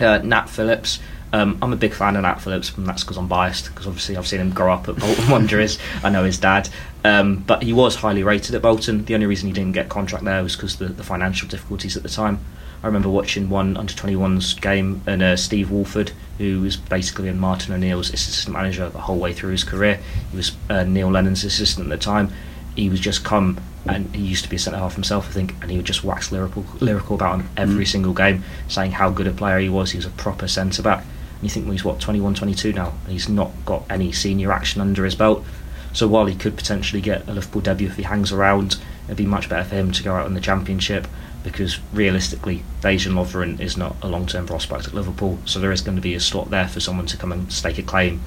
Uh, 0.00 0.18
Nat 0.18 0.48
Phillips, 0.48 0.98
Um, 1.32 1.58
I'm 1.60 1.72
a 1.72 1.76
big 1.76 1.92
fan 1.92 2.16
of 2.16 2.22
Nat 2.22 2.36
Phillips, 2.36 2.74
and 2.76 2.86
that's 2.86 3.02
because 3.02 3.16
I'm 3.18 3.28
biased. 3.28 3.66
Because 3.66 3.86
obviously 3.86 4.16
I've 4.16 4.26
seen 4.26 4.40
him 4.40 4.50
grow 4.50 4.72
up 4.72 4.88
at 4.88 4.96
Bolton 4.96 5.28
Wanderers. 5.30 5.78
I 6.02 6.10
know 6.10 6.24
his 6.24 6.38
dad, 6.38 6.68
um, 7.04 7.36
but 7.46 7.62
he 7.62 7.72
was 7.72 7.96
highly 7.96 8.22
rated 8.22 8.54
at 8.54 8.62
Bolton. 8.62 9.04
The 9.04 9.14
only 9.14 9.26
reason 9.26 9.48
he 9.48 9.52
didn't 9.52 9.72
get 9.72 9.88
contract 9.88 10.24
there 10.24 10.42
was 10.42 10.56
because 10.56 10.76
the, 10.76 10.86
the 10.86 11.02
financial 11.04 11.48
difficulties 11.48 11.96
at 11.96 12.02
the 12.02 12.08
time. 12.08 12.38
I 12.82 12.86
remember 12.86 13.08
watching 13.08 13.48
one 13.48 13.76
under 13.76 13.92
21s 13.92 14.60
game 14.60 15.02
and 15.06 15.22
uh, 15.22 15.36
Steve 15.36 15.70
Walford, 15.70 16.12
who 16.38 16.60
was 16.60 16.76
basically 16.76 17.28
in 17.28 17.38
Martin 17.38 17.74
O'Neill's 17.74 18.12
assistant 18.12 18.52
manager 18.54 18.88
the 18.88 19.00
whole 19.00 19.18
way 19.18 19.32
through 19.32 19.52
his 19.52 19.64
career. 19.64 19.98
He 20.30 20.36
was 20.36 20.52
uh, 20.70 20.84
Neil 20.84 21.10
Lennon's 21.10 21.42
assistant 21.42 21.90
at 21.90 21.98
the 21.98 22.02
time. 22.02 22.30
He 22.76 22.88
was 22.88 23.00
just 23.00 23.24
come 23.24 23.58
and 23.88 24.14
he 24.14 24.22
used 24.22 24.44
to 24.44 24.50
be 24.50 24.56
a 24.56 24.58
centre 24.58 24.78
half 24.78 24.94
himself, 24.94 25.28
I 25.28 25.32
think, 25.32 25.54
and 25.62 25.70
he 25.70 25.76
would 25.76 25.86
just 25.86 26.04
wax 26.04 26.30
lyrical, 26.30 26.64
lyrical 26.80 27.14
about 27.14 27.40
him 27.40 27.48
every 27.56 27.84
mm. 27.84 27.88
single 27.88 28.12
game, 28.12 28.44
saying 28.68 28.92
how 28.92 29.10
good 29.10 29.26
a 29.26 29.32
player 29.32 29.58
he 29.58 29.68
was. 29.68 29.92
He 29.92 29.98
was 29.98 30.06
a 30.06 30.10
proper 30.10 30.48
centre 30.48 30.82
back. 30.82 31.00
And 31.00 31.42
you 31.42 31.48
think 31.48 31.66
well, 31.66 31.72
he's 31.72 31.84
what 31.84 32.00
21, 32.00 32.34
22 32.34 32.72
now, 32.72 32.94
and 33.04 33.12
he's 33.12 33.28
not 33.28 33.52
got 33.64 33.84
any 33.90 34.12
senior 34.12 34.52
action 34.52 34.80
under 34.80 35.04
his 35.04 35.14
belt. 35.14 35.44
So 35.92 36.08
while 36.08 36.26
he 36.26 36.34
could 36.34 36.56
potentially 36.56 37.00
get 37.00 37.28
a 37.28 37.32
Liverpool 37.32 37.62
debut 37.62 37.88
if 37.88 37.96
he 37.96 38.02
hangs 38.02 38.32
around, 38.32 38.76
it'd 39.06 39.16
be 39.16 39.26
much 39.26 39.48
better 39.48 39.64
for 39.64 39.76
him 39.76 39.92
to 39.92 40.02
go 40.02 40.14
out 40.14 40.26
in 40.26 40.34
the 40.34 40.40
Championship 40.40 41.06
because 41.46 41.78
realistically, 41.92 42.64
Dejan 42.80 43.12
Lovren 43.12 43.60
is 43.60 43.76
not 43.76 43.94
a 44.02 44.08
long 44.08 44.26
term 44.26 44.46
prospect 44.46 44.88
at 44.88 44.94
Liverpool, 44.94 45.38
so 45.44 45.60
there 45.60 45.70
is 45.70 45.80
going 45.80 45.94
to 45.94 46.02
be 46.02 46.14
a 46.14 46.20
slot 46.20 46.50
there 46.50 46.66
for 46.66 46.80
someone 46.80 47.06
to 47.06 47.16
come 47.16 47.30
and 47.30 47.52
stake 47.52 47.78
a 47.78 47.82
claim. 47.84 48.20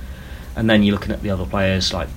And 0.55 0.69
then 0.69 0.83
you're 0.83 0.93
looking 0.93 1.11
at 1.11 1.21
the 1.21 1.29
other 1.29 1.45
players 1.45 1.93
like 1.93 2.07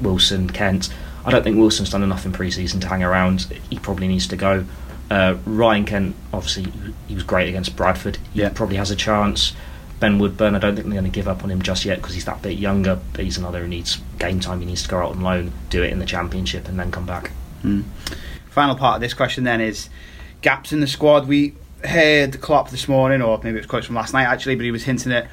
Wilson, 0.00 0.50
Kent. 0.50 0.90
I 1.24 1.30
don't 1.30 1.42
think 1.42 1.56
Wilson's 1.58 1.90
done 1.90 2.02
enough 2.02 2.24
in 2.24 2.32
pre 2.32 2.50
season 2.50 2.80
to 2.80 2.88
hang 2.88 3.02
around. 3.02 3.42
He 3.68 3.78
probably 3.78 4.08
needs 4.08 4.26
to 4.28 4.36
go. 4.36 4.64
Uh, 5.10 5.36
Ryan 5.44 5.84
Kent, 5.84 6.16
obviously, 6.32 6.72
he 7.08 7.14
was 7.14 7.24
great 7.24 7.48
against 7.48 7.76
Bradford. 7.76 8.18
He 8.32 8.40
yeah. 8.40 8.50
probably 8.50 8.76
has 8.76 8.90
a 8.90 8.96
chance. 8.96 9.54
Ben 9.98 10.18
Woodburn, 10.18 10.54
I 10.54 10.58
don't 10.58 10.74
think 10.76 10.86
they're 10.86 11.00
going 11.00 11.10
to 11.10 11.14
give 11.14 11.28
up 11.28 11.44
on 11.44 11.50
him 11.50 11.60
just 11.60 11.84
yet 11.84 11.98
because 11.98 12.14
he's 12.14 12.24
that 12.24 12.40
bit 12.40 12.56
younger, 12.56 12.98
but 13.12 13.24
he's 13.24 13.36
another 13.36 13.60
who 13.60 13.68
needs 13.68 14.00
game 14.18 14.40
time. 14.40 14.60
He 14.60 14.66
needs 14.66 14.82
to 14.84 14.88
go 14.88 14.98
out 14.98 15.10
on 15.10 15.20
loan, 15.20 15.52
do 15.68 15.82
it 15.82 15.92
in 15.92 15.98
the 15.98 16.06
Championship, 16.06 16.68
and 16.68 16.78
then 16.78 16.90
come 16.90 17.04
back. 17.04 17.32
Mm. 17.62 17.84
Final 18.48 18.76
part 18.76 18.94
of 18.96 19.00
this 19.02 19.12
question 19.12 19.44
then 19.44 19.60
is 19.60 19.90
gaps 20.40 20.72
in 20.72 20.80
the 20.80 20.86
squad. 20.86 21.28
We 21.28 21.54
heard 21.84 22.40
Klopp 22.40 22.70
this 22.70 22.88
morning, 22.88 23.20
or 23.20 23.38
maybe 23.42 23.56
it 23.56 23.60
was 23.60 23.66
quotes 23.66 23.86
from 23.86 23.96
last 23.96 24.14
night 24.14 24.24
actually, 24.24 24.56
but 24.56 24.64
he 24.64 24.70
was 24.70 24.84
hinting 24.84 25.12
at 25.12 25.28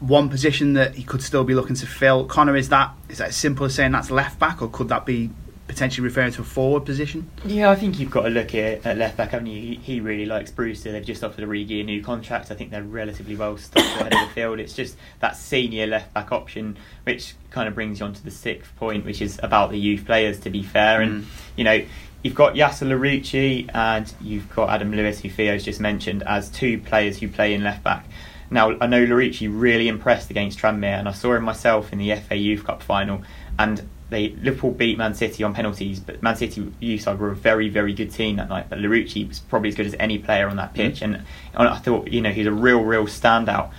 one 0.00 0.28
position 0.28 0.74
that 0.74 0.94
he 0.94 1.02
could 1.02 1.22
still 1.22 1.44
be 1.44 1.54
looking 1.54 1.76
to 1.76 1.86
fill. 1.86 2.26
Connor, 2.26 2.56
is 2.56 2.68
that 2.68 2.92
is 3.08 3.18
that 3.18 3.28
as 3.28 3.36
simple 3.36 3.66
as 3.66 3.74
saying 3.74 3.92
that's 3.92 4.10
left 4.10 4.38
back, 4.38 4.62
or 4.62 4.68
could 4.68 4.88
that 4.88 5.06
be 5.06 5.30
potentially 5.66 6.04
referring 6.04 6.32
to 6.32 6.42
a 6.42 6.44
forward 6.44 6.84
position? 6.84 7.28
Yeah, 7.44 7.70
I 7.70 7.74
think 7.74 7.98
you've 7.98 8.10
got 8.10 8.22
to 8.22 8.30
look 8.30 8.54
at, 8.54 8.86
at 8.86 8.96
left 8.96 9.16
back. 9.16 9.34
I 9.34 9.40
mean, 9.40 9.62
he, 9.62 9.74
he 9.76 10.00
really 10.00 10.26
likes 10.26 10.50
Brewster. 10.50 10.92
They've 10.92 11.04
just 11.04 11.24
offered 11.24 11.44
Origi 11.44 11.80
a 11.80 11.84
new 11.84 12.02
contract. 12.02 12.50
I 12.50 12.54
think 12.54 12.70
they're 12.70 12.82
relatively 12.82 13.36
well 13.36 13.56
stocked 13.56 13.86
ahead 14.00 14.14
of 14.14 14.28
the 14.28 14.34
field. 14.34 14.60
It's 14.60 14.74
just 14.74 14.96
that 15.20 15.36
senior 15.36 15.86
left 15.86 16.14
back 16.14 16.30
option, 16.30 16.76
which 17.04 17.34
kind 17.50 17.68
of 17.68 17.74
brings 17.74 18.00
you 18.00 18.06
on 18.06 18.12
to 18.14 18.24
the 18.24 18.30
sixth 18.30 18.74
point, 18.76 19.04
which 19.04 19.20
is 19.20 19.40
about 19.42 19.70
the 19.70 19.78
youth 19.78 20.04
players. 20.04 20.38
To 20.40 20.50
be 20.50 20.62
fair, 20.62 21.00
mm. 21.00 21.04
and 21.04 21.26
you 21.56 21.64
know, 21.64 21.84
you've 22.22 22.34
got 22.34 22.54
Yasser 22.54 22.86
Larouci 22.86 23.68
and 23.74 24.12
you've 24.20 24.54
got 24.54 24.70
Adam 24.70 24.92
Lewis, 24.92 25.20
who 25.20 25.30
Theo's 25.30 25.64
just 25.64 25.80
mentioned, 25.80 26.22
as 26.24 26.48
two 26.48 26.78
players 26.78 27.18
who 27.18 27.28
play 27.28 27.54
in 27.54 27.64
left 27.64 27.82
back. 27.82 28.06
Now, 28.50 28.76
I 28.80 28.86
know 28.86 29.04
Larouci 29.04 29.48
really 29.50 29.88
impressed 29.88 30.30
against 30.30 30.58
Tranmere, 30.58 30.98
and 30.98 31.08
I 31.08 31.12
saw 31.12 31.34
him 31.34 31.44
myself 31.44 31.92
in 31.92 31.98
the 31.98 32.14
FA 32.16 32.36
Youth 32.36 32.64
Cup 32.64 32.82
final. 32.82 33.22
And 33.58 33.88
they 34.08 34.28
Liverpool 34.30 34.70
beat 34.70 34.98
Man 34.98 35.14
City 35.14 35.42
on 35.42 35.54
penalties, 35.54 35.98
but 35.98 36.22
Man 36.22 36.36
City 36.36 36.72
youth 36.78 37.02
side 37.02 37.18
were 37.18 37.30
a 37.30 37.34
very, 37.34 37.68
very 37.68 37.92
good 37.92 38.12
team 38.12 38.36
that 38.36 38.48
night. 38.48 38.66
But 38.68 38.78
Larouci 38.78 39.26
was 39.26 39.40
probably 39.40 39.70
as 39.70 39.74
good 39.74 39.86
as 39.86 39.96
any 39.98 40.18
player 40.18 40.48
on 40.48 40.56
that 40.56 40.74
pitch, 40.74 41.00
mm-hmm. 41.00 41.14
and 41.14 41.68
I 41.68 41.76
thought 41.78 42.08
you 42.08 42.20
know 42.20 42.30
he's 42.30 42.46
a 42.46 42.52
real, 42.52 42.82
real 42.82 43.06
standout. 43.06 43.72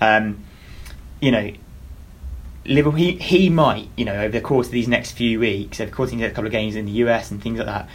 Um, 0.00 0.44
you 1.20 1.30
know, 1.30 1.52
Liverpool, 2.66 2.96
he, 2.98 3.12
he 3.12 3.50
might, 3.50 3.88
you 3.96 4.04
know, 4.04 4.14
over 4.14 4.32
the 4.32 4.40
course 4.40 4.66
of 4.66 4.72
these 4.72 4.88
next 4.88 5.12
few 5.12 5.38
weeks, 5.38 5.80
over 5.80 5.90
the 5.90 5.96
course 5.96 6.12
of 6.12 6.20
a 6.20 6.28
couple 6.30 6.46
of 6.46 6.52
games 6.52 6.76
in 6.76 6.86
the 6.86 6.92
US 6.92 7.30
and 7.30 7.42
things 7.42 7.58
like 7.58 7.66
that, 7.66 7.88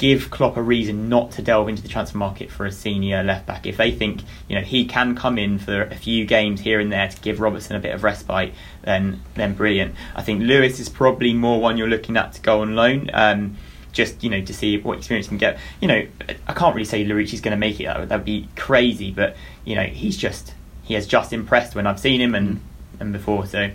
give 0.00 0.30
Klopp 0.30 0.56
a 0.56 0.62
reason 0.62 1.10
not 1.10 1.30
to 1.32 1.42
delve 1.42 1.68
into 1.68 1.82
the 1.82 1.88
transfer 1.88 2.16
market 2.16 2.50
for 2.50 2.64
a 2.64 2.72
senior 2.72 3.22
left 3.22 3.44
back. 3.44 3.66
If 3.66 3.76
they 3.76 3.90
think, 3.90 4.22
you 4.48 4.56
know, 4.56 4.62
he 4.62 4.86
can 4.86 5.14
come 5.14 5.38
in 5.38 5.58
for 5.58 5.82
a 5.82 5.94
few 5.94 6.24
games 6.24 6.62
here 6.62 6.80
and 6.80 6.90
there 6.90 7.06
to 7.06 7.20
give 7.20 7.38
Robertson 7.38 7.76
a 7.76 7.80
bit 7.80 7.94
of 7.94 8.02
respite, 8.02 8.54
then 8.80 9.20
then 9.34 9.52
brilliant. 9.52 9.94
I 10.16 10.22
think 10.22 10.42
Lewis 10.42 10.80
is 10.80 10.88
probably 10.88 11.34
more 11.34 11.60
one 11.60 11.76
you're 11.76 11.86
looking 11.86 12.16
at 12.16 12.32
to 12.32 12.40
go 12.40 12.62
on 12.62 12.74
loan. 12.74 13.10
Um, 13.12 13.58
just 13.92 14.24
you 14.24 14.30
know 14.30 14.40
to 14.40 14.54
see 14.54 14.78
what 14.78 14.96
experience 14.96 15.26
he 15.26 15.28
can 15.28 15.36
get. 15.36 15.58
You 15.82 15.88
know, 15.88 16.06
I 16.48 16.54
can't 16.54 16.74
really 16.74 16.86
say 16.86 17.04
Larouci's 17.04 17.42
going 17.42 17.52
to 17.52 17.58
make 17.58 17.78
it. 17.78 17.84
That 17.84 18.10
would 18.10 18.24
be 18.24 18.48
crazy, 18.56 19.10
but 19.10 19.36
you 19.66 19.74
know 19.74 19.84
he's 19.84 20.16
just 20.16 20.54
he 20.82 20.94
has 20.94 21.06
just 21.06 21.30
impressed 21.34 21.74
when 21.74 21.86
I've 21.86 22.00
seen 22.00 22.22
him 22.22 22.34
and 22.34 22.62
and 23.00 23.12
before. 23.12 23.44
So 23.44 23.70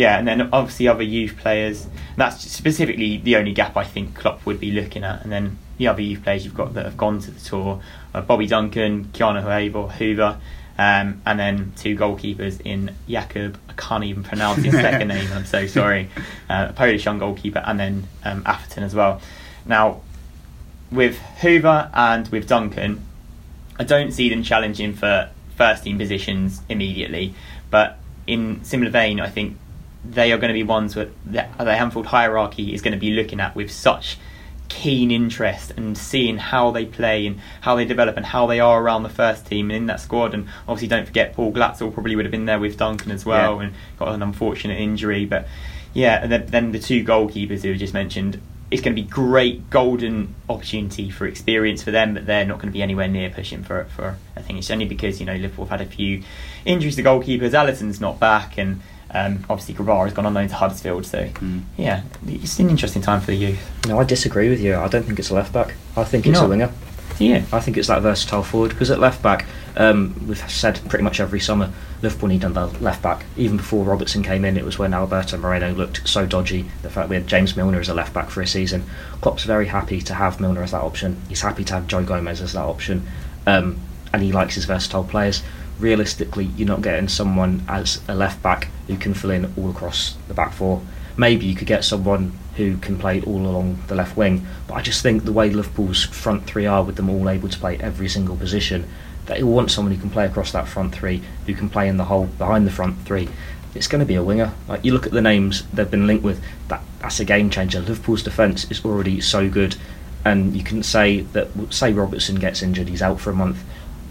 yeah, 0.00 0.18
and 0.18 0.26
then 0.26 0.48
obviously 0.50 0.88
other 0.88 1.02
youth 1.02 1.36
players. 1.36 1.86
That's 2.16 2.40
specifically 2.50 3.18
the 3.18 3.36
only 3.36 3.52
gap 3.52 3.76
I 3.76 3.84
think 3.84 4.14
Klopp 4.14 4.46
would 4.46 4.58
be 4.58 4.70
looking 4.70 5.04
at. 5.04 5.22
And 5.22 5.30
then 5.30 5.58
the 5.76 5.88
other 5.88 6.00
youth 6.00 6.22
players 6.22 6.42
you've 6.42 6.54
got 6.54 6.72
that 6.72 6.86
have 6.86 6.96
gone 6.96 7.20
to 7.20 7.30
the 7.30 7.38
tour: 7.38 7.82
uh, 8.14 8.22
Bobby 8.22 8.46
Duncan, 8.46 9.10
Ki-Jana 9.12 9.42
Hoever, 9.42 9.88
Hoever, 9.88 10.38
um, 10.78 11.20
and 11.26 11.38
then 11.38 11.74
two 11.76 11.98
goalkeepers 11.98 12.62
in 12.64 12.94
Jakub. 13.06 13.56
I 13.68 13.74
can't 13.74 14.04
even 14.04 14.22
pronounce 14.22 14.62
his 14.62 14.72
second 14.72 15.08
name. 15.14 15.30
I'm 15.34 15.44
so 15.44 15.66
sorry. 15.66 16.08
Uh, 16.48 16.68
a 16.70 16.72
Polish 16.72 17.04
young 17.04 17.18
goalkeeper, 17.18 17.58
and 17.58 17.78
then 17.78 18.08
um, 18.24 18.42
Atherton 18.46 18.84
as 18.84 18.94
well. 18.94 19.20
Now, 19.66 20.00
with 20.90 21.18
Hoever 21.42 21.90
and 21.92 22.26
with 22.28 22.48
Duncan, 22.48 23.04
I 23.78 23.84
don't 23.84 24.12
see 24.12 24.30
them 24.30 24.44
challenging 24.44 24.94
for 24.94 25.28
first 25.56 25.84
team 25.84 25.98
positions 25.98 26.62
immediately, 26.70 27.34
but 27.70 27.98
in 28.26 28.64
similar 28.64 28.90
vein, 28.90 29.20
I 29.20 29.28
think 29.28 29.58
they 30.04 30.32
are 30.32 30.38
going 30.38 30.48
to 30.48 30.54
be 30.54 30.62
ones 30.62 30.94
that 30.94 31.10
the, 31.26 31.46
the 31.58 31.72
Anfield 31.72 32.06
hierarchy 32.06 32.72
is 32.72 32.82
going 32.82 32.92
to 32.92 32.98
be 32.98 33.10
looking 33.10 33.40
at 33.40 33.54
with 33.54 33.70
such 33.70 34.18
keen 34.70 35.10
interest 35.10 35.72
and 35.72 35.98
seeing 35.98 36.38
how 36.38 36.70
they 36.70 36.86
play 36.86 37.26
and 37.26 37.38
how 37.60 37.74
they 37.74 37.84
develop 37.84 38.16
and 38.16 38.24
how 38.24 38.46
they 38.46 38.60
are 38.60 38.80
around 38.80 39.02
the 39.02 39.10
first 39.10 39.44
team 39.46 39.70
and 39.70 39.76
in 39.76 39.86
that 39.86 40.00
squad. 40.00 40.32
And 40.32 40.48
obviously, 40.66 40.88
don't 40.88 41.04
forget 41.04 41.34
Paul 41.34 41.52
Glatzel 41.52 41.92
probably 41.92 42.16
would 42.16 42.24
have 42.24 42.32
been 42.32 42.46
there 42.46 42.58
with 42.58 42.78
Duncan 42.78 43.10
as 43.10 43.26
well 43.26 43.56
yeah. 43.56 43.66
and 43.66 43.74
got 43.98 44.14
an 44.14 44.22
unfortunate 44.22 44.80
injury. 44.80 45.26
But 45.26 45.46
yeah, 45.92 46.22
and 46.22 46.32
then, 46.32 46.72
the 46.72 46.78
two 46.78 47.04
goalkeepers 47.04 47.62
who 47.62 47.68
were 47.68 47.74
just 47.74 47.92
mentioned. 47.92 48.40
It's 48.70 48.80
going 48.80 48.94
to 48.94 49.02
be 49.02 49.08
great 49.08 49.68
golden 49.68 50.32
opportunity 50.48 51.10
for 51.10 51.26
experience 51.26 51.82
for 51.82 51.90
them, 51.90 52.14
but 52.14 52.26
they're 52.26 52.44
not 52.44 52.58
going 52.58 52.68
to 52.68 52.72
be 52.72 52.82
anywhere 52.82 53.08
near 53.08 53.28
pushing 53.28 53.64
for 53.64 53.80
it 53.80 53.90
for. 53.90 54.16
I 54.36 54.42
think 54.42 54.60
it's 54.60 54.70
only 54.70 54.84
because 54.84 55.18
you 55.18 55.26
know 55.26 55.34
Liverpool 55.34 55.66
have 55.66 55.80
had 55.80 55.88
a 55.88 55.90
few 55.90 56.22
injuries 56.64 56.94
to 56.94 57.02
goalkeepers. 57.02 57.50
Alisson's 57.50 58.00
not 58.00 58.20
back, 58.20 58.56
and 58.58 58.80
um, 59.12 59.44
obviously, 59.50 59.74
Grabara 59.74 60.04
has 60.04 60.12
gone 60.12 60.26
on 60.26 60.34
loan 60.34 60.48
to 60.48 60.54
Huddersfield, 60.54 61.04
so 61.04 61.24
mm. 61.24 61.62
yeah, 61.76 62.02
it's 62.26 62.58
an 62.58 62.70
interesting 62.70 63.02
time 63.02 63.20
for 63.20 63.28
the 63.28 63.36
youth. 63.36 63.86
No, 63.86 63.98
I 63.98 64.04
disagree 64.04 64.48
with 64.48 64.60
you. 64.60 64.76
I 64.76 64.88
don't 64.88 65.04
think 65.04 65.18
it's 65.18 65.30
a 65.30 65.34
left 65.34 65.52
back. 65.52 65.74
I 65.96 66.04
think 66.04 66.26
it's 66.26 66.38
a 66.38 66.46
winger. 66.46 66.72
Yeah, 67.18 67.44
I 67.52 67.60
think 67.60 67.76
it's 67.76 67.88
that 67.88 68.00
versatile 68.00 68.42
forward 68.42 68.70
because 68.70 68.90
at 68.90 68.98
left 68.98 69.22
back, 69.22 69.44
um, 69.76 70.14
we've 70.26 70.50
said 70.50 70.80
pretty 70.88 71.04
much 71.04 71.20
every 71.20 71.40
summer 71.40 71.70
Liverpool 72.00 72.28
need 72.28 72.44
another 72.44 72.78
left 72.78 73.02
back. 73.02 73.24
Even 73.36 73.58
before 73.58 73.84
Robertson 73.84 74.22
came 74.22 74.44
in, 74.44 74.56
it 74.56 74.64
was 74.64 74.78
when 74.78 74.94
Alberto 74.94 75.36
Moreno 75.36 75.74
looked 75.74 76.08
so 76.08 76.24
dodgy. 76.24 76.70
The 76.82 76.88
fact 76.88 77.10
we 77.10 77.16
had 77.16 77.26
James 77.26 77.56
Milner 77.56 77.80
as 77.80 77.90
a 77.90 77.94
left 77.94 78.14
back 78.14 78.30
for 78.30 78.40
a 78.40 78.46
season, 78.46 78.84
Klopp's 79.20 79.44
very 79.44 79.66
happy 79.66 80.00
to 80.00 80.14
have 80.14 80.40
Milner 80.40 80.62
as 80.62 80.70
that 80.70 80.82
option. 80.82 81.20
He's 81.28 81.42
happy 81.42 81.64
to 81.64 81.74
have 81.74 81.86
Joe 81.88 82.04
Gomez 82.04 82.40
as 82.40 82.54
that 82.54 82.64
option, 82.64 83.06
um, 83.46 83.78
and 84.14 84.22
he 84.22 84.32
likes 84.32 84.54
his 84.54 84.64
versatile 84.64 85.04
players 85.04 85.42
realistically, 85.80 86.46
you're 86.56 86.68
not 86.68 86.82
getting 86.82 87.08
someone 87.08 87.62
as 87.68 88.00
a 88.08 88.14
left 88.14 88.42
back 88.42 88.68
who 88.86 88.96
can 88.96 89.14
fill 89.14 89.30
in 89.30 89.52
all 89.56 89.70
across 89.70 90.16
the 90.28 90.34
back 90.34 90.52
four. 90.52 90.82
Maybe 91.16 91.46
you 91.46 91.54
could 91.54 91.66
get 91.66 91.84
someone 91.84 92.32
who 92.56 92.76
can 92.78 92.98
play 92.98 93.20
all 93.22 93.38
along 93.38 93.82
the 93.88 93.94
left 93.94 94.16
wing, 94.16 94.46
but 94.66 94.74
I 94.74 94.82
just 94.82 95.02
think 95.02 95.24
the 95.24 95.32
way 95.32 95.50
Liverpool's 95.50 96.04
front 96.04 96.44
three 96.44 96.66
are, 96.66 96.84
with 96.84 96.96
them 96.96 97.10
all 97.10 97.28
able 97.28 97.48
to 97.48 97.58
play 97.58 97.78
every 97.78 98.08
single 98.08 98.36
position, 98.36 98.88
they 99.26 99.42
want 99.42 99.70
someone 99.70 99.94
who 99.94 100.00
can 100.00 100.10
play 100.10 100.26
across 100.26 100.52
that 100.52 100.68
front 100.68 100.94
three, 100.94 101.22
who 101.46 101.54
can 101.54 101.68
play 101.68 101.88
in 101.88 101.96
the 101.96 102.04
hole 102.04 102.26
behind 102.26 102.66
the 102.66 102.70
front 102.70 102.98
three. 103.04 103.28
It's 103.74 103.86
going 103.86 104.00
to 104.00 104.06
be 104.06 104.16
a 104.16 104.22
winger. 104.22 104.52
Like 104.66 104.84
you 104.84 104.92
look 104.92 105.06
at 105.06 105.12
the 105.12 105.20
names 105.20 105.62
they've 105.72 105.90
been 105.90 106.06
linked 106.06 106.24
with, 106.24 106.42
that 106.68 106.82
that's 107.00 107.20
a 107.20 107.24
game 107.24 107.50
changer. 107.50 107.80
Liverpool's 107.80 108.22
defence 108.22 108.70
is 108.70 108.84
already 108.84 109.20
so 109.20 109.48
good, 109.48 109.76
and 110.24 110.56
you 110.56 110.64
can 110.64 110.82
say 110.82 111.20
that 111.20 111.48
say 111.72 111.92
Robertson 111.92 112.36
gets 112.36 112.62
injured, 112.62 112.88
he's 112.88 113.02
out 113.02 113.20
for 113.20 113.30
a 113.30 113.34
month 113.34 113.62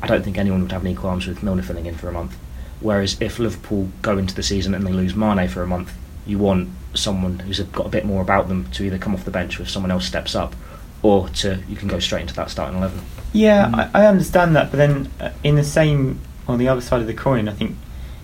I 0.01 0.07
don't 0.07 0.23
think 0.23 0.37
anyone 0.37 0.61
would 0.61 0.71
have 0.71 0.85
any 0.85 0.95
qualms 0.95 1.27
with 1.27 1.43
Milner 1.43 1.61
filling 1.61 1.85
in 1.85 1.95
for 1.95 2.07
a 2.09 2.11
month. 2.11 2.37
Whereas 2.81 3.17
if 3.19 3.39
Liverpool 3.39 3.89
go 4.01 4.17
into 4.17 4.33
the 4.33 4.43
season 4.43 4.73
and 4.73 4.85
they 4.87 4.93
lose 4.93 5.15
Mane 5.15 5.47
for 5.49 5.61
a 5.61 5.67
month, 5.67 5.93
you 6.25 6.37
want 6.37 6.69
someone 6.93 7.39
who's 7.39 7.59
got 7.59 7.85
a 7.85 7.89
bit 7.89 8.05
more 8.05 8.21
about 8.21 8.47
them 8.47 8.69
to 8.71 8.83
either 8.83 8.97
come 8.97 9.13
off 9.13 9.25
the 9.25 9.31
bench 9.31 9.59
if 9.59 9.69
someone 9.69 9.91
else 9.91 10.05
steps 10.05 10.35
up, 10.35 10.55
or 11.01 11.29
to 11.29 11.59
you 11.67 11.75
can 11.75 11.87
go 11.87 11.99
straight 11.99 12.21
into 12.21 12.33
that 12.35 12.49
starting 12.49 12.77
eleven. 12.77 13.01
Yeah, 13.33 13.65
mm. 13.67 13.91
I, 13.93 14.03
I, 14.03 14.07
understand 14.07 14.55
that, 14.55 14.71
but 14.71 14.77
then 14.77 15.11
uh, 15.19 15.31
in 15.43 15.55
the 15.55 15.63
same 15.63 16.19
on 16.47 16.57
the 16.57 16.67
other 16.67 16.81
side 16.81 17.01
of 17.01 17.07
the 17.07 17.13
coin, 17.13 17.47
I 17.47 17.53
think 17.53 17.75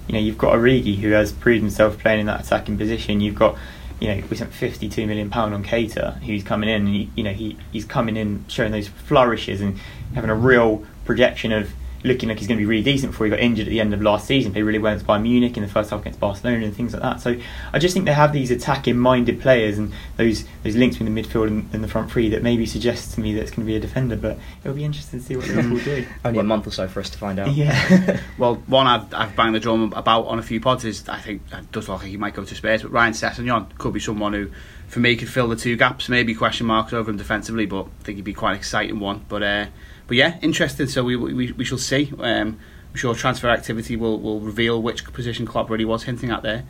you 0.07 0.13
know 0.13 0.19
you've 0.19 0.37
got 0.37 0.53
Origi 0.53 0.99
who 0.99 1.11
has 1.11 1.31
proved 1.31 1.61
himself 1.61 1.97
playing 1.99 2.21
in 2.21 2.25
that 2.27 2.45
attacking 2.45 2.77
position. 2.77 3.21
You've 3.21 3.35
got 3.35 3.57
you 3.99 4.07
know 4.07 4.23
we 4.29 4.37
spent 4.37 4.53
fifty 4.53 4.87
two 4.87 5.05
million 5.05 5.29
pound 5.29 5.53
on 5.53 5.63
Keita, 5.63 6.21
who's 6.23 6.43
coming 6.43 6.69
in, 6.69 6.87
and 6.87 6.87
he, 6.87 7.09
you 7.15 7.23
know 7.23 7.33
he 7.33 7.57
he's 7.71 7.85
coming 7.85 8.17
in 8.17 8.45
showing 8.47 8.71
those 8.71 8.87
flourishes 8.87 9.61
and 9.61 9.79
having 10.13 10.29
a 10.29 10.35
real 10.35 10.85
projection 11.05 11.51
of 11.51 11.71
looking 12.05 12.29
like 12.29 12.37
he's 12.37 12.47
going 12.47 12.57
to 12.57 12.61
be 12.61 12.65
really 12.65 12.83
decent 12.83 13.11
before 13.11 13.25
he 13.25 13.31
got 13.31 13.39
injured 13.39 13.67
at 13.67 13.71
the 13.71 13.79
end 13.79 13.93
of 13.93 14.01
last 14.01 14.27
season. 14.27 14.53
Played 14.53 14.63
really 14.63 14.79
well 14.79 14.93
against 14.93 15.07
Bayern 15.07 15.23
Munich 15.23 15.57
in 15.57 15.63
the 15.63 15.69
first 15.69 15.89
half 15.89 16.01
against 16.01 16.19
Barcelona 16.19 16.65
and 16.65 16.75
things 16.75 16.93
like 16.93 17.01
that. 17.01 17.19
So 17.19 17.35
I 17.73 17.79
just 17.79 17.93
think 17.93 18.05
they 18.05 18.13
have 18.13 18.31
these 18.31 18.51
attacking 18.51 18.97
minded 18.97 19.41
players 19.41 19.77
and 19.77 19.91
those 20.17 20.45
those 20.63 20.75
links 20.75 20.97
between 20.97 21.13
the 21.13 21.21
midfield 21.21 21.47
and, 21.47 21.69
and 21.73 21.83
the 21.83 21.87
front 21.87 22.11
three 22.11 22.29
that 22.29 22.43
maybe 22.43 22.65
suggests 22.65 23.15
to 23.15 23.21
me 23.21 23.33
that 23.33 23.41
it's 23.41 23.51
going 23.51 23.65
to 23.65 23.65
be 23.65 23.75
a 23.75 23.79
defender. 23.79 24.15
But 24.15 24.37
it'll 24.63 24.75
be 24.75 24.85
interesting 24.85 25.19
to 25.19 25.25
see 25.25 25.35
what 25.35 25.47
Liverpool 25.47 25.79
do. 25.79 26.05
Only 26.25 26.39
a 26.39 26.43
month 26.43 26.67
or 26.67 26.71
so 26.71 26.87
for 26.87 26.99
us 26.99 27.09
to 27.09 27.17
find 27.17 27.39
out. 27.39 27.53
Yeah. 27.53 28.21
Well, 28.37 28.55
one 28.67 28.87
I've, 28.87 29.13
I've 29.13 29.35
banged 29.35 29.55
the 29.55 29.59
drum 29.59 29.93
about 29.95 30.25
on 30.27 30.39
a 30.39 30.43
few 30.43 30.59
pods 30.59 30.83
is 30.83 31.07
I 31.07 31.19
think 31.19 31.41
it 31.51 31.71
does 31.71 31.87
look 31.87 32.01
like 32.01 32.09
he 32.09 32.17
might 32.17 32.33
go 32.33 32.43
to 32.43 32.55
Spurs, 32.55 32.81
but 32.81 32.91
Ryan 32.91 33.13
Sessegnon 33.13 33.77
could 33.77 33.93
be 33.93 33.99
someone 33.99 34.33
who, 34.33 34.51
for 34.87 34.99
me, 34.99 35.15
could 35.15 35.29
fill 35.29 35.47
the 35.47 35.55
two 35.55 35.77
gaps. 35.77 36.09
Maybe 36.09 36.33
question 36.35 36.67
marks 36.67 36.91
over 36.91 37.09
him 37.09 37.17
defensively, 37.17 37.65
but 37.65 37.85
I 37.85 38.03
think 38.03 38.17
he'd 38.17 38.25
be 38.25 38.33
quite 38.33 38.51
an 38.51 38.57
exciting 38.57 38.99
one. 38.99 39.25
But 39.29 39.43
uh, 39.43 39.65
but 40.07 40.17
yeah, 40.17 40.39
interesting. 40.41 40.87
So 40.87 41.03
we 41.03 41.15
we, 41.15 41.51
we 41.51 41.65
shall 41.65 41.77
see. 41.77 42.11
Um, 42.19 42.59
I'm 42.91 42.95
sure 42.95 43.13
transfer 43.13 43.49
activity 43.49 43.97
will, 43.97 44.19
will 44.21 44.39
reveal 44.39 44.81
which 44.81 45.03
position 45.11 45.45
Klopp 45.45 45.69
really 45.69 45.83
was 45.83 46.03
hinting 46.03 46.31
at 46.31 46.43
there. 46.43 46.63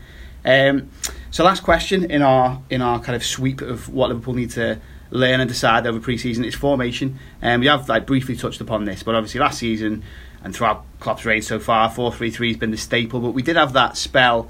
Um, 0.44 0.90
so 1.30 1.44
last 1.44 1.64
question 1.64 2.10
in 2.10 2.22
our 2.22 2.62
in 2.70 2.82
our 2.82 3.00
kind 3.00 3.16
of 3.16 3.24
sweep 3.24 3.62
of 3.62 3.90
what 3.90 4.10
Liverpool 4.10 4.34
need 4.34 4.52
to 4.52 4.80
learn 5.12 5.40
and 5.40 5.48
decide 5.48 5.86
over 5.86 6.00
pre-season 6.00 6.44
is 6.44 6.56
formation. 6.56 7.20
And 7.42 7.56
um, 7.56 7.62
we 7.62 7.68
have 7.68 7.88
like 7.88 8.06
briefly 8.06 8.36
touched 8.36 8.62
upon 8.62 8.86
this, 8.86 9.04
but 9.04 9.16
obviously 9.16 9.40
last 9.40 9.60
season 9.60 10.04
and 10.44 10.56
throughout 10.56 10.86
Klopp's 11.00 11.26
reign 11.26 11.42
so 11.42 11.60
far, 11.60 11.90
four 11.90 12.12
three 12.12 12.32
three 12.32 12.50
has 12.50 12.58
been 12.58 12.72
the 12.72 12.78
staple. 12.78 13.20
But 13.20 13.32
we 13.32 13.42
did 13.42 13.56
have 13.56 13.74
that 13.74 13.98
spell, 13.98 14.50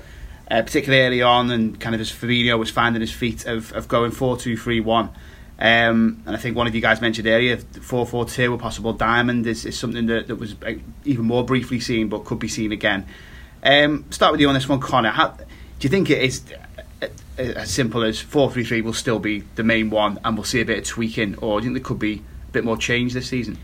uh, 0.52 0.62
particularly 0.62 1.06
early 1.06 1.22
on, 1.22 1.52
and 1.52 1.80
kind 1.80 1.96
of 1.96 2.02
as 2.02 2.12
Fabinho 2.12 2.60
was 2.60 2.70
finding 2.70 3.02
his 3.02 3.12
feet 3.12 3.46
of, 3.46 3.72
of 3.74 3.88
going 3.88 4.12
four 4.12 4.38
two 4.38 4.58
three 4.58 4.80
one. 4.80 5.10
Um, 5.58 6.22
and 6.26 6.36
I 6.36 6.40
think 6.40 6.58
one 6.58 6.68
of 6.68 6.76
you 6.76 6.82
guys 6.82 7.00
mentioned 7.00 7.28
earlier, 7.28 7.58
4-4-2, 7.58 8.56
a 8.56 8.58
possible 8.58 8.94
diamond, 8.94 9.48
is, 9.48 9.66
is 9.66 9.80
something 9.80 10.06
that, 10.08 10.28
that 10.28 10.36
was 10.36 10.56
uh, 10.66 10.74
even 11.06 11.26
more 11.26 11.46
briefly 11.46 11.80
seen, 11.80 12.10
but 12.10 12.26
could 12.26 12.40
be 12.40 12.50
seen 12.50 12.72
again. 12.72 13.06
Um, 13.64 14.06
start 14.12 14.32
with 14.32 14.42
you 14.42 14.50
on 14.50 14.54
this 14.54 14.68
one, 14.68 14.80
Connor. 14.80 15.12
How, 15.12 15.30
do 15.30 15.46
you 15.82 15.90
think 15.90 16.10
it 16.10 16.22
is 16.22 16.44
uh, 17.02 17.08
as 17.38 17.72
simple 17.72 18.04
as 18.04 18.22
4-3-3 18.22 18.84
will 18.84 18.94
still 18.94 19.20
be 19.20 19.44
the 19.56 19.64
main 19.64 19.90
one, 19.90 20.20
and 20.26 20.36
we'll 20.36 20.44
see 20.44 20.62
a 20.62 20.66
bit 20.66 20.80
of 20.80 20.84
tweaking, 20.86 21.38
or 21.38 21.60
do 21.60 21.68
you 21.68 21.74
think 21.74 21.84
there 21.84 21.88
could 21.88 22.00
be 22.00 22.22
a 22.50 22.52
bit 22.52 22.66
more 22.66 22.78
change 22.78 23.14
this 23.14 23.30
season? 23.30 23.58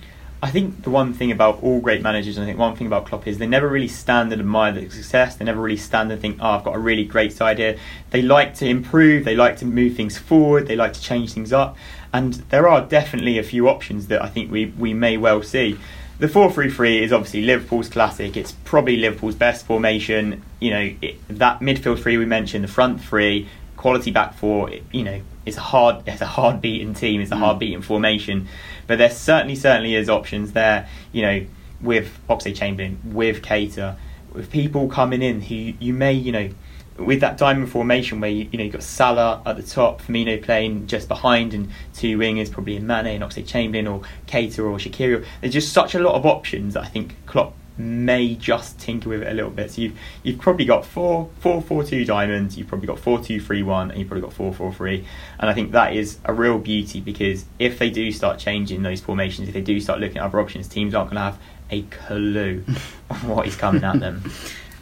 I 0.43 0.49
think 0.49 0.83
the 0.83 0.89
one 0.89 1.13
thing 1.13 1.31
about 1.31 1.61
all 1.61 1.79
great 1.79 2.01
managers, 2.01 2.35
and 2.35 2.43
I 2.43 2.47
think 2.47 2.57
one 2.57 2.75
thing 2.75 2.87
about 2.87 3.05
Klopp 3.05 3.27
is 3.27 3.37
they 3.37 3.45
never 3.45 3.67
really 3.67 3.87
stand 3.87 4.33
and 4.33 4.41
admire 4.41 4.71
the 4.71 4.89
success. 4.89 5.35
They 5.35 5.45
never 5.45 5.61
really 5.61 5.77
stand 5.77 6.11
and 6.11 6.19
think, 6.19 6.37
"Oh, 6.39 6.51
I've 6.51 6.63
got 6.63 6.75
a 6.75 6.79
really 6.79 7.05
great 7.05 7.31
side 7.31 7.59
here." 7.59 7.77
They 8.09 8.23
like 8.23 8.55
to 8.55 8.65
improve. 8.65 9.23
They 9.23 9.35
like 9.35 9.57
to 9.57 9.65
move 9.65 9.95
things 9.95 10.17
forward. 10.17 10.67
They 10.67 10.75
like 10.75 10.93
to 10.93 11.01
change 11.01 11.33
things 11.33 11.53
up. 11.53 11.77
And 12.11 12.33
there 12.49 12.67
are 12.67 12.81
definitely 12.81 13.37
a 13.37 13.43
few 13.43 13.69
options 13.69 14.07
that 14.07 14.23
I 14.23 14.29
think 14.29 14.51
we 14.51 14.65
we 14.65 14.95
may 14.95 15.15
well 15.15 15.43
see. 15.43 15.77
The 16.17 16.27
four 16.27 16.51
three 16.51 16.71
three 16.71 17.03
is 17.03 17.13
obviously 17.13 17.43
Liverpool's 17.43 17.89
classic. 17.89 18.35
It's 18.35 18.53
probably 18.65 18.97
Liverpool's 18.97 19.35
best 19.35 19.65
formation. 19.67 20.41
You 20.59 20.71
know, 20.71 20.93
it, 21.01 21.17
that 21.29 21.59
midfield 21.59 21.99
three 21.99 22.17
we 22.17 22.25
mentioned, 22.25 22.63
the 22.63 22.67
front 22.67 22.99
three, 22.99 23.47
quality 23.77 24.09
back 24.09 24.33
four. 24.33 24.71
You 24.91 25.03
know, 25.03 25.21
it's 25.45 25.57
a 25.57 25.61
hard 25.61 26.03
it's 26.07 26.21
a 26.21 26.25
hard 26.25 26.61
beaten 26.61 26.93
team. 26.93 27.21
It's 27.21 27.31
a 27.31 27.35
mm. 27.35 27.39
hard 27.39 27.59
beaten 27.59 27.81
formation. 27.81 28.47
But 28.87 28.97
there 28.97 29.09
certainly, 29.09 29.55
certainly 29.55 29.95
is 29.95 30.09
options 30.09 30.53
there, 30.53 30.87
you 31.11 31.21
know, 31.21 31.45
with 31.81 32.17
Oxlade 32.29 32.55
Chamberlain, 32.55 32.99
with 33.05 33.41
Keita, 33.41 33.97
with 34.33 34.51
people 34.51 34.87
coming 34.87 35.21
in 35.21 35.41
who 35.41 35.55
you 35.55 35.93
may, 35.93 36.13
you 36.13 36.31
know, 36.31 36.49
with 36.97 37.21
that 37.21 37.37
diamond 37.37 37.69
formation 37.69 38.19
where 38.19 38.29
you, 38.29 38.47
you 38.51 38.57
know 38.57 38.63
you've 38.63 38.73
got 38.73 38.83
Salah 38.83 39.41
at 39.45 39.55
the 39.57 39.63
top, 39.63 40.01
Firmino 40.01 40.41
playing 40.41 40.87
just 40.87 41.07
behind, 41.07 41.53
and 41.53 41.71
two 41.93 42.17
wingers 42.17 42.51
probably 42.51 42.75
in 42.75 42.85
Mane 42.85 43.07
and 43.07 43.23
Oxlade 43.23 43.47
Chamberlain 43.47 43.87
or 43.87 44.01
Keita 44.27 44.59
or 44.59 44.77
Shaqiri. 44.77 45.25
There's 45.41 45.53
just 45.53 45.73
such 45.73 45.95
a 45.95 45.99
lot 45.99 46.15
of 46.15 46.25
options 46.25 46.73
that 46.73 46.83
I 46.83 46.87
think 46.87 47.15
Klopp 47.25 47.53
may 47.77 48.35
just 48.35 48.79
tinker 48.79 49.09
with 49.09 49.21
it 49.23 49.27
a 49.29 49.33
little 49.33 49.51
bit. 49.51 49.71
So 49.71 49.81
you've 49.81 49.97
you've 50.23 50.39
probably 50.39 50.65
got 50.65 50.85
four 50.85 51.29
four 51.39 51.61
four 51.61 51.83
two 51.83 52.05
diamonds, 52.05 52.57
you've 52.57 52.67
probably 52.67 52.87
got 52.87 52.99
four 52.99 53.19
two 53.19 53.39
three 53.39 53.63
one, 53.63 53.91
and 53.91 53.99
you've 53.99 54.07
probably 54.07 54.23
got 54.23 54.33
four 54.33 54.53
four 54.53 54.73
three. 54.73 55.05
And 55.39 55.49
I 55.49 55.53
think 55.53 55.71
that 55.71 55.95
is 55.95 56.19
a 56.25 56.33
real 56.33 56.59
beauty 56.59 57.01
because 57.01 57.45
if 57.59 57.79
they 57.79 57.89
do 57.89 58.11
start 58.11 58.39
changing 58.39 58.83
those 58.83 59.01
formations, 59.01 59.47
if 59.47 59.53
they 59.53 59.61
do 59.61 59.79
start 59.79 59.99
looking 59.99 60.17
at 60.17 60.23
other 60.23 60.39
options, 60.39 60.67
teams 60.67 60.93
aren't 60.93 61.11
going 61.11 61.17
to 61.17 61.23
have 61.23 61.39
a 61.69 61.83
clue 61.83 62.63
on 63.09 63.17
what 63.27 63.47
is 63.47 63.55
coming 63.55 63.83
at 63.83 63.99
them. 63.99 64.21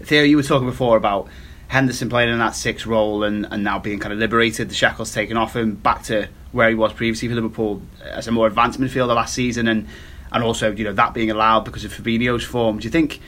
Theo, 0.02 0.24
you 0.24 0.38
were 0.38 0.44
talking 0.44 0.68
before 0.68 0.98
about 0.98 1.28
Henderson 1.68 2.10
playing 2.10 2.30
in 2.30 2.40
that 2.40 2.56
six 2.56 2.86
role 2.86 3.24
and, 3.24 3.46
and 3.52 3.64
now 3.64 3.78
being 3.78 4.00
kind 4.00 4.12
of 4.12 4.20
liberated, 4.20 4.70
the 4.70 4.74
shackles 4.74 5.14
taken 5.14 5.38
off 5.38 5.56
him, 5.56 5.76
back 5.76 6.04
to 6.04 6.28
where 6.52 6.68
he 6.68 6.76
was 6.76 6.92
previously 6.94 7.28
for 7.28 7.36
Liverpool 7.36 7.82
as 8.04 8.28
a 8.28 8.32
more 8.32 8.48
advanced 8.48 8.80
midfielder 8.80 9.14
last 9.14 9.36
season, 9.36 9.68
and 9.68 9.88
and 10.32 10.44
also 10.44 10.72
you 10.72 10.84
know 10.84 10.94
that 10.94 11.14
being 11.14 11.32
allowed 11.32 11.62
because 11.66 11.86
of 11.86 11.94
Fabinho's 11.94 12.44
form. 12.44 12.80
Do 12.80 12.86
you 12.86 12.92
think? 12.92 13.20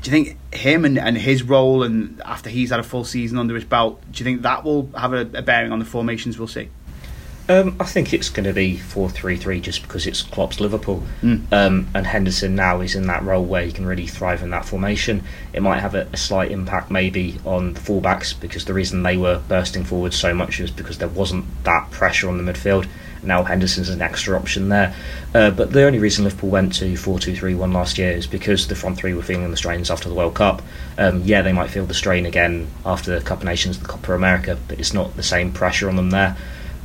Do 0.00 0.08
you 0.08 0.24
think 0.24 0.54
him 0.54 0.84
and, 0.84 0.96
and 0.96 1.18
his 1.18 1.42
role, 1.42 1.82
and 1.82 2.22
after 2.24 2.48
he's 2.48 2.70
had 2.70 2.78
a 2.78 2.84
full 2.84 3.04
season 3.04 3.36
under 3.36 3.56
his 3.56 3.64
belt, 3.64 4.00
do 4.12 4.20
you 4.20 4.24
think 4.24 4.42
that 4.42 4.62
will 4.62 4.88
have 4.96 5.12
a, 5.12 5.22
a 5.34 5.42
bearing 5.42 5.72
on 5.72 5.80
the 5.80 5.84
formations 5.84 6.38
we'll 6.38 6.46
see? 6.46 6.68
Um, 7.50 7.76
I 7.80 7.84
think 7.84 8.12
it's 8.12 8.28
going 8.28 8.44
to 8.44 8.52
be 8.52 8.76
4 8.76 9.08
3 9.08 9.36
3 9.38 9.60
just 9.60 9.80
because 9.80 10.06
it's 10.06 10.22
Klopp's 10.22 10.60
Liverpool. 10.60 11.02
Mm. 11.22 11.50
Um, 11.50 11.88
and 11.94 12.06
Henderson 12.06 12.54
now 12.54 12.82
is 12.82 12.94
in 12.94 13.06
that 13.06 13.22
role 13.22 13.44
where 13.44 13.64
he 13.64 13.72
can 13.72 13.86
really 13.86 14.06
thrive 14.06 14.42
in 14.42 14.50
that 14.50 14.66
formation. 14.66 15.22
It 15.54 15.62
might 15.62 15.80
have 15.80 15.94
a, 15.94 16.06
a, 16.12 16.16
slight 16.18 16.50
impact 16.50 16.90
maybe 16.90 17.40
on 17.46 17.72
the 17.72 17.80
fullbacks 17.80 18.38
because 18.38 18.66
the 18.66 18.74
reason 18.74 19.02
they 19.02 19.16
were 19.16 19.40
bursting 19.48 19.84
forward 19.84 20.12
so 20.12 20.34
much 20.34 20.60
is 20.60 20.70
because 20.70 20.98
there 20.98 21.08
wasn't 21.08 21.46
that 21.64 21.90
pressure 21.90 22.28
on 22.28 22.44
the 22.44 22.52
midfield. 22.52 22.86
Now 23.22 23.42
Henderson's 23.44 23.88
an 23.88 24.00
extra 24.02 24.36
option 24.36 24.68
there. 24.68 24.94
Uh, 25.34 25.50
but 25.50 25.72
the 25.72 25.82
only 25.84 25.98
reason 25.98 26.24
Liverpool 26.24 26.50
went 26.50 26.74
to 26.76 26.96
4 26.96 27.18
2 27.18 27.34
3 27.36 27.54
1 27.54 27.72
last 27.72 27.98
year 27.98 28.10
is 28.12 28.26
because 28.26 28.68
the 28.68 28.74
front 28.74 28.96
three 28.96 29.14
were 29.14 29.22
feeling 29.22 29.50
the 29.50 29.56
strains 29.56 29.90
after 29.90 30.08
the 30.08 30.14
World 30.14 30.34
Cup. 30.34 30.62
Um, 30.96 31.22
yeah, 31.24 31.42
they 31.42 31.52
might 31.52 31.70
feel 31.70 31.84
the 31.86 31.94
strain 31.94 32.26
again 32.26 32.68
after 32.86 33.18
the 33.18 33.24
Cup 33.24 33.38
of 33.38 33.44
Nations, 33.44 33.78
the 33.78 33.86
Copa 33.86 34.14
America, 34.14 34.56
but 34.68 34.78
it's 34.78 34.92
not 34.94 35.16
the 35.16 35.22
same 35.22 35.52
pressure 35.52 35.88
on 35.88 35.96
them 35.96 36.10
there. 36.10 36.36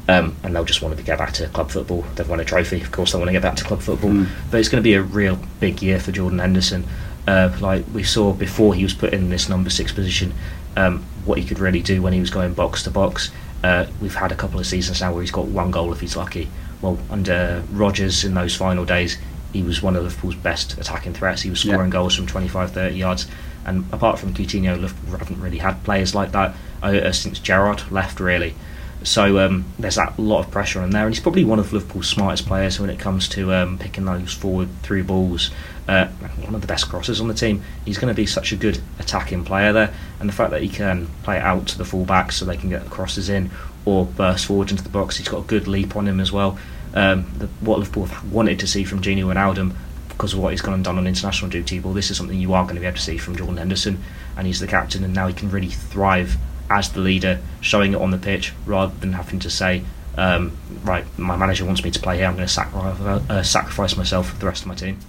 Um, 0.09 0.35
and 0.43 0.53
they'll 0.53 0.65
just 0.65 0.81
want 0.81 0.97
to 0.97 1.03
get 1.03 1.17
back 1.17 1.31
to 1.33 1.47
club 1.47 1.71
football. 1.71 2.03
They've 2.15 2.27
won 2.27 2.41
a 2.41 2.45
trophy, 2.45 2.81
of 2.81 2.91
course. 2.91 3.13
They 3.13 3.17
want 3.17 3.29
to 3.29 3.31
get 3.31 3.41
back 3.41 3.55
to 3.55 3.63
club 3.63 3.81
football, 3.81 4.09
Mm. 4.09 4.27
but 4.51 4.59
it's 4.59 4.67
going 4.67 4.81
to 4.81 4.83
be 4.83 4.95
a 4.95 5.01
real 5.01 5.39
big 5.61 5.81
year 5.81 5.97
for 5.99 6.11
Jordan 6.11 6.39
Henderson. 6.39 6.85
Uh, 7.25 7.55
like 7.61 7.85
we 7.93 8.03
saw 8.03 8.33
before 8.33 8.73
he 8.75 8.83
was 8.83 8.93
put 8.93 9.13
in 9.13 9.29
this 9.29 9.47
number 9.47 9.69
six 9.69 9.93
position, 9.93 10.33
um, 10.75 11.01
what 11.23 11.39
he 11.39 11.45
could 11.45 11.57
really 11.59 11.81
do 11.81 12.01
when 12.01 12.11
he 12.11 12.19
was 12.19 12.29
going 12.29 12.53
box 12.53 12.83
to 12.83 12.89
box. 12.89 13.31
Uh, 13.63 13.85
we've 14.01 14.15
had 14.15 14.31
a 14.31 14.35
couple 14.35 14.59
of 14.59 14.65
seasons 14.67 15.01
now 15.01 15.11
where 15.13 15.21
he's 15.21 15.31
got 15.31 15.45
one 15.45 15.71
goal 15.71 15.91
if 15.93 15.99
he's 16.01 16.15
lucky. 16.17 16.49
Well, 16.81 16.97
under 17.09 17.63
Rodgers 17.71 18.25
in 18.25 18.33
those 18.33 18.55
final 18.55 18.83
days, 18.83 19.17
he 19.53 19.63
was 19.63 19.81
one 19.81 19.95
of 19.95 20.03
Liverpool's 20.03 20.35
best 20.35 20.77
attacking 20.77 21.13
threats. 21.13 21.41
He 21.43 21.49
was 21.49 21.61
scoring 21.61 21.87
Yeah. 21.87 21.99
goals 21.99 22.15
from 22.15 22.27
25, 22.27 22.71
30 22.71 22.95
yards. 22.95 23.27
And 23.65 23.85
apart 23.93 24.19
from 24.19 24.33
Coutinho, 24.33 24.79
Liverpool 24.79 25.17
haven't 25.17 25.39
really 25.39 25.59
had 25.59 25.81
players 25.85 26.13
like 26.13 26.33
that 26.33 26.55
uh, 26.81 27.11
since 27.13 27.39
Gerrard 27.39 27.89
left, 27.89 28.19
really. 28.19 28.55
So 29.03 29.39
um, 29.39 29.65
there's 29.79 29.95
that 29.95 30.17
lot 30.19 30.39
of 30.45 30.51
pressure 30.51 30.81
on 30.81 30.89
there, 30.89 31.05
and 31.05 31.13
he's 31.13 31.21
probably 31.21 31.45
one 31.45 31.59
of 31.59 31.71
Liverpool's 31.71 32.07
smartest 32.09 32.45
players 32.45 32.79
when 32.79 32.89
it 32.89 32.99
comes 32.99 33.27
to 33.29 33.53
um, 33.53 33.77
picking 33.77 34.05
those 34.05 34.33
forward 34.33 34.69
through 34.81 35.03
balls. 35.05 35.51
Uh, 35.87 36.07
one 36.07 36.55
of 36.55 36.61
the 36.61 36.67
best 36.67 36.87
crosses 36.87 37.19
on 37.19 37.27
the 37.27 37.33
team. 37.33 37.61
He's 37.83 37.97
going 37.97 38.13
to 38.13 38.15
be 38.15 38.25
such 38.25 38.53
a 38.53 38.55
good 38.55 38.79
attacking 38.99 39.43
player 39.43 39.73
there, 39.73 39.93
and 40.19 40.29
the 40.29 40.33
fact 40.33 40.51
that 40.51 40.61
he 40.61 40.69
can 40.69 41.07
play 41.23 41.39
out 41.39 41.67
to 41.67 41.77
the 41.77 41.85
full 41.85 42.03
fullbacks 42.05 42.33
so 42.33 42.45
they 42.45 42.57
can 42.57 42.69
get 42.69 42.83
the 42.83 42.89
crosses 42.89 43.29
in 43.29 43.51
or 43.85 44.05
burst 44.05 44.45
forward 44.45 44.71
into 44.71 44.83
the 44.83 44.89
box. 44.89 45.17
He's 45.17 45.27
got 45.27 45.39
a 45.39 45.47
good 45.47 45.67
leap 45.67 45.95
on 45.95 46.07
him 46.07 46.19
as 46.19 46.31
well. 46.31 46.57
Um, 46.93 47.31
the, 47.37 47.47
what 47.59 47.79
Liverpool 47.79 48.05
have 48.05 48.31
wanted 48.31 48.59
to 48.59 48.67
see 48.67 48.83
from 48.83 49.01
Gini 49.01 49.23
Wijnaldum 49.23 49.73
because 50.09 50.33
of 50.33 50.39
what 50.39 50.51
he's 50.51 50.61
gone 50.61 50.75
and 50.75 50.83
done 50.83 50.97
on 50.97 51.07
international 51.07 51.49
duty. 51.49 51.79
Well, 51.79 51.93
this 51.93 52.11
is 52.11 52.17
something 52.17 52.39
you 52.39 52.53
are 52.53 52.63
going 52.63 52.75
to 52.75 52.81
be 52.81 52.85
able 52.85 52.97
to 52.97 53.03
see 53.03 53.17
from 53.17 53.35
Jordan 53.35 53.57
Henderson, 53.57 54.01
and 54.37 54.45
he's 54.45 54.59
the 54.59 54.67
captain, 54.67 55.03
and 55.03 55.13
now 55.13 55.27
he 55.27 55.33
can 55.33 55.49
really 55.49 55.69
thrive 55.69 56.37
as 56.69 56.91
the 56.91 56.99
leader, 56.99 57.39
showing 57.61 57.93
it 57.93 57.99
on 57.99 58.11
the 58.11 58.17
pitch 58.17 58.53
rather 58.65 58.95
than 58.99 59.13
having 59.13 59.39
to 59.39 59.49
say, 59.49 59.83
um, 60.17 60.55
"Right, 60.83 61.05
my 61.17 61.35
manager 61.35 61.65
wants 61.65 61.83
me 61.83 61.91
to 61.91 61.99
play 61.99 62.17
here. 62.17 62.27
I'm 62.27 62.35
going 62.35 62.47
to 62.47 63.23
uh, 63.29 63.43
sacrifice 63.43 63.97
myself 63.97 64.29
for 64.29 64.37
the 64.37 64.45
rest 64.45 64.61
of 64.61 64.67
my 64.67 64.75
team." 64.75 64.99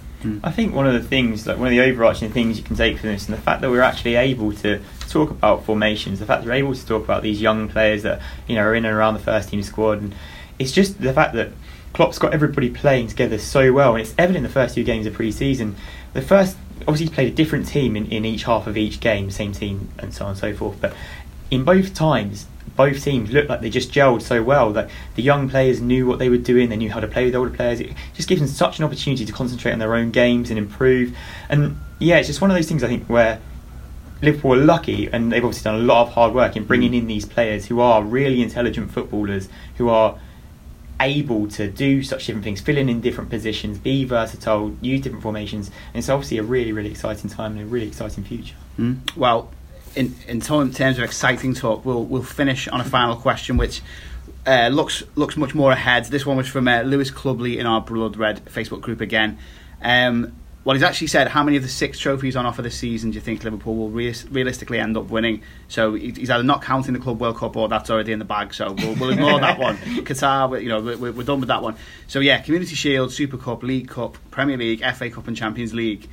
I 0.43 0.51
think 0.51 0.73
one 0.73 0.87
of 0.87 0.93
the 0.93 1.07
things, 1.07 1.45
like 1.47 1.57
one 1.57 1.67
of 1.67 1.71
the 1.71 1.81
overarching 1.81 2.31
things 2.31 2.57
you 2.57 2.63
can 2.63 2.75
take 2.75 2.99
from 2.99 3.09
this, 3.09 3.27
and 3.27 3.37
the 3.37 3.41
fact 3.41 3.61
that 3.61 3.69
we're 3.69 3.81
actually 3.81 4.15
able 4.15 4.51
to 4.53 4.81
talk 5.09 5.29
about 5.29 5.65
formations, 5.65 6.19
the 6.19 6.25
fact 6.25 6.43
that 6.43 6.47
we're 6.47 6.55
able 6.55 6.75
to 6.75 6.85
talk 6.85 7.03
about 7.03 7.23
these 7.23 7.41
young 7.41 7.69
players 7.69 8.03
that 8.03 8.21
you 8.47 8.55
know 8.55 8.63
are 8.63 8.75
in 8.75 8.85
and 8.85 8.95
around 8.95 9.13
the 9.13 9.19
first 9.19 9.49
team 9.49 9.63
squad, 9.63 10.01
and 10.01 10.15
it's 10.59 10.71
just 10.71 11.01
the 11.01 11.13
fact 11.13 11.33
that 11.35 11.51
Klopp's 11.93 12.19
got 12.19 12.33
everybody 12.33 12.69
playing 12.69 13.07
together 13.07 13.37
so 13.37 13.71
well, 13.71 13.95
and 13.95 14.01
it's 14.01 14.13
evident 14.17 14.37
in 14.37 14.43
the 14.43 14.49
first 14.49 14.75
two 14.75 14.83
games 14.83 15.05
of 15.05 15.13
pre-season. 15.13 15.75
The 16.13 16.21
first, 16.21 16.57
obviously, 16.81 17.05
he's 17.05 17.15
played 17.15 17.31
a 17.31 17.35
different 17.35 17.67
team 17.67 17.95
in, 17.95 18.05
in 18.07 18.25
each 18.25 18.43
half 18.43 18.67
of 18.67 18.77
each 18.77 18.99
game, 18.99 19.31
same 19.31 19.53
team, 19.53 19.89
and 19.99 20.13
so 20.13 20.25
on 20.25 20.31
and 20.31 20.39
so 20.39 20.53
forth. 20.53 20.79
But 20.81 20.93
in 21.49 21.63
both 21.63 21.93
times, 21.93 22.47
both 22.75 23.03
teams 23.03 23.31
looked 23.31 23.49
like 23.49 23.61
they 23.61 23.69
just 23.69 23.91
gelled 23.91 24.21
so 24.21 24.43
well 24.43 24.73
that 24.73 24.89
the 25.15 25.23
young 25.23 25.49
players 25.49 25.81
knew 25.81 26.05
what 26.05 26.19
they 26.19 26.29
were 26.29 26.37
doing, 26.37 26.69
they 26.69 26.75
knew 26.75 26.89
how 26.89 26.99
to 26.99 27.07
play 27.07 27.23
with 27.23 27.33
the 27.33 27.39
older 27.39 27.51
players. 27.51 27.79
It 27.79 27.93
just 28.13 28.27
gives 28.27 28.41
them 28.41 28.49
such 28.49 28.79
an 28.79 28.85
opportunity 28.85 29.25
to 29.25 29.31
concentrate 29.31 29.71
on 29.71 29.79
their 29.79 29.95
own 29.95 30.11
games 30.11 30.49
and 30.49 30.59
improve. 30.59 31.15
And 31.49 31.77
yeah, 31.99 32.17
it's 32.17 32.27
just 32.27 32.41
one 32.41 32.51
of 32.51 32.55
those 32.55 32.67
things 32.67 32.83
I 32.83 32.87
think 32.87 33.07
where 33.07 33.39
Liverpool 34.21 34.53
are 34.53 34.57
lucky, 34.57 35.07
and 35.07 35.31
they've 35.31 35.43
obviously 35.43 35.63
done 35.63 35.75
a 35.75 35.83
lot 35.83 36.07
of 36.07 36.13
hard 36.13 36.33
work 36.33 36.55
in 36.55 36.65
bringing 36.65 36.93
in 36.93 37.07
these 37.07 37.25
players 37.25 37.65
who 37.65 37.79
are 37.79 38.03
really 38.03 38.41
intelligent 38.41 38.91
footballers, 38.91 39.49
who 39.77 39.89
are 39.89 40.19
able 40.99 41.47
to 41.49 41.69
do 41.69 42.01
such 42.01 42.25
different 42.25 42.43
things, 42.43 42.61
fill 42.61 42.77
in 42.77 42.87
in 42.89 43.01
different 43.01 43.29
positions, 43.29 43.77
be 43.77 44.05
versatile, 44.05 44.75
use 44.81 45.01
different 45.01 45.23
formations. 45.23 45.67
And 45.67 45.97
it's 45.99 46.09
obviously 46.09 46.37
a 46.37 46.43
really, 46.43 46.71
really 46.71 46.91
exciting 46.91 47.29
time 47.29 47.53
and 47.53 47.61
a 47.61 47.65
really 47.65 47.87
exciting 47.87 48.23
future. 48.23 48.55
Mm. 48.79 49.15
Well, 49.15 49.51
in 49.95 50.15
in 50.27 50.41
terms 50.41 50.79
of 50.79 51.03
exciting 51.03 51.53
talk, 51.53 51.85
we'll 51.85 52.03
we'll 52.03 52.23
finish 52.23 52.67
on 52.67 52.81
a 52.81 52.85
final 52.85 53.15
question, 53.15 53.57
which. 53.57 53.81
Uh, 54.47 54.67
looks 54.67 55.01
looks 55.15 55.35
much 55.37 55.55
more 55.55 55.71
ahead. 55.71 56.05
This 56.05 56.23
one 56.23 56.37
was 56.37 56.47
from 56.47 56.67
uh, 56.67 56.81
Lewis 56.81 57.09
Clubley 57.09 57.57
in 57.57 57.65
our 57.65 57.81
Blood 57.81 58.15
Red 58.15 58.45
Facebook 58.45 58.79
group 58.81 59.01
again. 59.01 59.39
Um, 59.81 60.35
well, 60.65 60.73
he's 60.73 60.83
actually 60.83 61.07
said 61.07 61.27
how 61.27 61.43
many 61.43 61.57
of 61.57 61.63
the 61.63 61.69
six 61.69 61.99
trophies 61.99 62.35
on 62.35 62.47
offer 62.47 62.63
this 62.63 62.75
season 62.75 63.11
do 63.11 63.15
you 63.15 63.21
think 63.21 63.43
Liverpool 63.43 63.75
will 63.75 63.91
re- 63.91 64.15
realistically 64.31 64.79
end 64.79 64.97
up 64.97 65.09
winning? 65.11 65.43
So 65.67 65.93
he's 65.93 66.27
either 66.27 66.43
not 66.43 66.63
counting 66.63 66.93
the 66.93 66.99
Club 66.99 67.21
World 67.21 67.37
Cup 67.37 67.55
or 67.55 67.69
that's 67.69 67.91
already 67.91 68.11
in 68.11 68.19
the 68.19 68.25
bag. 68.25 68.51
So 68.51 68.71
we'll, 68.71 68.95
we'll 68.95 69.11
ignore 69.11 69.39
that 69.39 69.59
one. 69.59 69.77
Qatar, 69.77 70.61
you 70.61 70.69
know, 70.69 70.81
we're, 70.81 71.11
we're, 71.11 71.23
done 71.23 71.39
with 71.39 71.49
that 71.49 71.61
one. 71.61 71.75
So 72.07 72.19
yeah, 72.19 72.41
Community 72.41 72.73
Shield, 72.73 73.13
Super 73.13 73.37
Cup, 73.37 73.61
League 73.61 73.87
Cup, 73.89 74.17
Premier 74.31 74.57
League, 74.57 74.83
FA 74.95 75.11
Cup, 75.11 75.27
and 75.27 75.37
Champions 75.37 75.75
League. 75.75 76.09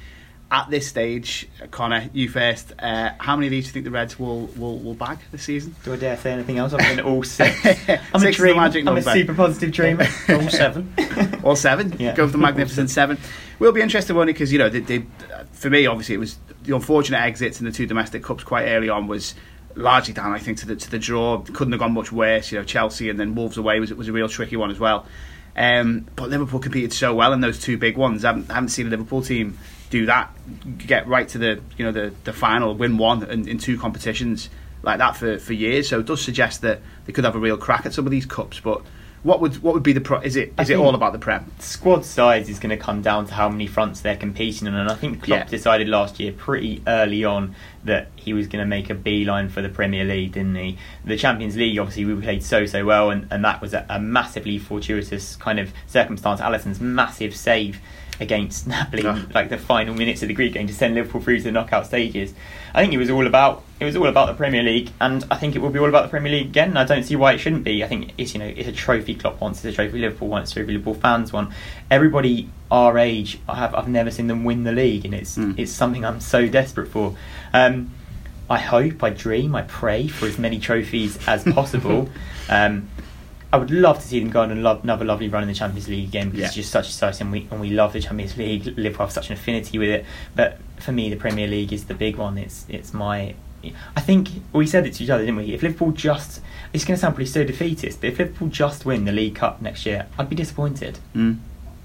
At 0.52 0.68
this 0.68 0.86
stage, 0.86 1.48
Connor, 1.70 2.10
you 2.12 2.28
first. 2.28 2.74
Uh, 2.78 3.12
how 3.16 3.36
many 3.36 3.46
of 3.46 3.52
these 3.52 3.64
do 3.64 3.68
you 3.68 3.72
think 3.72 3.84
the 3.86 3.90
Reds 3.90 4.18
will, 4.18 4.48
will, 4.48 4.78
will 4.80 4.92
bag 4.92 5.18
this 5.30 5.44
season? 5.44 5.74
Do 5.82 5.94
I 5.94 5.96
dare 5.96 6.14
say 6.18 6.30
anything 6.30 6.58
else? 6.58 6.74
I've 6.74 6.94
been 6.94 7.00
all 7.00 7.22
six. 7.22 7.56
I'm 8.12 8.20
six 8.20 8.36
a 8.36 8.38
dreamer. 8.38 8.60
magic 8.60 8.80
I'm 8.80 8.84
number. 8.84 9.00
a 9.00 9.14
super 9.14 9.32
positive 9.32 9.72
dreamer. 9.72 10.04
all 10.28 10.50
seven. 10.50 10.92
all 11.42 11.56
seven. 11.56 11.96
Yeah. 11.98 12.14
Go 12.14 12.26
for 12.26 12.32
the 12.32 12.38
magnificent 12.38 12.90
seven. 12.90 13.16
We'll 13.60 13.72
be 13.72 13.80
interested 13.80 14.14
only 14.14 14.34
because 14.34 14.52
you 14.52 14.58
know 14.58 14.68
they, 14.68 14.80
they, 14.80 15.06
for 15.52 15.70
me 15.70 15.86
obviously 15.86 16.16
it 16.16 16.18
was 16.18 16.36
the 16.64 16.76
unfortunate 16.76 17.22
exits 17.22 17.58
in 17.58 17.64
the 17.64 17.72
two 17.72 17.86
domestic 17.86 18.22
cups 18.22 18.44
quite 18.44 18.66
early 18.66 18.90
on 18.90 19.06
was 19.06 19.34
largely 19.74 20.12
down 20.12 20.32
I 20.32 20.38
think 20.38 20.58
to 20.58 20.66
the 20.66 20.76
to 20.76 20.90
the 20.90 20.98
draw. 20.98 21.38
Couldn't 21.38 21.72
have 21.72 21.80
gone 21.80 21.94
much 21.94 22.12
worse. 22.12 22.52
You 22.52 22.58
know 22.58 22.64
Chelsea 22.64 23.08
and 23.08 23.18
then 23.18 23.34
Wolves 23.34 23.56
away 23.56 23.80
was 23.80 23.90
was 23.94 24.08
a 24.08 24.12
real 24.12 24.28
tricky 24.28 24.56
one 24.56 24.70
as 24.70 24.78
well. 24.78 25.06
Um, 25.56 26.06
but 26.14 26.28
Liverpool 26.28 26.60
competed 26.60 26.92
so 26.92 27.14
well 27.14 27.32
in 27.32 27.40
those 27.40 27.58
two 27.58 27.78
big 27.78 27.96
ones. 27.96 28.22
I 28.22 28.28
haven't, 28.28 28.50
I 28.50 28.54
haven't 28.54 28.68
seen 28.68 28.86
a 28.86 28.90
Liverpool 28.90 29.22
team 29.22 29.58
do 29.92 30.06
that, 30.06 30.30
get 30.78 31.06
right 31.06 31.28
to 31.28 31.38
the 31.38 31.60
you 31.76 31.84
know 31.84 31.92
the 31.92 32.12
the 32.24 32.32
final, 32.32 32.74
win 32.74 32.96
one 32.98 33.22
in, 33.30 33.46
in 33.46 33.58
two 33.58 33.78
competitions 33.78 34.48
like 34.82 34.98
that 34.98 35.16
for, 35.16 35.38
for 35.38 35.52
years. 35.52 35.88
So 35.88 36.00
it 36.00 36.06
does 36.06 36.20
suggest 36.20 36.62
that 36.62 36.80
they 37.04 37.12
could 37.12 37.24
have 37.24 37.36
a 37.36 37.38
real 37.38 37.56
crack 37.56 37.86
at 37.86 37.92
some 37.94 38.04
of 38.06 38.10
these 38.10 38.26
cups. 38.26 38.58
But 38.58 38.80
what 39.22 39.40
would 39.40 39.62
what 39.62 39.74
would 39.74 39.82
be 39.84 39.92
the 39.92 40.00
pro? 40.00 40.18
Is 40.20 40.34
it 40.34 40.54
is 40.58 40.70
it 40.70 40.76
all 40.78 40.94
about 40.96 41.12
the 41.12 41.18
prem? 41.18 41.52
Squad 41.60 42.04
size 42.06 42.48
is 42.48 42.58
going 42.58 42.70
to 42.70 42.76
come 42.76 43.02
down 43.02 43.26
to 43.26 43.34
how 43.34 43.48
many 43.50 43.66
fronts 43.68 44.00
they're 44.00 44.16
competing 44.16 44.66
on, 44.66 44.74
and 44.74 44.90
I 44.90 44.94
think 44.94 45.22
Klopp 45.22 45.38
Yeah. 45.40 45.44
decided 45.44 45.88
last 45.88 46.18
year 46.18 46.32
pretty 46.32 46.82
early 46.86 47.22
on 47.22 47.54
that 47.84 48.08
he 48.16 48.32
was 48.32 48.46
going 48.48 48.62
to 48.62 48.66
make 48.68 48.88
a 48.90 48.94
beeline 48.94 49.48
for 49.50 49.60
the 49.60 49.68
Premier 49.68 50.04
League, 50.04 50.32
didn't 50.32 50.54
he? 50.56 50.78
The 51.04 51.16
Champions 51.16 51.56
League, 51.56 51.78
obviously, 51.78 52.04
we 52.06 52.20
played 52.20 52.42
so 52.42 52.64
so 52.66 52.84
well, 52.84 53.10
and, 53.10 53.28
and 53.30 53.44
that 53.44 53.60
was 53.60 53.74
a, 53.74 53.84
a 53.88 54.00
massively 54.00 54.58
fortuitous 54.58 55.36
kind 55.36 55.60
of 55.60 55.72
circumstance. 55.86 56.40
Alisson's 56.40 56.80
massive 56.80 57.36
save 57.36 57.78
against 58.20 58.66
Napoli, 58.68 59.02
Ah. 59.06 59.24
like 59.34 59.48
the 59.48 59.58
final 59.58 59.94
minutes 59.94 60.22
of 60.22 60.28
the 60.28 60.34
Greek 60.34 60.52
game 60.52 60.66
to 60.66 60.74
send 60.74 60.94
Liverpool 60.94 61.20
through 61.20 61.38
to 61.38 61.44
the 61.44 61.52
knockout 61.52 61.86
stages. 61.86 62.34
I 62.74 62.80
think 62.82 62.92
it 62.94 62.98
was 62.98 63.10
all 63.10 63.26
about 63.26 63.62
it 63.80 63.84
was 63.84 63.96
all 63.96 64.06
about 64.06 64.26
the 64.28 64.34
Premier 64.34 64.62
League, 64.62 64.90
and 65.00 65.24
I 65.30 65.36
think 65.36 65.56
it 65.56 65.58
will 65.58 65.70
be 65.70 65.78
all 65.80 65.88
about 65.88 66.04
the 66.04 66.08
Premier 66.08 66.30
League 66.32 66.46
again. 66.46 66.68
And 66.70 66.78
I 66.78 66.84
don't 66.84 67.02
see 67.02 67.16
why 67.16 67.32
it 67.32 67.38
shouldn't 67.38 67.64
be. 67.64 67.82
I 67.82 67.88
think 67.88 68.12
it's 68.16 68.32
you 68.34 68.40
know 68.40 68.46
it's 68.46 68.68
a 68.68 68.72
trophy 68.72 69.14
Klopp 69.14 69.40
wants, 69.40 69.64
it's 69.64 69.72
a 69.74 69.76
trophy 69.76 69.98
Liverpool 69.98 70.28
wants, 70.28 70.50
it's 70.50 70.56
a 70.56 70.60
trophy 70.60 70.72
Liverpool 70.74 70.94
fans 70.94 71.32
want. 71.32 71.50
Everybody 71.90 72.48
our 72.70 72.96
age, 72.98 73.38
I 73.48 73.56
have 73.56 73.74
I've 73.74 73.88
never 73.88 74.10
seen 74.10 74.26
them 74.28 74.44
win 74.44 74.64
the 74.64 74.72
league, 74.72 75.04
and 75.04 75.14
it's 75.14 75.36
Mm. 75.36 75.58
it's 75.58 75.72
something 75.72 76.04
I'm 76.04 76.20
so 76.20 76.46
desperate 76.46 76.88
for. 76.88 77.16
Um, 77.52 77.90
I 78.48 78.58
hope, 78.58 79.02
I 79.02 79.10
dream, 79.10 79.54
I 79.54 79.62
pray 79.62 80.08
for 80.08 80.26
as 80.26 80.38
many 80.38 80.58
trophies 80.58 81.18
as 81.26 81.42
possible. 81.44 82.08
um, 82.50 82.88
I 83.52 83.58
would 83.58 83.70
love 83.70 83.98
to 84.00 84.06
see 84.06 84.18
them 84.18 84.30
go 84.30 84.40
on 84.40 84.50
and 84.50 84.62
love, 84.62 84.82
another 84.82 85.04
lovely 85.04 85.28
run 85.28 85.42
in 85.42 85.48
the 85.48 85.54
Champions 85.54 85.86
League 85.86 86.08
again 86.08 86.30
because 86.30 86.46
it's 86.46 86.54
just 86.54 86.70
such 86.70 86.86
exciting. 86.86 87.26
And 87.26 87.32
we 87.32 87.48
and 87.50 87.60
we 87.60 87.70
love 87.70 87.92
the 87.92 88.00
Champions 88.00 88.36
League. 88.36 88.64
Liverpool 88.78 89.06
have 89.06 89.12
such 89.12 89.28
an 89.28 89.34
affinity 89.34 89.78
with 89.78 89.90
it. 89.90 90.06
But 90.34 90.58
for 90.78 90.92
me, 90.92 91.10
the 91.10 91.16
Premier 91.16 91.46
League 91.46 91.72
is 91.72 91.84
the 91.84 91.94
big 91.94 92.16
one. 92.16 92.38
It's 92.38 92.64
it's 92.68 92.94
my. 92.94 93.34
I 93.94 94.00
think 94.00 94.30
we 94.52 94.66
said 94.66 94.86
it 94.86 94.94
to 94.94 95.04
each 95.04 95.10
other, 95.10 95.22
didn't 95.22 95.36
we? 95.36 95.54
If 95.54 95.62
Liverpool 95.62 95.92
just, 95.92 96.40
it's 96.72 96.84
going 96.84 96.96
to 96.96 97.00
sound 97.00 97.14
pretty 97.14 97.30
so 97.30 97.44
defeatist, 97.44 98.00
but 98.00 98.08
if 98.08 98.18
Liverpool 98.18 98.48
just 98.48 98.84
win 98.84 99.04
the 99.04 99.12
League 99.12 99.36
Cup 99.36 99.62
next 99.62 99.86
year, 99.86 100.08
I'd 100.18 100.28
be 100.28 100.34
disappointed. 100.34 100.98
Mm. 101.14 101.38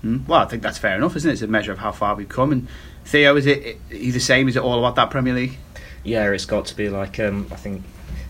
Mm. 0.04 0.28
Well, 0.28 0.40
I 0.40 0.46
think 0.46 0.64
that's 0.64 0.80
fair 0.80 0.96
enough, 0.96 1.16
isn't 1.16 1.30
it? 1.30 1.34
It's 1.34 1.44
a 1.44 1.48
measure 1.48 1.72
of 1.72 1.78
how 1.78 1.92
far 1.92 2.16
we've 2.16 2.28
come. 2.28 2.52
And 2.52 2.68
Theo, 3.06 3.36
is 3.36 3.46
it, 3.46 3.64
it 3.64 3.82
you 3.92 4.12
the 4.12 4.20
same? 4.20 4.48
Is 4.48 4.56
it 4.56 4.64
all 4.64 4.80
about 4.80 4.96
that 4.96 5.12
Premier 5.12 5.36
League? 5.36 5.58
Yeah, 6.04 6.32
it's 6.32 6.46
got 6.46 6.66
to 6.68 6.76
be 6.76 6.90
like 6.90 7.20
um, 7.20 7.48
I 7.52 7.58
think 7.58 7.84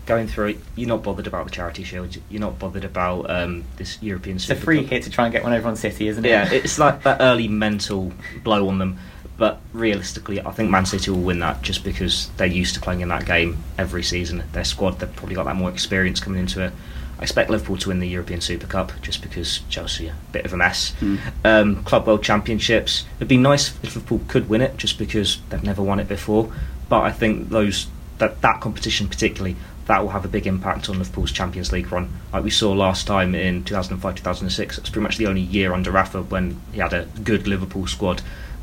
going 0.08 0.26
through 0.26 0.46
it. 0.48 0.58
You're 0.74 0.88
not 0.88 1.02
bothered 1.04 1.26
about 1.28 1.44
the 1.44 1.50
charity 1.52 1.84
shield. 1.84 2.16
You're 2.28 2.40
not 2.40 2.58
bothered 2.58 2.84
about 2.84 3.30
um, 3.30 3.64
this 3.76 4.02
European 4.02 4.36
It's 4.36 4.50
a 4.50 4.56
free 4.56 4.80
Cup. 4.80 4.90
hit 4.90 5.02
to 5.04 5.10
try 5.10 5.26
and 5.26 5.32
get 5.32 5.44
one 5.44 5.52
over 5.52 5.68
on 5.68 5.76
City, 5.76 6.08
isn't 6.08 6.24
it? 6.24 6.28
Yeah, 6.28 6.50
it's 6.50 6.78
like 6.78 7.04
that 7.04 7.20
early 7.20 7.46
mental 7.46 8.12
blow 8.42 8.68
on 8.68 8.78
them. 8.78 8.98
But 9.36 9.60
realistically, 9.72 10.40
I 10.44 10.50
think 10.50 10.68
Man 10.70 10.84
City 10.84 11.12
will 11.12 11.20
win 11.20 11.38
that 11.40 11.62
just 11.62 11.84
because 11.84 12.28
they're 12.38 12.48
used 12.48 12.74
to 12.74 12.80
playing 12.80 13.02
in 13.02 13.08
that 13.08 13.24
game 13.24 13.58
every 13.78 14.02
season. 14.02 14.42
Their 14.52 14.64
squad, 14.64 14.98
they've 14.98 15.14
probably 15.14 15.36
got 15.36 15.44
that 15.44 15.54
more 15.54 15.70
experience 15.70 16.18
coming 16.18 16.40
into 16.40 16.64
it. 16.64 16.72
I 17.20 17.22
expect 17.22 17.50
Liverpool 17.50 17.76
to 17.76 17.88
win 17.88 18.00
the 18.00 18.08
European 18.08 18.40
Super 18.40 18.66
Cup 18.66 18.92
just 19.02 19.22
because 19.22 19.60
Chelsea 19.68 20.08
are 20.08 20.12
a 20.12 20.32
bit 20.32 20.44
of 20.44 20.52
a 20.52 20.56
mess. 20.56 20.92
Mm. 21.00 21.18
Um, 21.44 21.84
Club 21.84 22.06
World 22.06 22.22
Championships, 22.24 23.04
it'd 23.18 23.28
be 23.28 23.36
nice 23.36 23.68
if 23.68 23.82
Liverpool 23.84 24.20
could 24.28 24.48
win 24.48 24.60
it 24.60 24.76
just 24.76 24.98
because 24.98 25.38
they've 25.50 25.62
never 25.62 25.82
won 25.82 26.00
it 26.00 26.08
before. 26.08 26.52
But 26.88 27.02
I 27.02 27.12
think 27.12 27.50
those 27.50 27.88
that, 28.18 28.40
that 28.42 28.60
competition 28.60 29.08
particularly 29.08 29.56
that 29.88 30.02
will 30.02 30.10
have 30.10 30.24
a 30.24 30.28
big 30.28 30.46
impact 30.46 30.90
on 30.90 30.98
Liverpool's 30.98 31.32
Champions 31.32 31.72
League 31.72 31.90
run. 31.90 32.12
Like 32.30 32.44
we 32.44 32.50
saw 32.50 32.72
last 32.72 33.06
time 33.06 33.34
in 33.34 33.64
2005-2006, 33.64 34.78
it's 34.78 34.90
pretty 34.90 35.00
much 35.00 35.16
the 35.16 35.26
only 35.26 35.40
year 35.40 35.72
under 35.72 35.90
Rafa 35.90 36.22
when 36.22 36.60
he 36.72 36.78
had 36.78 36.92
a 36.92 37.06
good 37.24 37.48
Liverpool 37.48 37.86
squad 37.86 38.20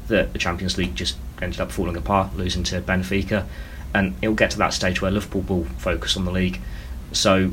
that 0.07 0.33
the 0.33 0.39
Champions 0.39 0.77
League 0.77 0.93
just 0.93 1.17
ended 1.41 1.59
up 1.59 1.71
falling 1.71 1.97
apart, 1.97 2.37
losing 2.37 2.63
to 2.65 2.79
Benfica, 2.79 3.47
and 3.95 4.15
it'll 4.21 4.35
get 4.35 4.51
to 4.51 4.57
that 4.59 4.71
stage 4.71 5.01
where 5.01 5.09
Liverpool 5.09 5.41
will 5.41 5.65
focus 5.79 6.15
on 6.15 6.25
the 6.25 6.31
league. 6.31 6.61
So 7.11 7.51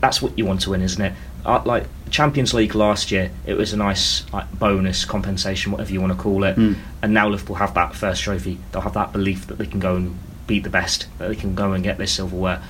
that's 0.00 0.22
what 0.22 0.38
you 0.38 0.46
want 0.46 0.62
to 0.62 0.70
win, 0.70 0.80
isn't 0.80 1.02
it? 1.02 1.12
Uh, 1.44 1.60
like 1.66 1.84
Champions 2.08 2.54
League 2.54 2.74
last 2.74 3.10
year, 3.10 3.30
it 3.44 3.52
was 3.52 3.74
a 3.74 3.76
nice 3.76 4.30
like 4.32 4.50
bonus 4.58 5.04
compensation, 5.04 5.72
whatever 5.72 5.92
you 5.92 6.00
want 6.00 6.14
to 6.14 6.18
call 6.18 6.44
it. 6.44 6.56
Mm. 6.56 6.76
And 7.02 7.12
now 7.12 7.28
Liverpool 7.28 7.56
have 7.56 7.74
that 7.74 7.94
first 7.94 8.22
trophy. 8.22 8.58
They'll 8.72 8.80
have 8.80 8.94
that 8.94 9.12
belief 9.12 9.46
that 9.48 9.58
they 9.58 9.66
can 9.66 9.78
go 9.78 9.96
and 9.96 10.18
beat 10.46 10.62
the 10.62 10.70
best, 10.70 11.06
that 11.18 11.28
they 11.28 11.36
can 11.36 11.54
go 11.54 11.72
and 11.72 11.84
get 11.84 11.98
this 11.98 12.12
silverware. 12.12 12.62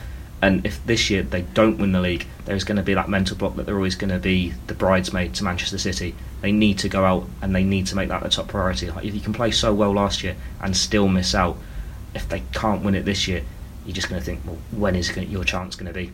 And 0.43 0.67
if 0.67 0.85
this 0.85 1.09
year 1.09 1.23
they 1.23 1.43
don't 1.43 1.79
win 1.79 1.93
the 1.93 2.01
league, 2.01 2.27
there's 2.45 2.65
going 2.65 2.77
to 2.77 2.83
be 2.83 2.95
that 2.95 3.09
mental 3.09 3.37
block 3.37 3.57
that 3.57 3.65
they're 3.67 3.77
always 3.77 3.95
going 3.95 4.11
to 4.11 4.19
be 4.19 4.53
the 4.67 4.75
bridesmaid 4.75 5.35
to 5.35 5.45
Manchester 5.45 5.79
City. 5.79 6.15
They 6.43 6.53
need 6.53 6.79
to 6.81 6.89
go 6.89 7.05
out 7.05 7.27
and 7.41 7.55
they 7.55 7.65
need 7.65 7.87
to 7.87 7.97
make 7.97 8.11
that 8.11 8.25
a 8.25 8.29
top 8.29 8.49
priority. 8.49 8.91
Like 8.91 9.05
if 9.05 9.15
you 9.15 9.21
can 9.21 9.33
play 9.33 9.51
so 9.51 9.73
well 9.73 9.93
last 9.93 10.23
year 10.23 10.37
and 10.61 10.77
still 10.77 11.09
miss 11.09 11.35
out, 11.35 11.57
if 12.15 12.29
they 12.29 12.43
can't 12.53 12.83
win 12.85 12.95
it 12.95 13.05
this 13.05 13.27
year, 13.27 13.43
you're 13.87 13.95
just 13.95 14.09
going 14.09 14.21
to 14.21 14.25
think, 14.25 14.41
well, 14.45 14.59
when 14.71 14.97
is 14.97 15.17
your 15.17 15.45
chance 15.45 15.77
going 15.77 15.93
to 15.93 15.95
be? 15.95 16.13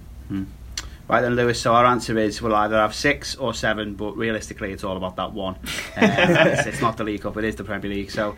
Right 1.09 1.23
then, 1.23 1.35
Lewis. 1.35 1.61
So 1.61 1.75
our 1.75 1.85
answer 1.87 2.17
is 2.19 2.41
we'll 2.41 2.55
either 2.55 2.77
have 2.77 2.95
six 2.95 3.35
or 3.35 3.53
seven, 3.53 3.95
but 3.95 4.17
realistically, 4.17 4.73
it's 4.73 4.85
all 4.85 4.97
about 4.97 5.17
that 5.17 5.33
one. 5.33 5.57
Uh, 5.97 6.07
it's, 6.47 6.67
it's 6.67 6.81
not 6.81 6.97
the 6.97 7.03
League 7.03 7.21
Cup; 7.21 7.37
it 7.37 7.45
is 7.45 7.57
the 7.57 7.65
Premier 7.65 7.91
League. 7.91 8.13
So. 8.13 8.37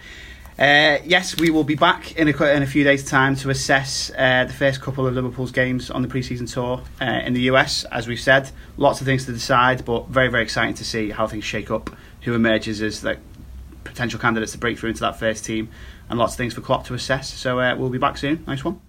Uh, 0.59 0.99
yes, 1.05 1.39
we 1.39 1.51
will 1.51 1.65
be 1.65 1.75
back 1.75 2.17
in 2.17 2.29
a, 2.29 2.45
in 2.53 2.63
a 2.63 2.67
few 2.67 2.85
days' 2.85 3.05
time 3.05 3.35
to 3.37 3.49
assess 3.49 4.11
uh, 4.17 4.45
the 4.45 4.53
first 4.53 4.81
couple 4.81 5.07
of 5.07 5.15
Liverpool's 5.15 5.51
games 5.51 5.91
on 5.91 6.03
the 6.03 6.09
pre-season 6.09 6.47
tour 6.47 6.83
uh, 7.01 7.05
in 7.05 7.33
the 7.33 7.43
US. 7.43 7.85
As 7.85 8.07
we've 8.07 8.21
said, 8.21 8.51
lots 8.77 9.01
of 9.01 9.07
things 9.07 9.25
to 9.27 9.33
decide, 9.33 9.85
but 9.85 10.09
very, 10.09 10.29
very 10.29 10.43
exciting 10.43 10.75
to 10.75 10.85
see 10.85 11.11
how 11.11 11.27
things 11.27 11.45
shake 11.45 11.71
up, 11.71 11.91
who 12.23 12.35
emerges 12.35 12.83
as 12.83 13.03
like 13.03 13.19
potential 13.85 14.21
candidates 14.21 14.53
to 14.53 14.59
break 14.59 14.79
through 14.79 14.91
into 14.91 15.01
that 15.01 15.19
first 15.19 15.45
team, 15.45 15.71
and 16.11 16.19
lots 16.19 16.35
of 16.35 16.37
things 16.37 16.53
for 16.55 16.61
Klopp 16.61 16.85
to 16.87 16.95
assess. 16.95 17.33
So 17.33 17.59
uh, 17.59 17.75
we'll 17.77 17.91
be 17.91 17.99
back 17.99 18.19
soon. 18.19 18.45
Nice 18.47 18.63
one. 18.63 18.81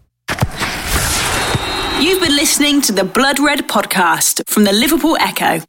You've 1.99 2.21
been 2.21 2.35
listening 2.35 2.81
to 2.81 2.91
the 2.91 3.05
Blood 3.05 3.39
Red 3.39 3.69
podcast 3.69 4.47
from 4.49 4.65
the 4.65 4.73
Liverpool 4.73 5.15
Echo. 5.17 5.61